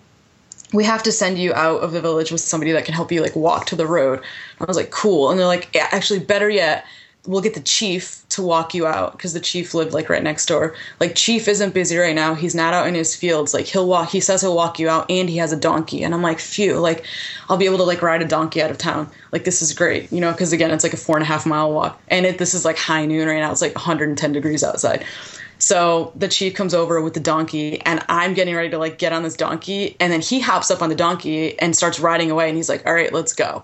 we 0.75 0.85
have 0.85 1.05
to 1.05 1.13
send 1.13 1.39
you 1.39 1.55
out 1.55 1.83
of 1.83 1.93
the 1.93 2.01
village 2.01 2.33
with 2.33 2.41
somebody 2.41 2.73
that 2.73 2.85
can 2.85 2.95
help 2.95 3.13
you 3.13 3.23
like 3.23 3.37
walk 3.37 3.67
to 3.67 3.77
the 3.77 3.87
road. 3.87 4.21
I 4.61 4.65
was 4.65 4.77
like, 4.77 4.91
cool. 4.91 5.31
And 5.31 5.39
they're 5.39 5.47
like, 5.47 5.69
yeah, 5.73 5.89
actually, 5.93 6.19
better 6.19 6.51
yet, 6.51 6.85
we'll 7.27 7.41
get 7.41 7.55
the 7.55 7.61
chief 7.61 8.23
to 8.31 8.43
walk 8.43 8.75
you 8.75 8.85
out 8.85 9.13
because 9.13 9.33
the 9.33 9.41
chief 9.41 9.73
lived 9.73 9.93
like 9.93 10.09
right 10.09 10.23
next 10.23 10.47
door. 10.47 10.75
Like, 10.99 11.15
chief 11.15 11.47
isn't 11.47 11.75
busy 11.75 11.97
right 11.97 12.15
now. 12.15 12.35
He's 12.35 12.57
not 12.57 12.75
out 12.75 12.89
in 12.89 12.95
his 12.95 13.15
fields. 13.15 13.55
Like, 13.55 13.67
he'll 13.67 13.87
walk. 13.87 14.11
He 14.11 14.19
says 14.19 14.41
he'll 14.41 14.57
walk 14.57 14.81
you 14.81 14.89
out, 14.89 15.09
and 15.09 15.31
he 15.31 15.37
has 15.37 15.53
a 15.53 15.57
donkey. 15.57 16.03
And 16.03 16.13
I'm 16.13 16.23
like, 16.23 16.41
phew. 16.41 16.81
Like, 16.81 17.07
I'll 17.49 17.57
be 17.57 17.67
able 17.67 17.79
to 17.79 17.85
like 17.85 18.03
ride 18.03 18.23
a 18.23 18.27
donkey 18.27 18.61
out 18.61 18.73
of 18.73 18.79
town. 18.79 19.09
Like, 19.31 19.45
this 19.45 19.63
is 19.63 19.73
great. 19.73 20.11
You 20.13 20.21
know, 20.21 20.33
because 20.33 20.53
again, 20.53 20.73
it's 20.73 20.85
like 20.85 20.93
a 20.93 20.99
four 20.99 21.17
and 21.17 21.23
a 21.23 21.27
half 21.27 21.47
mile 21.47 21.73
walk, 21.73 22.01
and 22.09 22.27
it 22.27 22.39
this 22.39 22.53
is 22.53 22.65
like 22.65 22.79
high 22.79 23.07
noon 23.07 23.29
right 23.29 23.39
now. 23.39 23.53
It's 23.53 23.63
like 23.63 23.77
110 23.77 24.33
degrees 24.33 24.65
outside. 24.65 25.05
So 25.59 26.13
the 26.17 26.29
chief 26.29 26.55
comes 26.55 26.75
over 26.75 27.01
with 27.01 27.15
the 27.15 27.21
donkey, 27.21 27.81
and 27.83 28.05
I'm 28.09 28.35
getting 28.35 28.55
ready 28.55 28.71
to 28.71 28.79
like 28.79 28.99
get 28.99 29.13
on 29.13 29.23
this 29.23 29.37
donkey, 29.37 29.97
and 30.01 30.13
then 30.13 30.21
he 30.21 30.41
hops 30.41 30.71
up 30.71 30.83
on 30.83 30.89
the 30.89 30.95
donkey 30.95 31.59
and 31.59 31.75
starts 31.77 32.01
riding 32.01 32.31
away, 32.31 32.49
and 32.49 32.57
he's 32.57 32.69
like, 32.69 32.87
"All 32.87 32.95
right, 32.95 33.13
let's 33.13 33.33
go." 33.33 33.63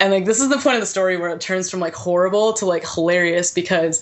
And 0.00 0.12
like 0.12 0.24
this 0.24 0.40
is 0.40 0.48
the 0.48 0.58
point 0.58 0.76
of 0.76 0.80
the 0.80 0.86
story 0.86 1.16
where 1.16 1.30
it 1.30 1.40
turns 1.40 1.70
from 1.70 1.80
like 1.80 1.94
horrible 1.94 2.52
to 2.54 2.66
like 2.66 2.86
hilarious 2.86 3.52
because 3.52 4.00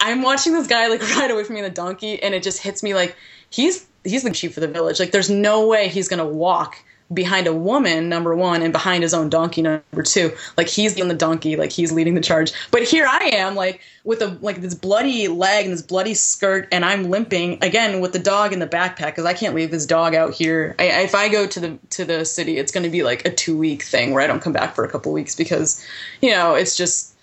I'm 0.00 0.22
watching 0.22 0.52
this 0.52 0.66
guy 0.66 0.88
like 0.88 1.02
ride 1.16 1.30
away 1.30 1.44
from 1.44 1.54
me 1.54 1.60
on 1.60 1.64
the 1.64 1.74
donkey, 1.74 2.22
and 2.22 2.34
it 2.34 2.42
just 2.42 2.58
hits 2.58 2.82
me 2.82 2.94
like 2.94 3.16
he's 3.50 3.86
he's 4.04 4.22
the 4.22 4.30
chief 4.30 4.56
of 4.56 4.62
the 4.62 4.68
village. 4.68 4.98
Like 4.98 5.12
there's 5.12 5.30
no 5.30 5.66
way 5.66 5.88
he's 5.88 6.08
gonna 6.08 6.26
walk 6.26 6.82
behind 7.12 7.46
a 7.46 7.54
woman 7.54 8.08
number 8.08 8.34
one 8.34 8.62
and 8.62 8.72
behind 8.72 9.02
his 9.02 9.14
own 9.14 9.28
donkey 9.28 9.62
number 9.62 10.02
two. 10.02 10.32
Like 10.56 10.68
he's 10.68 11.00
on 11.00 11.08
the 11.08 11.14
donkey 11.14 11.56
like 11.56 11.72
he's 11.72 11.92
leading 11.92 12.14
the 12.14 12.20
charge. 12.20 12.52
But 12.70 12.82
here 12.82 13.06
i 13.08 13.30
am 13.32 13.54
like 13.54 13.80
with 14.04 14.22
a 14.22 14.38
like 14.40 14.60
this 14.60 14.74
bloody 14.74 15.28
leg 15.28 15.66
and 15.66 15.72
this 15.72 15.82
bloody 15.82 16.14
skirt 16.14 16.68
and 16.72 16.84
i'm 16.84 17.10
limping 17.10 17.58
again 17.62 18.00
with 18.00 18.12
the 18.12 18.18
dog 18.18 18.52
in 18.52 18.58
the 18.58 18.66
backpack 18.66 19.06
because 19.06 19.24
i 19.24 19.34
can't 19.34 19.54
leave 19.54 19.70
this 19.70 19.86
dog 19.86 20.14
out 20.14 20.32
here. 20.34 20.74
I, 20.78 21.02
if 21.02 21.14
i 21.14 21.28
go 21.28 21.46
to 21.46 21.60
the 21.60 21.78
to 21.90 22.04
the 22.04 22.24
city 22.24 22.58
it's 22.58 22.72
going 22.72 22.84
to 22.84 22.90
be 22.90 23.02
like 23.02 23.26
a 23.26 23.30
two 23.30 23.56
week 23.56 23.82
thing 23.82 24.12
where 24.12 24.22
i 24.22 24.26
don't 24.26 24.40
come 24.40 24.52
back 24.52 24.74
for 24.74 24.84
a 24.84 24.88
couple 24.88 25.12
weeks 25.12 25.34
because 25.34 25.84
you 26.20 26.30
know 26.30 26.54
it's 26.54 26.76
just 26.76 27.14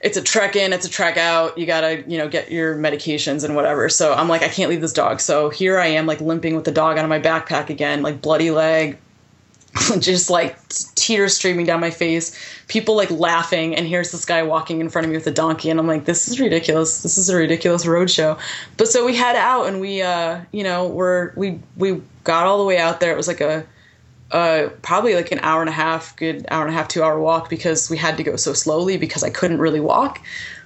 it's 0.00 0.16
a 0.16 0.22
trek 0.22 0.54
in, 0.56 0.72
it's 0.72 0.86
a 0.86 0.90
trek 0.90 1.16
out. 1.16 1.58
You 1.58 1.66
gotta, 1.66 2.04
you 2.06 2.18
know, 2.18 2.28
get 2.28 2.50
your 2.50 2.76
medications 2.76 3.44
and 3.44 3.56
whatever. 3.56 3.88
So 3.88 4.14
I'm 4.14 4.28
like, 4.28 4.42
I 4.42 4.48
can't 4.48 4.70
leave 4.70 4.80
this 4.80 4.92
dog. 4.92 5.20
So 5.20 5.50
here 5.50 5.78
I 5.78 5.86
am, 5.86 6.06
like 6.06 6.20
limping 6.20 6.54
with 6.54 6.64
the 6.64 6.72
dog 6.72 6.98
out 6.98 7.04
of 7.04 7.08
my 7.08 7.20
backpack 7.20 7.68
again, 7.68 8.02
like 8.02 8.22
bloody 8.22 8.50
leg, 8.50 8.98
just 9.98 10.30
like 10.30 10.56
tears 10.94 11.34
streaming 11.36 11.66
down 11.66 11.80
my 11.80 11.90
face. 11.90 12.38
People 12.68 12.96
like 12.96 13.10
laughing, 13.10 13.74
and 13.74 13.86
here's 13.86 14.12
this 14.12 14.24
guy 14.24 14.42
walking 14.42 14.80
in 14.80 14.88
front 14.88 15.04
of 15.04 15.10
me 15.10 15.16
with 15.16 15.26
a 15.26 15.32
donkey, 15.32 15.70
and 15.70 15.80
I'm 15.80 15.86
like, 15.86 16.04
this 16.04 16.28
is 16.28 16.38
ridiculous. 16.38 17.02
This 17.02 17.18
is 17.18 17.28
a 17.28 17.36
ridiculous 17.36 17.86
road 17.86 18.10
show. 18.10 18.38
But 18.76 18.88
so 18.88 19.04
we 19.04 19.16
head 19.16 19.36
out, 19.36 19.66
and 19.66 19.80
we, 19.80 20.02
uh, 20.02 20.40
you 20.52 20.62
know, 20.62 20.86
we're 20.86 21.32
we 21.34 21.60
we 21.76 22.02
got 22.24 22.46
all 22.46 22.58
the 22.58 22.64
way 22.64 22.78
out 22.78 23.00
there. 23.00 23.12
It 23.12 23.16
was 23.16 23.28
like 23.28 23.40
a 23.40 23.66
uh, 24.30 24.68
probably 24.82 25.14
like 25.14 25.32
an 25.32 25.38
hour 25.40 25.60
and 25.60 25.70
a 25.70 25.72
half, 25.72 26.14
good 26.16 26.46
hour 26.50 26.66
and 26.66 26.74
a 26.74 26.76
half, 26.76 26.88
two 26.88 27.02
hour 27.02 27.18
walk 27.18 27.48
because 27.48 27.88
we 27.88 27.96
had 27.96 28.16
to 28.18 28.22
go 28.22 28.36
so 28.36 28.52
slowly 28.52 28.96
because 28.98 29.24
I 29.24 29.30
couldn't 29.30 29.58
really 29.58 29.80
walk. 29.80 30.20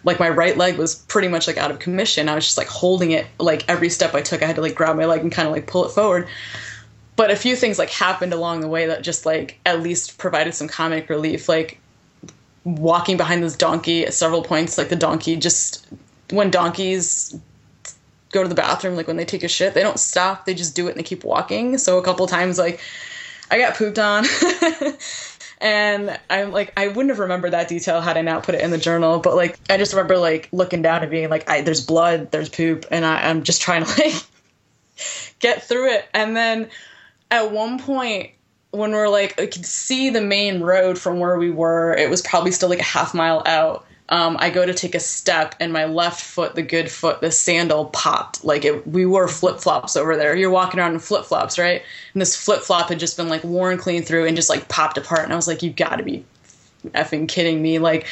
Like 0.05 0.19
my 0.19 0.29
right 0.29 0.57
leg 0.57 0.79
was 0.79 0.97
pretty 0.97 1.29
much 1.29 1.47
like 1.47 1.59
out 1.59 1.71
of 1.71 1.79
commission. 1.79 2.29
I 2.29 2.35
was 2.35 2.45
just 2.45 2.59
like 2.59 2.67
holding 2.67 3.13
it 3.13 3.27
like 3.39 3.69
every 3.69 3.89
step 3.89 4.15
I 4.15 4.23
took. 4.23 4.43
I 4.43 4.47
had 4.47 4.57
to 4.57 4.63
like 4.63 4.75
grab 4.75 4.97
my 4.97 5.07
leg 5.07 5.21
and 5.21 5.31
kind 5.31 5.47
of 5.47 5.55
like 5.55 5.69
pull 5.69 5.85
it 5.85 5.93
forward. 5.93 6.29
But 7.15 7.31
a 7.31 7.37
few 7.37 7.55
things 7.55 7.79
like 7.79 7.91
happened 7.91 8.33
along 8.33 8.63
the 8.63 8.69
way 8.69 8.87
that 8.87 9.03
just 9.03 9.27
like 9.27 9.61
at 9.65 9.81
least 9.81 10.19
provided 10.19 10.55
some 10.55 10.67
comic 10.67 11.09
relief. 11.09 11.49
Like 11.49 11.79
walking 12.65 13.17
behind 13.17 13.45
this 13.45 13.57
donkey 13.57 14.05
at 14.05 14.15
several 14.15 14.43
points, 14.43 14.77
like 14.77 14.89
the 14.89 14.97
donkey 14.97 15.37
just 15.37 15.87
when 16.31 16.51
donkeys 16.51 17.39
go 18.33 18.43
to 18.43 18.49
the 18.49 18.57
bathroom, 18.57 18.97
like 18.97 19.07
when 19.07 19.19
they 19.19 19.25
take 19.25 19.45
a 19.45 19.49
shit, 19.49 19.75
they 19.75 19.83
don't 19.83 20.01
stop. 20.01 20.47
They 20.47 20.55
just 20.55 20.75
do 20.75 20.89
it 20.89 20.93
and 20.93 20.99
they 20.99 21.05
keep 21.05 21.23
walking. 21.23 21.79
So 21.79 21.99
a 21.99 22.03
couple 22.03 22.27
times 22.27 22.59
like 22.59 22.81
I 23.53 23.59
got 23.59 23.77
pooped 23.77 23.99
on. 23.99 24.25
and 25.61 26.19
I'm 26.31 26.53
like, 26.53 26.73
I 26.75 26.89
wouldn't 26.89 27.11
have 27.11 27.19
remembered 27.19 27.53
that 27.53 27.69
detail 27.69 28.01
had 28.01 28.17
I 28.17 28.23
not 28.23 28.45
put 28.45 28.55
it 28.55 28.63
in 28.63 28.71
the 28.71 28.79
journal. 28.79 29.19
But 29.19 29.37
like, 29.37 29.59
I 29.69 29.77
just 29.77 29.93
remember 29.93 30.17
like 30.17 30.49
looking 30.53 30.81
down 30.81 31.03
and 31.03 31.11
being 31.11 31.29
like, 31.29 31.49
I, 31.51 31.61
there's 31.61 31.85
blood, 31.85 32.31
there's 32.31 32.49
poop, 32.49 32.87
and 32.91 33.05
I, 33.05 33.29
I'm 33.29 33.43
just 33.43 33.61
trying 33.61 33.85
to 33.85 33.91
like 34.05 34.15
get 35.39 35.65
through 35.65 35.93
it. 35.93 36.09
And 36.15 36.35
then 36.35 36.71
at 37.31 37.53
one 37.53 37.79
point 37.79 38.31
when 38.71 38.93
we're 38.93 39.09
like 39.09 39.39
I 39.39 39.47
could 39.47 39.67
see 39.67 40.09
the 40.09 40.23
main 40.23 40.63
road 40.63 40.99
from 40.99 41.19
where 41.19 41.37
we 41.37 41.51
were, 41.51 41.95
it 41.95 42.09
was 42.09 42.23
probably 42.23 42.53
still 42.53 42.71
like 42.71 42.81
a 42.81 42.85
half 42.85 43.13
mile 43.13 43.43
out. 43.45 43.85
Um, 44.13 44.37
I 44.39 44.51
go 44.51 44.67
to 44.67 44.75
take 44.75 44.95
a 44.95 45.01
step, 45.01 45.55
and 45.59 45.73
my 45.73 45.87
left 45.87 46.21
foot, 46.21 46.55
the 46.55 46.61
good 46.61 46.91
foot, 46.91 47.23
the 47.23 47.31
sandal 47.31 47.87
popped. 47.87 48.45
Like 48.45 48.63
it, 48.63 48.87
we 48.87 49.07
wore 49.07 49.27
flip 49.27 49.59
flops 49.59 49.97
over 49.97 50.19
there. 50.19 50.37
You're 50.37 50.51
walking 50.51 50.79
around 50.79 50.93
in 50.93 50.99
flip 50.99 51.25
flops, 51.25 51.59
right? 51.59 51.83
And 52.13 52.21
this 52.21 52.37
flip 52.37 52.61
flop 52.61 52.91
had 52.91 53.01
just 53.01 53.17
been 53.17 53.31
like 53.31 53.43
worn 53.43 53.79
clean 53.79 54.03
through 54.03 54.27
and 54.27 54.37
just 54.37 54.51
like 54.51 54.69
popped 54.69 54.99
apart. 54.99 55.25
And 55.25 55.33
I 55.33 55.37
was 55.37 55.49
like, 55.49 55.63
"You 55.63 55.73
got 55.73 55.97
to 55.97 56.03
be 56.03 56.27
effing 56.89 57.27
kidding 57.27 57.63
me!" 57.63 57.79
Like 57.79 58.07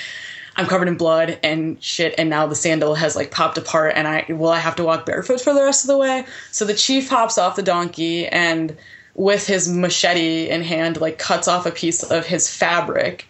I'm 0.56 0.64
covered 0.64 0.88
in 0.88 0.96
blood 0.96 1.38
and 1.42 1.76
shit, 1.84 2.14
and 2.16 2.30
now 2.30 2.46
the 2.46 2.54
sandal 2.54 2.94
has 2.94 3.14
like 3.14 3.30
popped 3.30 3.58
apart, 3.58 3.92
and 3.94 4.08
I 4.08 4.24
will 4.30 4.48
I 4.48 4.58
have 4.58 4.76
to 4.76 4.84
walk 4.84 5.04
barefoot 5.04 5.42
for 5.42 5.52
the 5.52 5.62
rest 5.62 5.84
of 5.84 5.88
the 5.88 5.98
way. 5.98 6.24
So 6.50 6.64
the 6.64 6.72
chief 6.72 7.10
hops 7.10 7.36
off 7.36 7.56
the 7.56 7.62
donkey 7.62 8.26
and 8.26 8.74
with 9.16 9.46
his 9.46 9.68
machete 9.68 10.48
in 10.48 10.62
hand, 10.62 10.98
like 10.98 11.18
cuts 11.18 11.46
off 11.46 11.66
a 11.66 11.70
piece 11.70 12.02
of 12.02 12.24
his 12.24 12.48
fabric 12.48 13.26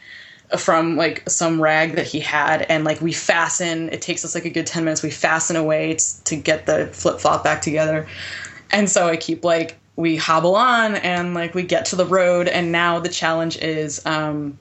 from 0.58 0.96
like 0.96 1.28
some 1.28 1.60
rag 1.60 1.94
that 1.94 2.06
he 2.06 2.20
had 2.20 2.62
and 2.62 2.84
like 2.84 3.00
we 3.00 3.12
fasten 3.12 3.88
it 3.90 4.02
takes 4.02 4.24
us 4.24 4.34
like 4.34 4.44
a 4.44 4.50
good 4.50 4.66
10 4.66 4.84
minutes 4.84 5.02
we 5.02 5.10
fasten 5.10 5.56
away 5.56 5.94
t- 5.94 6.04
to 6.24 6.36
get 6.36 6.66
the 6.66 6.86
flip-flop 6.88 7.44
back 7.44 7.62
together. 7.62 8.06
And 8.72 8.88
so 8.88 9.08
i 9.08 9.16
keep 9.16 9.44
like 9.44 9.78
we 9.96 10.16
hobble 10.16 10.56
on 10.56 10.96
and 10.96 11.34
like 11.34 11.54
we 11.54 11.62
get 11.62 11.84
to 11.86 11.96
the 11.96 12.06
road 12.06 12.48
and 12.48 12.72
now 12.72 12.98
the 12.98 13.08
challenge 13.08 13.58
is 13.58 14.04
um 14.06 14.58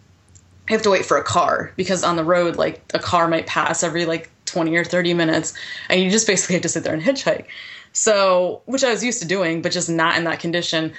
I 0.68 0.74
have 0.74 0.84
to 0.84 0.92
wait 0.92 1.06
for 1.06 1.18
a 1.18 1.24
car 1.24 1.74
because 1.76 2.04
on 2.04 2.16
the 2.16 2.24
road 2.24 2.56
like 2.56 2.82
a 2.94 3.00
car 3.00 3.28
might 3.28 3.48
pass 3.48 3.82
every 3.82 4.06
like 4.06 4.30
20 4.46 4.76
or 4.76 4.84
30 4.84 5.16
minutes 5.16 5.54
and 5.90 6.02
you 6.02 6.12
just 6.12 6.28
basically 6.28 6.54
have 6.54 6.62
to 6.64 6.70
sit 6.70 6.84
there 6.84 6.94
and 6.94 7.02
hitchhike. 7.02 7.46
So 7.94 8.62
which 8.66 8.84
i 8.84 8.92
was 8.92 9.04
used 9.04 9.22
to 9.22 9.28
doing 9.28 9.64
but 9.64 9.72
just 9.72 9.90
not 9.90 10.18
in 10.18 10.26
that 10.26 10.40
condition. 10.40 10.94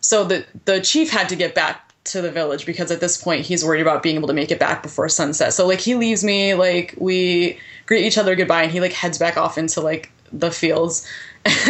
So 0.00 0.24
the 0.24 0.44
the 0.66 0.80
chief 0.82 1.10
had 1.10 1.30
to 1.30 1.36
get 1.36 1.54
back 1.54 1.93
to 2.04 2.20
the 2.20 2.30
village 2.30 2.66
because 2.66 2.90
at 2.90 3.00
this 3.00 3.16
point 3.16 3.46
he's 3.46 3.64
worried 3.64 3.80
about 3.80 4.02
being 4.02 4.16
able 4.16 4.28
to 4.28 4.34
make 4.34 4.50
it 4.50 4.58
back 4.58 4.82
before 4.82 5.08
sunset. 5.08 5.54
So 5.54 5.66
like 5.66 5.80
he 5.80 5.94
leaves 5.94 6.22
me 6.22 6.54
like 6.54 6.94
we 6.98 7.58
greet 7.86 8.04
each 8.04 8.18
other 8.18 8.36
goodbye 8.36 8.64
and 8.64 8.72
he 8.72 8.80
like 8.80 8.92
heads 8.92 9.18
back 9.18 9.36
off 9.36 9.56
into 9.56 9.80
like 9.80 10.10
the 10.32 10.50
fields. 10.50 11.06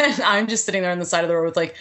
And 0.00 0.20
i'm 0.22 0.46
just 0.46 0.66
sitting 0.66 0.82
there 0.82 0.92
on 0.92 1.00
the 1.00 1.04
side 1.04 1.24
of 1.24 1.28
the 1.28 1.34
road 1.34 1.46
with 1.46 1.56
like 1.56 1.74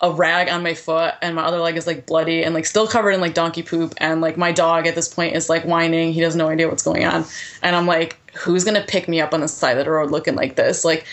a 0.00 0.12
rag 0.12 0.48
on 0.48 0.62
my 0.62 0.72
foot 0.72 1.14
and 1.20 1.34
my 1.34 1.42
other 1.42 1.58
leg 1.58 1.76
is 1.76 1.84
like 1.86 2.06
bloody 2.06 2.44
and 2.44 2.54
like 2.54 2.64
still 2.64 2.86
covered 2.86 3.10
in 3.10 3.20
like 3.20 3.34
donkey 3.34 3.62
poop. 3.62 3.94
And 3.98 4.20
like 4.20 4.36
my 4.36 4.52
dog 4.52 4.86
at 4.86 4.94
this 4.94 5.12
point 5.12 5.34
is 5.34 5.48
like 5.48 5.64
whining. 5.64 6.12
He 6.12 6.20
has 6.20 6.36
no 6.36 6.48
idea 6.48 6.68
what's 6.68 6.82
going 6.82 7.04
on. 7.04 7.24
And 7.62 7.76
i'm 7.76 7.86
like 7.86 8.16
who's 8.36 8.64
gonna 8.64 8.84
pick 8.86 9.08
me 9.08 9.20
up 9.20 9.34
on 9.34 9.40
the 9.40 9.48
side 9.48 9.78
of 9.78 9.84
the 9.84 9.90
road 9.90 10.10
looking 10.10 10.36
like 10.36 10.56
this? 10.56 10.84
Like 10.84 11.06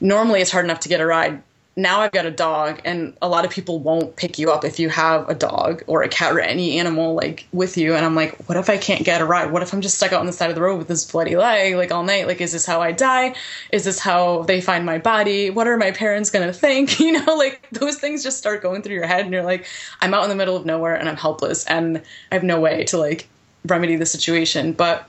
normally 0.00 0.40
it's 0.40 0.50
hard 0.50 0.64
enough 0.64 0.80
to 0.80 0.88
get 0.88 1.00
a 1.00 1.06
ride 1.06 1.42
now 1.78 2.00
i've 2.00 2.12
got 2.12 2.26
a 2.26 2.30
dog 2.30 2.80
and 2.84 3.16
a 3.22 3.28
lot 3.28 3.44
of 3.44 3.50
people 3.50 3.78
won't 3.78 4.16
pick 4.16 4.38
you 4.38 4.50
up 4.50 4.64
if 4.64 4.78
you 4.78 4.88
have 4.88 5.28
a 5.28 5.34
dog 5.34 5.82
or 5.86 6.02
a 6.02 6.08
cat 6.08 6.32
or 6.32 6.40
any 6.40 6.78
animal 6.78 7.14
like 7.14 7.46
with 7.52 7.76
you. 7.76 7.94
And 7.94 8.04
i'm 8.04 8.14
like 8.14 8.36
what 8.46 8.58
if 8.58 8.68
i 8.68 8.76
can't 8.76 9.04
get 9.04 9.20
a 9.20 9.24
ride? 9.24 9.50
What 9.50 9.62
if 9.62 9.72
i'm 9.72 9.80
just 9.80 9.96
stuck 9.96 10.12
out 10.12 10.20
on 10.20 10.26
the 10.26 10.32
side 10.32 10.50
of 10.50 10.56
the 10.56 10.62
road 10.62 10.76
with 10.76 10.88
this 10.88 11.10
bloody 11.10 11.36
leg 11.36 11.74
like 11.76 11.90
all 11.90 12.02
night? 12.02 12.26
Like 12.26 12.40
is 12.40 12.52
this 12.52 12.66
how 12.66 12.82
i 12.82 12.92
die? 12.92 13.34
Is 13.72 13.84
this 13.84 13.98
how 13.98 14.42
they 14.42 14.60
find 14.60 14.84
my 14.84 14.98
body? 14.98 15.50
What 15.50 15.66
are 15.66 15.76
my 15.76 15.92
parents 15.92 16.30
to 16.30 16.52
think? 16.52 16.98
You 17.08 17.24
know 17.24 17.36
like 17.36 17.66
those 17.72 17.96
things 17.96 18.22
just 18.22 18.36
start 18.36 18.62
going 18.62 18.82
through 18.82 18.94
your 18.94 19.06
head 19.06 19.22
and 19.22 19.32
you're 19.32 19.44
like 19.44 19.66
i'm 20.02 20.12
out 20.12 20.24
in 20.24 20.28
the 20.28 20.36
middle 20.36 20.56
of 20.56 20.66
nowhere 20.66 20.94
and 20.94 21.08
i'm 21.08 21.16
helpless 21.16 21.64
and 21.66 22.02
i 22.30 22.34
have 22.34 22.42
no 22.42 22.60
way 22.60 22.84
to 22.84 22.98
like 22.98 23.28
remedy 23.66 23.96
the 23.96 24.06
situation. 24.06 24.72
But 24.72 25.08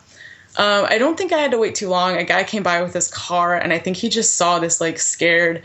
um, 0.57 0.85
I 0.89 0.97
don't 0.97 1.17
think 1.17 1.31
I 1.31 1.37
had 1.37 1.51
to 1.51 1.57
wait 1.57 1.75
too 1.75 1.89
long. 1.89 2.17
A 2.17 2.23
guy 2.23 2.43
came 2.43 2.63
by 2.63 2.81
with 2.81 2.93
his 2.93 3.09
car, 3.09 3.55
and 3.55 3.71
I 3.71 3.79
think 3.79 3.97
he 3.97 4.09
just 4.09 4.35
saw 4.35 4.59
this 4.59 4.81
like 4.81 4.99
scared, 4.99 5.63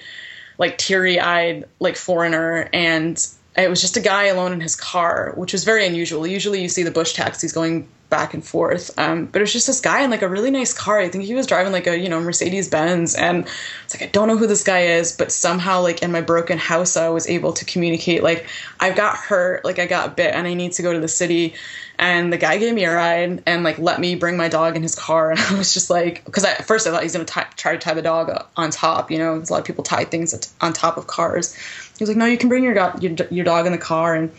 like 0.58 0.78
teary 0.78 1.20
eyed, 1.20 1.64
like 1.80 1.96
foreigner, 1.96 2.68
and 2.72 3.24
it 3.56 3.70
was 3.70 3.80
just 3.80 3.96
a 3.96 4.00
guy 4.00 4.24
alone 4.24 4.52
in 4.52 4.60
his 4.60 4.76
car, 4.76 5.32
which 5.36 5.52
was 5.52 5.64
very 5.64 5.86
unusual. 5.86 6.26
Usually, 6.26 6.62
you 6.62 6.68
see 6.68 6.82
the 6.82 6.90
bush 6.90 7.12
taxis 7.12 7.52
going 7.52 7.88
back 8.10 8.34
and 8.34 8.44
forth, 8.44 8.96
um, 8.98 9.26
but 9.26 9.40
it 9.40 9.42
was 9.42 9.52
just 9.52 9.66
this 9.66 9.80
guy 9.80 10.02
in 10.02 10.10
like 10.10 10.22
a 10.22 10.28
really 10.28 10.50
nice 10.50 10.72
car. 10.72 11.00
I 11.00 11.08
think 11.08 11.24
he 11.24 11.34
was 11.34 11.46
driving 11.46 11.72
like 11.72 11.86
a 11.86 11.98
you 11.98 12.08
know 12.08 12.20
Mercedes 12.20 12.68
Benz, 12.68 13.14
and 13.14 13.46
it's 13.84 13.94
like 13.94 14.08
I 14.08 14.10
don't 14.12 14.28
know 14.28 14.36
who 14.36 14.46
this 14.46 14.62
guy 14.62 14.80
is, 14.80 15.16
but 15.16 15.32
somehow 15.32 15.80
like 15.80 16.02
in 16.02 16.12
my 16.12 16.20
broken 16.20 16.58
Hausa, 16.58 17.02
I 17.02 17.08
was 17.08 17.28
able 17.28 17.52
to 17.54 17.64
communicate. 17.64 18.22
Like 18.22 18.46
I've 18.80 18.96
got 18.96 19.16
hurt, 19.16 19.64
like 19.64 19.78
I 19.78 19.86
got 19.86 20.16
bit, 20.16 20.34
and 20.34 20.46
I 20.46 20.54
need 20.54 20.72
to 20.72 20.82
go 20.82 20.92
to 20.92 21.00
the 21.00 21.08
city. 21.08 21.54
And 21.98 22.32
the 22.32 22.38
guy 22.38 22.58
gave 22.58 22.74
me 22.74 22.84
a 22.84 22.94
ride 22.94 23.42
and 23.46 23.62
like 23.62 23.78
let 23.78 24.00
me 24.00 24.16
bring 24.16 24.36
my 24.36 24.48
dog 24.48 24.74
in 24.76 24.82
his 24.82 24.94
car. 24.94 25.30
And 25.34 25.40
i 25.40 25.56
was 25.56 25.72
just 25.72 25.90
like 25.90 26.24
because 26.24 26.44
at 26.44 26.64
first 26.66 26.86
i 26.86 26.90
thought 26.90 27.02
he's 27.02 27.14
going 27.14 27.24
to 27.24 27.46
try 27.56 27.72
to 27.72 27.78
tie 27.78 27.94
the 27.94 28.02
dog 28.02 28.46
on 28.56 28.70
top 28.70 29.10
you 29.10 29.18
know? 29.18 29.34
A 29.34 29.46
lot 29.50 29.60
of 29.60 29.64
people 29.64 29.84
tie 29.84 30.04
things 30.04 30.52
on 30.60 30.72
top 30.72 30.96
of 30.96 31.06
cars. 31.06 31.54
He 31.54 32.02
was 32.02 32.08
like 32.08 32.16
no 32.16 32.26
you 32.26 32.38
can 32.38 32.48
bring 32.48 32.64
your, 32.64 32.74
your, 33.00 33.14
your 33.30 33.44
dog 33.44 33.66
in 33.66 33.72
the 33.72 33.78
car. 33.78 34.14
And 34.14 34.32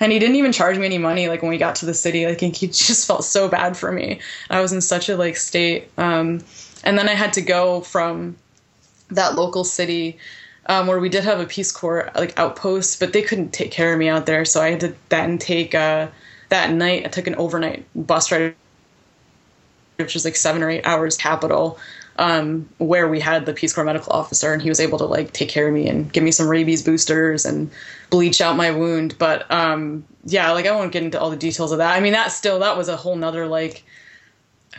and 0.00 0.12
he 0.12 0.18
didn't 0.18 0.36
even 0.36 0.52
charge 0.52 0.78
me 0.78 0.86
any 0.86 0.98
money 0.98 1.28
like 1.28 1.42
when 1.42 1.50
we 1.50 1.58
got 1.58 1.76
to 1.76 1.86
the 1.86 1.94
city. 1.94 2.26
Like 2.26 2.40
he 2.40 2.66
just 2.68 3.06
felt 3.06 3.24
so 3.24 3.48
bad 3.48 3.76
for 3.76 3.92
me. 3.92 4.20
I 4.50 4.60
was 4.60 4.72
in 4.72 4.80
such 4.80 5.08
a 5.08 5.16
like 5.16 5.36
state 5.36 5.90
um, 5.98 6.40
and 6.84 6.98
then 6.98 7.08
i 7.08 7.14
had 7.14 7.32
to 7.34 7.42
go 7.42 7.80
from 7.80 8.36
that 9.10 9.34
local 9.34 9.64
city 9.64 10.18
um, 10.66 10.86
where 10.86 10.98
we 10.98 11.08
did 11.08 11.24
have 11.24 11.40
a 11.40 11.46
peace 11.46 11.72
corps 11.72 12.10
like 12.14 12.38
outpost 12.38 13.00
but 13.00 13.12
they 13.12 13.22
couldn't 13.22 13.52
take 13.52 13.70
care 13.70 13.92
of 13.92 13.98
me 13.98 14.08
out 14.08 14.26
there. 14.26 14.44
So 14.44 14.60
i 14.60 14.70
had 14.70 14.80
to 14.80 14.94
then 15.08 15.38
take 15.38 15.74
uh, 15.74 16.08
that 16.48 16.72
night 16.72 17.04
I 17.04 17.08
took 17.08 17.26
an 17.26 17.34
overnight 17.36 17.86
bus 17.94 18.30
ride, 18.32 18.54
which 19.96 20.14
was 20.14 20.24
like 20.24 20.36
seven 20.36 20.62
or 20.62 20.70
eight 20.70 20.86
hours 20.86 21.16
capital, 21.16 21.78
um, 22.18 22.68
where 22.78 23.08
we 23.08 23.20
had 23.20 23.46
the 23.46 23.52
Peace 23.52 23.72
Corps 23.72 23.84
medical 23.84 24.12
officer, 24.12 24.52
and 24.52 24.60
he 24.60 24.68
was 24.68 24.80
able 24.80 24.98
to 24.98 25.04
like 25.04 25.32
take 25.32 25.48
care 25.48 25.68
of 25.68 25.74
me 25.74 25.88
and 25.88 26.12
give 26.12 26.24
me 26.24 26.32
some 26.32 26.48
rabies 26.48 26.82
boosters 26.82 27.46
and 27.46 27.70
bleach 28.10 28.40
out 28.40 28.56
my 28.56 28.70
wound. 28.70 29.16
But 29.18 29.50
um, 29.50 30.04
yeah, 30.24 30.50
like 30.50 30.66
I 30.66 30.72
won't 30.72 30.92
get 30.92 31.02
into 31.02 31.20
all 31.20 31.30
the 31.30 31.36
details 31.36 31.72
of 31.72 31.78
that. 31.78 31.94
I 31.94 32.00
mean, 32.00 32.12
that 32.12 32.32
still 32.32 32.58
that 32.58 32.76
was 32.76 32.88
a 32.88 32.96
whole 32.96 33.16
nother 33.16 33.46
like 33.46 33.84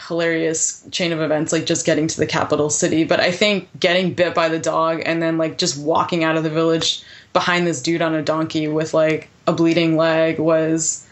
hilarious 0.07 0.85
chain 0.91 1.11
of 1.11 1.19
events 1.19 1.51
like 1.51 1.65
just 1.65 1.85
getting 1.85 2.07
to 2.07 2.17
the 2.17 2.25
capital 2.25 2.69
city 2.69 3.03
but 3.03 3.19
i 3.19 3.31
think 3.31 3.67
getting 3.79 4.13
bit 4.13 4.33
by 4.33 4.47
the 4.47 4.59
dog 4.59 5.01
and 5.05 5.21
then 5.21 5.37
like 5.37 5.57
just 5.57 5.77
walking 5.81 6.23
out 6.23 6.37
of 6.37 6.43
the 6.43 6.49
village 6.49 7.03
behind 7.33 7.67
this 7.67 7.81
dude 7.81 8.01
on 8.01 8.15
a 8.15 8.21
donkey 8.21 8.67
with 8.67 8.93
like 8.93 9.29
a 9.45 9.51
bleeding 9.51 9.97
leg 9.97 10.39
was 10.39 11.05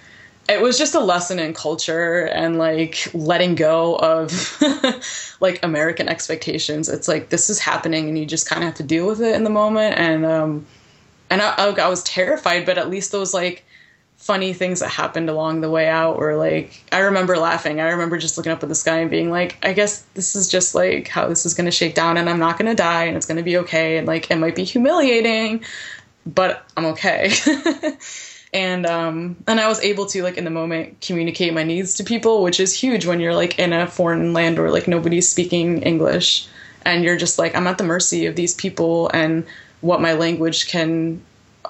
it 0.50 0.62
was 0.62 0.78
just 0.78 0.96
a 0.96 1.00
lesson 1.00 1.40
in 1.40 1.54
culture 1.54 2.26
and 2.26 2.58
like 2.58 3.10
letting 3.14 3.56
go 3.56 3.96
of 3.98 4.58
like 5.40 5.64
American 5.64 6.08
expectations. 6.08 6.88
It's 6.88 7.08
like 7.08 7.30
this 7.30 7.50
is 7.50 7.60
happening 7.60 8.08
and 8.08 8.18
you 8.18 8.26
just 8.26 8.48
kind 8.48 8.64
of 8.64 8.68
have 8.68 8.76
to 8.76 8.84
deal 8.84 9.08
with 9.08 9.22
it 9.22 9.36
in 9.36 9.44
the 9.44 9.50
moment. 9.50 10.00
And 10.00 10.26
um, 10.26 10.66
and 11.30 11.42
I, 11.42 11.70
I 11.70 11.88
was 11.90 12.04
terrified, 12.04 12.66
but 12.66 12.78
at 12.78 12.90
least 12.90 13.12
those 13.12 13.34
like 13.34 13.66
funny 14.16 14.52
things 14.52 14.80
that 14.80 14.90
happened 14.90 15.30
along 15.30 15.62
the 15.62 15.70
way 15.70 15.88
out 15.88 16.18
were 16.18 16.36
like 16.38 16.82
I 16.94 17.00
remember 17.00 17.38
laughing. 17.38 17.82
I 17.82 17.90
remember 17.90 18.18
just 18.18 18.38
looking 18.38 18.54
up 18.54 18.64
at 18.64 18.70
the 18.70 18.76
sky 18.76 19.00
and 19.00 19.12
being 19.12 19.30
like, 19.30 19.58
I 19.64 19.74
guess 19.74 20.04
this 20.14 20.36
is 20.36 20.48
just 20.48 20.74
like 20.74 21.10
how 21.10 21.28
this 21.28 21.46
is 21.46 21.56
going 21.56 21.66
to 21.66 21.72
shake 21.72 21.94
down, 21.94 22.16
and 22.16 22.30
I'm 22.30 22.40
not 22.40 22.58
going 22.58 22.70
to 22.70 22.76
die, 22.76 23.06
and 23.06 23.18
it's 23.18 23.26
going 23.26 23.38
to 23.38 23.44
be 23.44 23.58
okay. 23.58 23.98
And 23.98 24.08
like 24.08 24.32
it 24.32 24.38
might 24.38 24.56
be 24.56 24.64
humiliating, 24.64 25.66
but 26.26 26.66
I'm 26.78 26.86
okay. 26.86 27.34
and 28.54 28.86
um 28.86 29.36
and 29.48 29.60
I 29.60 29.68
was 29.68 29.80
able 29.82 30.06
to 30.08 30.24
like 30.24 30.38
in 30.38 30.44
the 30.44 30.50
moment 30.50 31.02
communicate 31.02 31.54
my 31.54 31.64
needs 31.64 31.96
to 31.96 32.04
people, 32.04 32.44
which 32.44 32.60
is 32.60 32.74
huge 32.74 33.06
when 33.06 33.20
you're 33.20 33.36
like 33.36 33.60
in 33.60 33.74
a 33.74 33.88
foreign 33.88 34.34
land 34.34 34.60
or 34.60 34.72
like 34.72 34.88
nobody's 34.88 35.30
speaking 35.30 35.82
English 35.82 36.48
and 36.86 37.04
you're 37.04 37.18
just 37.18 37.38
like 37.38 37.56
I'm 37.56 37.68
at 37.68 37.78
the 37.78 37.84
mercy 37.84 38.26
of 38.26 38.36
these 38.36 38.54
people 38.54 39.10
and 39.14 39.46
what 39.82 40.02
my 40.02 40.14
language 40.14 40.68
can 40.68 41.22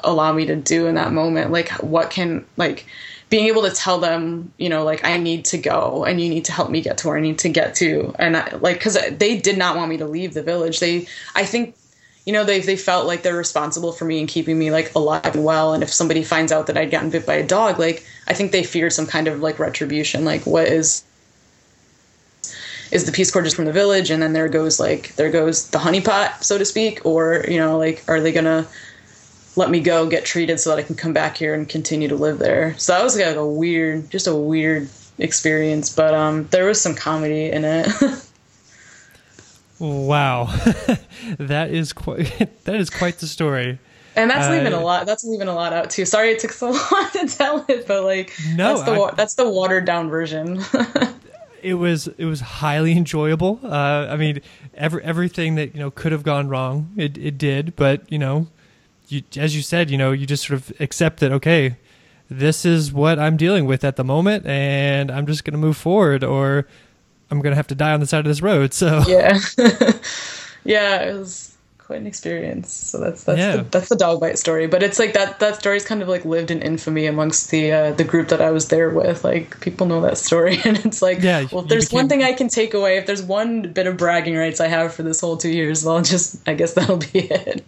allow 0.03 0.31
me 0.31 0.45
to 0.45 0.55
do 0.55 0.87
in 0.87 0.95
that 0.95 1.11
moment. 1.11 1.51
Like 1.51 1.69
what 1.81 2.11
can 2.11 2.45
like 2.55 2.85
being 3.29 3.47
able 3.47 3.63
to 3.63 3.71
tell 3.71 3.99
them, 3.99 4.53
you 4.57 4.69
know, 4.69 4.83
like 4.83 5.03
I 5.03 5.17
need 5.17 5.45
to 5.45 5.57
go 5.57 6.05
and 6.05 6.21
you 6.21 6.29
need 6.29 6.45
to 6.45 6.51
help 6.51 6.69
me 6.69 6.81
get 6.81 6.99
to 6.99 7.07
where 7.07 7.17
I 7.17 7.21
need 7.21 7.39
to 7.39 7.49
get 7.49 7.75
to. 7.75 8.15
And 8.17 8.37
I, 8.37 8.55
like, 8.57 8.79
cause 8.79 8.97
they 9.11 9.37
did 9.37 9.57
not 9.57 9.75
want 9.75 9.89
me 9.89 9.97
to 9.97 10.05
leave 10.05 10.33
the 10.33 10.43
village. 10.43 10.79
They, 10.79 11.07
I 11.35 11.43
think 11.43 11.75
you 12.27 12.33
know, 12.33 12.43
they 12.43 12.59
they 12.59 12.75
felt 12.75 13.07
like 13.07 13.23
they're 13.23 13.37
responsible 13.37 13.93
for 13.93 14.03
me 14.03 14.19
and 14.19 14.27
keeping 14.27 14.59
me 14.59 14.69
like 14.69 14.93
alive 14.95 15.33
and 15.33 15.45
well. 15.45 15.73
And 15.73 15.81
if 15.81 15.93
somebody 15.93 16.25
finds 16.25 16.51
out 16.51 16.67
that 16.67 16.75
I'd 16.75 16.91
gotten 16.91 17.09
bit 17.09 17.25
by 17.25 17.35
a 17.35 17.47
dog, 17.47 17.79
like 17.79 18.05
I 18.27 18.33
think 18.33 18.51
they 18.51 18.65
feared 18.65 18.91
some 18.91 19.07
kind 19.07 19.29
of 19.29 19.39
like 19.39 19.59
retribution. 19.59 20.25
Like, 20.25 20.45
what 20.45 20.67
is 20.67 21.05
is 22.91 23.05
the 23.05 23.13
Peace 23.13 23.31
Corps 23.31 23.43
just 23.43 23.55
from 23.55 23.63
the 23.63 23.71
village, 23.71 24.09
and 24.09 24.21
then 24.21 24.33
there 24.33 24.49
goes 24.49 24.77
like 24.77 25.15
there 25.15 25.31
goes 25.31 25.69
the 25.69 25.77
honeypot, 25.77 26.43
so 26.43 26.57
to 26.57 26.65
speak, 26.65 27.05
or 27.05 27.45
you 27.47 27.59
know, 27.59 27.77
like 27.77 28.03
are 28.09 28.19
they 28.19 28.33
gonna 28.33 28.67
let 29.55 29.69
me 29.69 29.79
go 29.79 30.05
get 30.05 30.25
treated 30.25 30.59
so 30.59 30.71
that 30.71 30.79
I 30.79 30.83
can 30.83 30.95
come 30.97 31.13
back 31.13 31.37
here 31.37 31.53
and 31.53 31.67
continue 31.67 32.09
to 32.09 32.15
live 32.15 32.39
there? 32.39 32.77
So 32.77 32.91
that 32.91 33.05
was 33.05 33.15
like 33.15 33.37
a 33.37 33.47
weird, 33.47 34.09
just 34.09 34.27
a 34.27 34.35
weird 34.35 34.89
experience, 35.17 35.95
but 35.95 36.13
um, 36.13 36.45
there 36.47 36.65
was 36.65 36.81
some 36.81 36.93
comedy 36.93 37.51
in 37.51 37.63
it. 37.63 37.87
Wow, 39.79 40.45
that 41.37 41.69
is 41.71 41.93
quite 41.93 42.49
that 42.65 42.75
is 42.75 42.89
quite 42.89 43.19
the 43.19 43.27
story. 43.27 43.79
And 44.15 44.31
that's 44.31 44.47
uh, 44.47 44.51
leaving 44.51 44.73
a 44.73 44.79
lot. 44.79 45.05
That's 45.05 45.23
leaving 45.23 45.47
a 45.47 45.53
lot 45.53 45.73
out 45.73 45.91
too. 45.91 46.05
Sorry 46.05 46.31
it 46.31 46.39
took 46.39 46.51
so 46.51 46.71
long 46.91 47.09
to 47.13 47.27
tell 47.27 47.65
it, 47.69 47.87
but 47.87 48.03
like 48.03 48.33
no, 48.55 48.75
that's 48.75 48.83
the 48.83 48.91
I, 48.91 49.11
that's 49.15 49.35
the 49.35 49.49
watered 49.49 49.85
down 49.85 50.09
version. 50.09 50.63
it 51.61 51.75
was 51.75 52.07
it 52.17 52.25
was 52.25 52.39
highly 52.39 52.93
enjoyable. 52.93 53.59
Uh, 53.63 54.07
I 54.09 54.17
mean, 54.17 54.41
every 54.73 55.03
everything 55.03 55.55
that 55.55 55.75
you 55.75 55.79
know 55.79 55.91
could 55.91 56.11
have 56.11 56.23
gone 56.23 56.49
wrong, 56.49 56.91
it 56.97 57.17
it 57.17 57.37
did. 57.37 57.75
But 57.75 58.11
you 58.11 58.17
know, 58.17 58.47
you, 59.07 59.21
as 59.37 59.55
you 59.55 59.61
said, 59.61 59.91
you 59.91 59.97
know, 59.97 60.11
you 60.11 60.25
just 60.25 60.47
sort 60.47 60.59
of 60.59 60.73
accept 60.81 61.19
that. 61.19 61.31
Okay, 61.31 61.75
this 62.29 62.65
is 62.65 62.91
what 62.91 63.19
I'm 63.19 63.37
dealing 63.37 63.65
with 63.65 63.83
at 63.83 63.95
the 63.95 64.03
moment, 64.03 64.45
and 64.45 65.11
I'm 65.11 65.27
just 65.27 65.43
going 65.43 65.53
to 65.53 65.59
move 65.59 65.77
forward, 65.77 66.23
or 66.23 66.67
I'm 67.29 67.41
going 67.41 67.51
to 67.51 67.57
have 67.57 67.67
to 67.67 67.75
die 67.75 67.93
on 67.93 67.99
the 67.99 68.07
side 68.07 68.19
of 68.19 68.25
this 68.25 68.41
road. 68.41 68.73
So 68.73 69.03
Yeah. 69.07 69.37
yeah, 70.63 71.01
it 71.03 71.13
was 71.17 71.55
quite 71.77 72.01
an 72.01 72.07
experience. 72.07 72.73
So 72.73 72.99
that's 72.99 73.23
that's 73.23 73.39
Yeah. 73.39 73.57
the, 73.57 73.63
that's 73.63 73.87
the 73.89 73.95
dog 73.95 74.19
bite 74.19 74.37
story. 74.37 74.67
But 74.67 74.83
it's 74.83 74.99
like 74.99 75.13
that 75.13 75.39
that 75.39 75.55
story's 75.55 75.85
kind 75.85 76.01
of 76.01 76.09
like 76.09 76.25
lived 76.25 76.51
in 76.51 76.61
infamy 76.61 77.05
amongst 77.05 77.49
the 77.51 77.71
uh, 77.71 77.91
the 77.93 78.03
group 78.03 78.27
that 78.29 78.41
I 78.41 78.51
was 78.51 78.67
there 78.67 78.89
with. 78.89 79.23
Like 79.23 79.59
people 79.61 79.87
know 79.87 80.01
that 80.01 80.17
story, 80.17 80.59
and 80.65 80.77
it's 80.85 81.01
like, 81.01 81.21
Yeah, 81.21 81.45
well, 81.51 81.63
if 81.63 81.69
there's 81.69 81.91
one 81.91 82.09
thing 82.09 82.23
I 82.23 82.33
can 82.33 82.49
take 82.49 82.73
away, 82.73 82.97
if 82.97 83.05
there's 83.05 83.23
one 83.23 83.71
bit 83.71 83.87
of 83.87 83.95
bragging 83.97 84.35
rights 84.35 84.59
I 84.59 84.67
have 84.67 84.93
for 84.93 85.03
this 85.03 85.21
whole 85.21 85.37
two 85.37 85.49
years, 85.49 85.85
I'll 85.87 86.01
just 86.01 86.41
I 86.47 86.53
guess 86.55 86.73
that'll 86.73 86.97
be 86.97 87.19
it. 87.19 87.63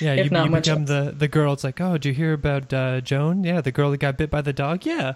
yeah, 0.00 0.14
if 0.14 0.24
you, 0.26 0.30
not 0.30 0.46
you 0.46 0.50
much 0.50 0.64
become 0.64 0.80
else. 0.80 0.88
the 0.88 1.14
the 1.16 1.28
girl. 1.28 1.52
It's 1.52 1.64
like, 1.64 1.80
oh, 1.80 1.92
did 1.92 2.06
you 2.06 2.14
hear 2.14 2.32
about 2.32 2.72
uh, 2.72 3.00
Joan? 3.02 3.44
Yeah, 3.44 3.60
the 3.60 3.72
girl 3.72 3.90
that 3.90 3.98
got 3.98 4.16
bit 4.16 4.30
by 4.30 4.40
the 4.40 4.54
dog. 4.54 4.86
Yeah, 4.86 5.14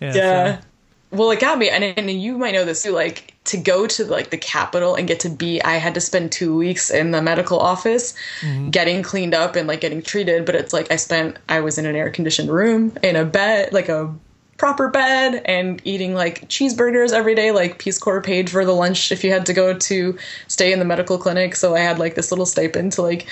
yeah. 0.00 0.14
Yeah. 0.14 0.56
so- 0.60 0.66
Well, 1.12 1.32
it 1.32 1.40
got 1.40 1.58
me, 1.58 1.68
and, 1.68 1.82
and 1.82 2.10
you 2.10 2.38
might 2.38 2.52
know 2.52 2.64
this 2.64 2.84
too. 2.84 2.92
Like 2.92 3.34
to 3.44 3.56
go 3.56 3.86
to 3.88 4.04
like 4.04 4.30
the 4.30 4.38
capital 4.38 4.94
and 4.94 5.08
get 5.08 5.18
to 5.20 5.28
be, 5.28 5.60
I 5.62 5.74
had 5.74 5.94
to 5.94 6.00
spend 6.00 6.30
two 6.30 6.56
weeks 6.56 6.88
in 6.88 7.10
the 7.10 7.20
medical 7.20 7.58
office, 7.58 8.14
mm-hmm. 8.40 8.70
getting 8.70 9.02
cleaned 9.02 9.34
up 9.34 9.56
and 9.56 9.66
like 9.66 9.80
getting 9.80 10.02
treated. 10.02 10.44
But 10.44 10.54
it's 10.54 10.72
like 10.72 10.92
I 10.92 10.96
spent, 10.96 11.38
I 11.48 11.60
was 11.60 11.78
in 11.78 11.86
an 11.86 11.96
air 11.96 12.10
conditioned 12.10 12.48
room 12.48 12.96
in 13.02 13.16
a 13.16 13.24
bed, 13.24 13.72
like 13.72 13.88
a 13.88 14.14
proper 14.56 14.88
bed, 14.88 15.42
and 15.46 15.82
eating 15.84 16.14
like 16.14 16.48
cheeseburgers 16.48 17.12
every 17.12 17.34
day. 17.34 17.50
Like 17.50 17.80
Peace 17.80 17.98
Corps 17.98 18.22
paid 18.22 18.48
for 18.48 18.64
the 18.64 18.74
lunch 18.74 19.10
if 19.10 19.24
you 19.24 19.32
had 19.32 19.46
to 19.46 19.52
go 19.52 19.74
to 19.76 20.16
stay 20.46 20.72
in 20.72 20.78
the 20.78 20.84
medical 20.84 21.18
clinic. 21.18 21.56
So 21.56 21.74
I 21.74 21.80
had 21.80 21.98
like 21.98 22.14
this 22.14 22.30
little 22.30 22.46
stipend 22.46 22.92
to 22.92 23.02
like. 23.02 23.26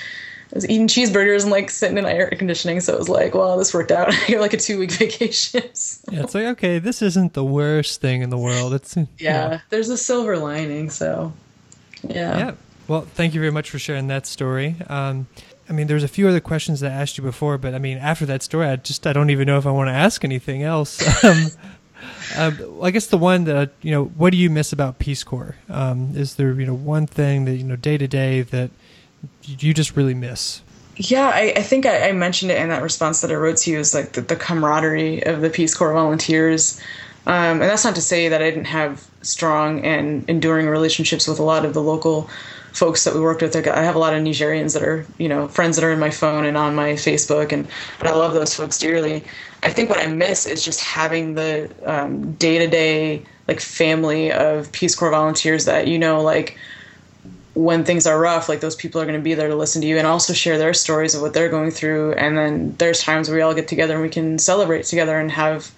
I 0.51 0.55
was 0.55 0.67
eating 0.67 0.87
cheeseburgers 0.87 1.43
and 1.43 1.51
like 1.51 1.69
sitting 1.69 1.97
in 1.97 2.05
air 2.05 2.27
conditioning, 2.31 2.79
so 2.79 2.93
it 2.93 2.99
was 2.99 3.07
like, 3.09 3.35
well, 3.35 3.57
this 3.57 3.71
worked 3.73 3.91
out. 3.91 4.11
I 4.27 4.31
got 4.31 4.41
like 4.41 4.53
a 4.53 4.57
two 4.57 4.79
week 4.79 4.91
vacation. 4.93 5.63
so- 5.75 6.11
Yeah, 6.11 6.23
it's 6.23 6.33
like 6.33 6.45
okay, 6.45 6.79
this 6.79 7.01
isn't 7.01 7.33
the 7.33 7.43
worst 7.45 8.01
thing 8.01 8.21
in 8.23 8.29
the 8.31 8.37
world. 8.37 8.73
It's 8.73 8.95
know, 8.97 9.07
yeah, 9.19 9.61
there's 9.69 9.89
a 9.89 9.97
silver 9.97 10.37
lining. 10.37 10.89
So, 10.89 11.31
yeah. 12.03 12.37
yeah. 12.37 12.51
Well, 12.87 13.01
thank 13.01 13.35
you 13.35 13.39
very 13.39 13.51
much 13.51 13.69
for 13.69 13.77
sharing 13.77 14.07
that 14.07 14.25
story. 14.25 14.75
Um, 14.87 15.27
I 15.69 15.73
mean, 15.73 15.85
there's 15.85 16.03
a 16.03 16.07
few 16.07 16.27
other 16.27 16.39
questions 16.39 16.79
that 16.79 16.91
I 16.91 16.95
asked 16.95 17.19
you 17.19 17.23
before, 17.23 17.59
but 17.59 17.75
I 17.75 17.77
mean, 17.77 17.99
after 17.99 18.25
that 18.25 18.41
story, 18.41 18.65
I 18.65 18.75
just 18.77 19.05
I 19.05 19.13
don't 19.13 19.29
even 19.29 19.45
know 19.45 19.59
if 19.59 19.67
I 19.67 19.71
want 19.71 19.89
to 19.89 19.93
ask 19.93 20.23
anything 20.23 20.63
else. 20.63 20.99
Um, 22.37 22.57
well, 22.59 22.85
I 22.85 22.91
guess 22.91 23.07
the 23.07 23.17
one 23.17 23.43
that 23.45 23.71
you 23.81 23.91
know, 23.91 24.05
what 24.05 24.29
do 24.29 24.37
you 24.37 24.49
miss 24.49 24.71
about 24.71 24.99
Peace 24.99 25.23
Corps? 25.23 25.55
Um, 25.67 26.11
is 26.15 26.35
there 26.35 26.53
you 26.53 26.65
know 26.65 26.73
one 26.73 27.07
thing 27.07 27.43
that 27.45 27.55
you 27.55 27.63
know 27.65 27.75
day 27.75 27.97
to 27.97 28.07
day 28.07 28.41
that 28.41 28.71
you 29.43 29.73
just 29.73 29.95
really 29.95 30.13
miss? 30.13 30.61
Yeah, 30.95 31.31
I, 31.33 31.53
I 31.55 31.61
think 31.61 31.85
I, 31.85 32.09
I 32.09 32.11
mentioned 32.11 32.51
it 32.51 32.61
in 32.61 32.69
that 32.69 32.81
response 32.81 33.21
that 33.21 33.31
I 33.31 33.35
wrote 33.35 33.57
to 33.57 33.71
you 33.71 33.79
is 33.79 33.93
like 33.93 34.13
the, 34.13 34.21
the 34.21 34.35
camaraderie 34.35 35.23
of 35.25 35.41
the 35.41 35.49
Peace 35.49 35.73
Corps 35.73 35.93
volunteers. 35.93 36.79
Um, 37.25 37.61
and 37.61 37.63
that's 37.63 37.85
not 37.85 37.95
to 37.95 38.01
say 38.01 38.29
that 38.29 38.41
I 38.41 38.49
didn't 38.49 38.65
have 38.65 39.07
strong 39.21 39.85
and 39.85 40.27
enduring 40.29 40.67
relationships 40.67 41.27
with 41.27 41.39
a 41.39 41.43
lot 41.43 41.63
of 41.63 41.73
the 41.73 41.81
local 41.81 42.29
folks 42.71 43.03
that 43.03 43.13
we 43.13 43.19
worked 43.19 43.41
with. 43.41 43.55
I 43.55 43.81
have 43.81 43.95
a 43.95 43.99
lot 43.99 44.13
of 44.13 44.21
Nigerians 44.23 44.73
that 44.73 44.83
are, 44.83 45.05
you 45.17 45.27
know, 45.27 45.47
friends 45.47 45.75
that 45.75 45.85
are 45.85 45.91
in 45.91 45.99
my 45.99 46.09
phone 46.09 46.45
and 46.45 46.55
on 46.55 46.75
my 46.75 46.93
Facebook, 46.93 47.51
and, 47.51 47.67
and 47.99 48.07
I 48.07 48.13
love 48.13 48.33
those 48.33 48.53
folks 48.53 48.77
dearly. 48.77 49.23
I 49.63 49.69
think 49.69 49.89
what 49.89 49.99
I 49.99 50.07
miss 50.07 50.45
is 50.45 50.63
just 50.63 50.79
having 50.79 51.33
the 51.35 51.69
day 52.37 52.59
to 52.59 52.67
day, 52.67 53.23
like, 53.47 53.59
family 53.59 54.31
of 54.31 54.71
Peace 54.71 54.95
Corps 54.95 55.11
volunteers 55.11 55.65
that, 55.65 55.87
you 55.87 55.97
know, 55.97 56.21
like, 56.21 56.57
when 57.59 57.83
things 57.83 58.07
are 58.07 58.17
rough, 58.17 58.47
like 58.47 58.61
those 58.61 58.77
people 58.77 59.01
are 59.01 59.05
going 59.05 59.19
to 59.19 59.21
be 59.21 59.33
there 59.33 59.49
to 59.49 59.55
listen 59.55 59.81
to 59.81 59.87
you 59.87 59.97
and 59.97 60.07
also 60.07 60.31
share 60.31 60.57
their 60.57 60.73
stories 60.73 61.13
of 61.13 61.21
what 61.21 61.33
they're 61.33 61.49
going 61.49 61.71
through. 61.71 62.13
And 62.13 62.37
then 62.37 62.73
there's 62.77 63.01
times 63.01 63.27
where 63.27 63.35
we 63.35 63.41
all 63.41 63.53
get 63.53 63.67
together 63.67 63.95
and 63.95 64.01
we 64.01 64.07
can 64.07 64.39
celebrate 64.39 64.85
together 64.85 65.19
and 65.19 65.29
have 65.29 65.69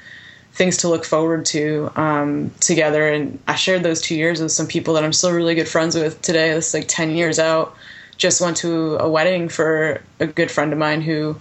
things 0.54 0.78
to 0.78 0.90
look 0.90 1.04
forward 1.04 1.44
to 1.48 1.92
um, 1.96 2.52
together. 2.60 3.10
And 3.10 3.40
I 3.48 3.56
shared 3.56 3.82
those 3.82 4.00
two 4.00 4.14
years 4.14 4.40
with 4.40 4.52
some 4.52 4.68
people 4.68 4.94
that 4.94 5.04
I'm 5.04 5.12
still 5.12 5.32
really 5.32 5.56
good 5.56 5.68
friends 5.68 5.96
with 5.96 6.22
today. 6.22 6.52
Is 6.52 6.72
like 6.72 6.88
10 6.88 7.16
years 7.16 7.40
out. 7.40 7.76
Just 8.16 8.42
went 8.42 8.58
to 8.58 8.98
a 8.98 9.10
wedding 9.10 9.50
for 9.50 10.04
a 10.20 10.28
good 10.28 10.52
friend 10.52 10.72
of 10.74 10.78
mine 10.78 11.02
who, 11.02 11.36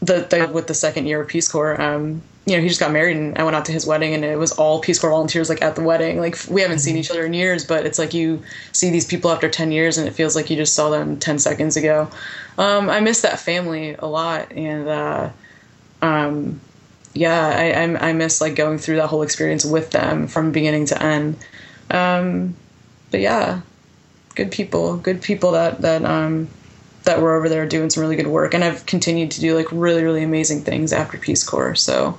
the, 0.00 0.26
the 0.28 0.50
with 0.52 0.66
the 0.66 0.74
second 0.74 1.06
year 1.06 1.22
of 1.22 1.28
Peace 1.28 1.48
Corps, 1.48 1.80
um, 1.80 2.20
you 2.46 2.54
know, 2.54 2.62
he 2.62 2.68
just 2.68 2.78
got 2.78 2.92
married 2.92 3.16
and 3.16 3.36
I 3.36 3.42
went 3.42 3.56
out 3.56 3.64
to 3.64 3.72
his 3.72 3.86
wedding 3.86 4.14
and 4.14 4.24
it 4.24 4.38
was 4.38 4.52
all 4.52 4.80
Peace 4.80 5.00
Corps 5.00 5.10
volunteers 5.10 5.48
like 5.48 5.62
at 5.62 5.74
the 5.74 5.82
wedding. 5.82 6.20
Like 6.20 6.38
we 6.48 6.62
haven't 6.62 6.78
seen 6.78 6.96
each 6.96 7.10
other 7.10 7.26
in 7.26 7.32
years, 7.32 7.64
but 7.64 7.84
it's 7.84 7.98
like 7.98 8.14
you 8.14 8.40
see 8.70 8.90
these 8.90 9.04
people 9.04 9.32
after 9.32 9.48
10 9.48 9.72
years 9.72 9.98
and 9.98 10.06
it 10.06 10.12
feels 10.12 10.36
like 10.36 10.48
you 10.48 10.56
just 10.56 10.72
saw 10.72 10.88
them 10.88 11.18
10 11.18 11.40
seconds 11.40 11.76
ago. 11.76 12.08
Um, 12.56 12.88
I 12.88 13.00
miss 13.00 13.22
that 13.22 13.40
family 13.40 13.96
a 13.98 14.06
lot. 14.06 14.52
And, 14.52 14.88
uh, 14.88 15.30
um, 16.02 16.60
yeah, 17.14 17.48
I, 17.48 17.70
I, 17.72 18.10
I 18.10 18.12
miss 18.12 18.40
like 18.40 18.54
going 18.54 18.78
through 18.78 18.96
that 18.96 19.08
whole 19.08 19.22
experience 19.22 19.64
with 19.64 19.90
them 19.90 20.28
from 20.28 20.52
beginning 20.52 20.86
to 20.86 21.02
end. 21.02 21.36
Um, 21.90 22.54
but 23.10 23.20
yeah, 23.20 23.62
good 24.36 24.52
people, 24.52 24.98
good 24.98 25.20
people 25.20 25.50
that, 25.52 25.80
that, 25.80 26.04
um, 26.04 26.48
that 27.02 27.20
were 27.20 27.34
over 27.34 27.48
there 27.48 27.66
doing 27.66 27.90
some 27.90 28.02
really 28.02 28.16
good 28.16 28.28
work. 28.28 28.54
And 28.54 28.62
I've 28.62 28.86
continued 28.86 29.32
to 29.32 29.40
do 29.40 29.56
like 29.56 29.66
really, 29.72 30.04
really 30.04 30.22
amazing 30.22 30.60
things 30.60 30.92
after 30.92 31.18
Peace 31.18 31.42
Corps. 31.42 31.74
So, 31.74 32.16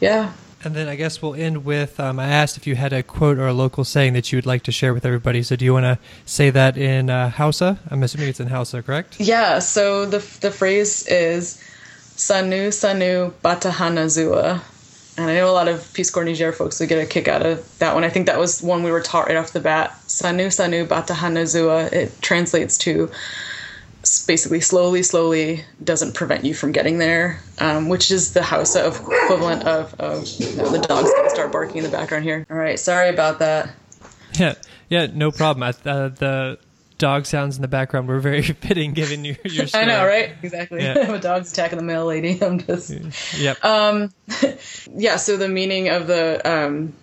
yeah. 0.00 0.32
And 0.62 0.74
then 0.74 0.88
I 0.88 0.94
guess 0.94 1.22
we'll 1.22 1.34
end 1.34 1.64
with 1.64 1.98
um, 1.98 2.18
I 2.18 2.26
asked 2.26 2.58
if 2.58 2.66
you 2.66 2.76
had 2.76 2.92
a 2.92 3.02
quote 3.02 3.38
or 3.38 3.46
a 3.46 3.54
local 3.54 3.82
saying 3.82 4.12
that 4.12 4.30
you 4.30 4.36
would 4.36 4.46
like 4.46 4.62
to 4.64 4.72
share 4.72 4.92
with 4.92 5.06
everybody. 5.06 5.42
So 5.42 5.56
do 5.56 5.64
you 5.64 5.72
want 5.72 5.84
to 5.84 5.98
say 6.26 6.50
that 6.50 6.76
in 6.76 7.08
uh, 7.08 7.30
Hausa? 7.30 7.78
I'm 7.90 8.02
assuming 8.02 8.28
it's 8.28 8.40
in 8.40 8.48
Hausa, 8.48 8.82
correct? 8.82 9.18
Yeah, 9.18 9.58
so 9.60 10.04
the 10.04 10.18
the 10.40 10.50
phrase 10.50 11.06
is 11.06 11.62
Sanu 12.16 12.68
Sanu 12.68 13.32
Batahana 13.42 14.06
Zua. 14.06 14.60
And 15.16 15.30
I 15.30 15.34
know 15.34 15.50
a 15.50 15.52
lot 15.52 15.68
of 15.68 15.90
Peace 15.94 16.10
Corps 16.10 16.24
Niger 16.24 16.52
folks 16.52 16.78
would 16.80 16.88
get 16.88 17.02
a 17.02 17.06
kick 17.06 17.26
out 17.26 17.44
of 17.44 17.78
that 17.78 17.94
one. 17.94 18.04
I 18.04 18.10
think 18.10 18.26
that 18.26 18.38
was 18.38 18.62
one 18.62 18.82
we 18.82 18.90
were 18.90 19.02
taught 19.02 19.26
right 19.26 19.36
off 19.36 19.52
the 19.52 19.60
bat. 19.60 19.92
Sanu 20.06 20.46
Sanu 20.48 20.86
Batahana 20.86 21.44
Zua. 21.44 21.90
It 21.92 22.12
translates 22.20 22.76
to 22.78 23.10
basically 24.26 24.60
slowly, 24.60 25.02
slowly 25.02 25.64
doesn't 25.82 26.14
prevent 26.14 26.44
you 26.44 26.54
from 26.54 26.72
getting 26.72 26.98
there, 26.98 27.40
um, 27.58 27.88
which 27.88 28.10
is 28.10 28.32
the 28.32 28.42
Hausa 28.42 28.84
of 28.84 28.96
equivalent 29.00 29.64
of, 29.64 29.94
of 30.00 30.26
you 30.38 30.56
know, 30.56 30.70
the 30.70 30.78
dog's 30.78 31.12
gonna 31.12 31.30
start 31.30 31.52
barking 31.52 31.78
in 31.78 31.84
the 31.84 31.90
background 31.90 32.24
here. 32.24 32.46
All 32.50 32.56
right, 32.56 32.78
sorry 32.78 33.10
about 33.10 33.40
that. 33.40 33.70
Yeah, 34.34 34.54
yeah, 34.88 35.06
no 35.12 35.30
problem. 35.30 35.62
I, 35.62 35.88
uh, 35.88 36.08
the 36.08 36.58
dog 37.00 37.26
sounds 37.26 37.56
in 37.56 37.62
the 37.62 37.68
background 37.68 38.06
were 38.06 38.20
very 38.20 38.42
fitting 38.42 38.92
given 38.92 39.24
your, 39.24 39.36
your 39.44 39.66
I 39.74 39.84
know, 39.84 40.06
right? 40.06 40.32
Exactly. 40.42 40.82
Yeah. 40.82 41.12
a 41.12 41.18
dog's 41.18 41.52
attacking 41.52 41.78
the 41.78 41.84
mail 41.84 42.06
lady. 42.06 42.38
I'm 42.44 42.60
just. 42.60 42.90
Yep. 43.36 43.64
Um, 43.64 44.12
yeah. 44.94 45.16
So 45.16 45.36
the 45.36 45.48
meaning 45.48 45.88
of 45.88 46.06
the 46.06 46.40
um, 46.44 46.94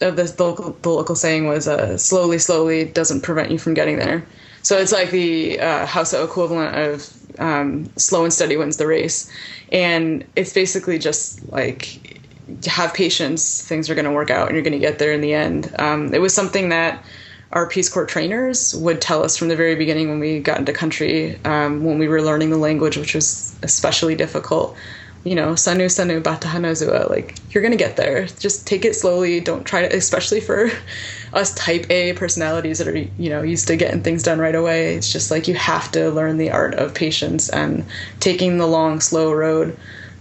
of 0.00 0.16
the, 0.16 0.24
the 0.24 0.44
local 0.44 0.70
the 0.80 0.90
local 0.90 1.16
saying 1.16 1.48
was 1.48 1.66
uh, 1.66 1.98
"slowly, 1.98 2.38
slowly 2.38 2.84
doesn't 2.84 3.22
prevent 3.22 3.50
you 3.50 3.58
from 3.58 3.74
getting 3.74 3.98
there." 3.98 4.24
So 4.62 4.78
it's 4.78 4.92
like 4.92 5.10
the 5.10 5.58
uh, 5.60 6.04
equivalent 6.12 6.76
of 6.76 7.12
um, 7.38 7.86
"slow 7.96 8.24
and 8.24 8.32
steady 8.32 8.56
wins 8.56 8.76
the 8.76 8.86
race," 8.86 9.30
and 9.70 10.24
it's 10.36 10.52
basically 10.52 10.98
just 10.98 11.46
like 11.50 12.20
have 12.66 12.94
patience. 12.94 13.62
Things 13.62 13.90
are 13.90 13.94
going 13.94 14.04
to 14.04 14.12
work 14.12 14.30
out, 14.30 14.48
and 14.48 14.56
you're 14.56 14.64
going 14.64 14.72
to 14.72 14.78
get 14.78 14.98
there 14.98 15.12
in 15.12 15.20
the 15.20 15.34
end. 15.34 15.74
Um, 15.78 16.12
it 16.14 16.20
was 16.20 16.34
something 16.34 16.68
that 16.68 17.04
our 17.52 17.68
Peace 17.68 17.88
Corps 17.88 18.06
trainers 18.06 18.74
would 18.74 19.00
tell 19.00 19.22
us 19.22 19.36
from 19.36 19.48
the 19.48 19.56
very 19.56 19.74
beginning 19.76 20.08
when 20.08 20.20
we 20.20 20.40
got 20.40 20.58
into 20.58 20.72
country, 20.72 21.38
um, 21.44 21.84
when 21.84 21.98
we 21.98 22.08
were 22.08 22.22
learning 22.22 22.50
the 22.50 22.56
language, 22.56 22.96
which 22.96 23.14
was 23.14 23.54
especially 23.62 24.14
difficult. 24.14 24.76
You 25.24 25.36
know, 25.36 25.52
sanu 25.52 25.86
sanu 25.86 26.20
batahanazua, 26.20 27.08
like 27.08 27.36
you're 27.50 27.62
gonna 27.62 27.76
get 27.76 27.96
there. 27.96 28.26
Just 28.26 28.66
take 28.66 28.84
it 28.84 28.94
slowly. 28.94 29.40
Don't 29.40 29.64
try 29.64 29.86
to, 29.86 29.96
especially 29.96 30.40
for 30.40 30.70
us 31.32 31.54
type 31.54 31.86
A 31.90 32.12
personalities 32.14 32.78
that 32.78 32.88
are, 32.88 32.96
you 32.96 33.30
know, 33.30 33.42
used 33.42 33.68
to 33.68 33.76
getting 33.76 34.02
things 34.02 34.22
done 34.22 34.38
right 34.38 34.54
away. 34.54 34.94
It's 34.96 35.12
just 35.12 35.30
like 35.30 35.48
you 35.48 35.54
have 35.54 35.92
to 35.92 36.10
learn 36.10 36.38
the 36.38 36.50
art 36.50 36.74
of 36.74 36.94
patience 36.94 37.48
and 37.48 37.84
taking 38.20 38.58
the 38.58 38.66
long, 38.66 39.00
slow 39.00 39.32
road. 39.32 39.76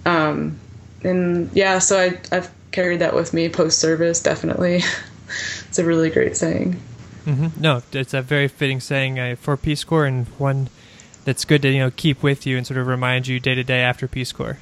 Um, 0.05 0.59
and 1.03 1.49
yeah, 1.53 1.79
so 1.79 1.99
I, 1.99 2.19
I've 2.31 2.51
carried 2.71 2.99
that 2.99 3.15
with 3.15 3.33
me 3.33 3.49
post 3.49 3.79
service, 3.79 4.21
definitely. 4.21 4.83
it's 5.67 5.79
a 5.79 5.85
really 5.85 6.09
great 6.09 6.37
saying. 6.37 6.79
No, 7.59 7.83
it's 7.91 8.13
a 8.13 8.21
very 8.21 8.47
fitting 8.47 8.79
saying 8.79 9.19
uh, 9.19 9.35
for 9.39 9.57
Peace 9.57 9.83
Corps 9.83 10.05
and 10.05 10.27
one 10.37 10.69
that's 11.23 11.45
good 11.45 11.61
to 11.61 11.69
you 11.69 11.79
know 11.79 11.91
keep 11.91 12.23
with 12.23 12.47
you 12.47 12.57
and 12.57 12.65
sort 12.65 12.79
of 12.79 12.87
remind 12.87 13.27
you 13.27 13.39
day 13.39 13.53
to 13.55 13.63
day 13.63 13.81
after 13.81 14.07
Peace 14.07 14.31
Corps. 14.31 14.57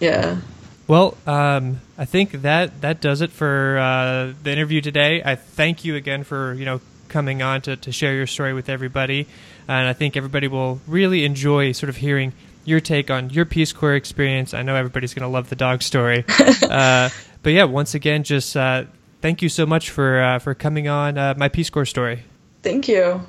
Yeah. 0.00 0.40
Well, 0.86 1.16
um, 1.26 1.80
I 1.98 2.06
think 2.06 2.32
that 2.32 2.80
that 2.80 3.00
does 3.00 3.20
it 3.20 3.30
for 3.30 3.78
uh, 3.78 4.32
the 4.42 4.50
interview 4.50 4.80
today. 4.80 5.22
I 5.22 5.34
thank 5.34 5.84
you 5.84 5.96
again 5.96 6.24
for 6.24 6.54
you 6.54 6.64
know 6.64 6.80
coming 7.08 7.42
on 7.42 7.60
to, 7.62 7.76
to 7.76 7.92
share 7.92 8.14
your 8.14 8.26
story 8.26 8.54
with 8.54 8.68
everybody, 8.68 9.26
and 9.66 9.86
I 9.86 9.92
think 9.92 10.16
everybody 10.16 10.48
will 10.48 10.80
really 10.86 11.24
enjoy 11.24 11.72
sort 11.72 11.90
of 11.90 11.96
hearing 11.96 12.32
your 12.64 12.80
take 12.80 13.10
on 13.10 13.30
your 13.30 13.44
Peace 13.44 13.72
Corps 13.72 13.94
experience. 13.94 14.54
I 14.54 14.62
know 14.62 14.76
everybody's 14.76 15.14
going 15.14 15.22
to 15.22 15.28
love 15.28 15.50
the 15.50 15.56
dog 15.56 15.82
story, 15.82 16.24
uh, 16.62 17.10
but 17.42 17.52
yeah, 17.52 17.64
once 17.64 17.94
again, 17.94 18.22
just 18.22 18.56
uh, 18.56 18.84
thank 19.20 19.42
you 19.42 19.50
so 19.50 19.66
much 19.66 19.90
for 19.90 20.22
uh, 20.22 20.38
for 20.38 20.54
coming 20.54 20.88
on 20.88 21.18
uh, 21.18 21.34
my 21.36 21.48
Peace 21.48 21.68
Corps 21.68 21.84
story. 21.84 22.22
Thank 22.62 22.88
you. 22.88 23.20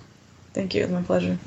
Thank 0.53 0.74
you. 0.74 0.84
It's 0.84 0.91
my 0.91 1.01
pleasure. 1.01 1.38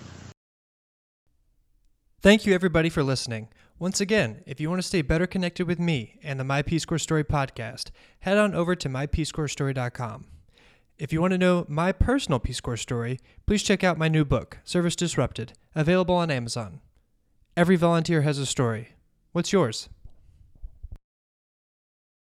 Thank 2.20 2.47
you, 2.47 2.55
everybody, 2.55 2.89
for 2.89 3.03
listening. 3.03 3.49
Once 3.83 4.01
again, 4.01 4.45
if 4.47 4.61
you 4.61 4.70
want 4.70 4.80
to 4.80 4.87
stay 4.87 5.03
better 5.03 5.26
connected 5.26 5.66
with 5.66 5.80
me 5.80 6.16
and 6.22 6.39
the 6.39 6.45
My 6.45 6.62
Peace 6.62 6.85
Corps 6.85 7.01
Story 7.01 7.24
podcast, 7.24 7.91
head 8.20 8.39
on 8.39 8.55
over 8.55 8.76
to 8.76 8.89
mypeacecorpsstory.com. 8.89 10.24
If 10.99 11.12
you 11.12 11.20
want 11.20 11.33
to 11.33 11.39
know 11.39 11.66
my 11.68 11.91
personal 11.91 12.39
Peace 12.39 12.61
Corps 12.61 12.76
story, 12.76 13.18
please 13.45 13.64
check 13.64 13.83
out 13.83 13.99
my 13.99 14.07
new 14.07 14.24
book, 14.24 14.59
Service 14.62 14.95
Disrupted, 14.95 15.55
available 15.74 16.14
on 16.14 16.30
Amazon. 16.30 16.80
Every 17.57 17.74
volunteer 17.74 18.22
has 18.22 18.39
a 18.39 18.47
story. 18.47 18.91
What's 19.33 19.53
yours? 19.53 19.89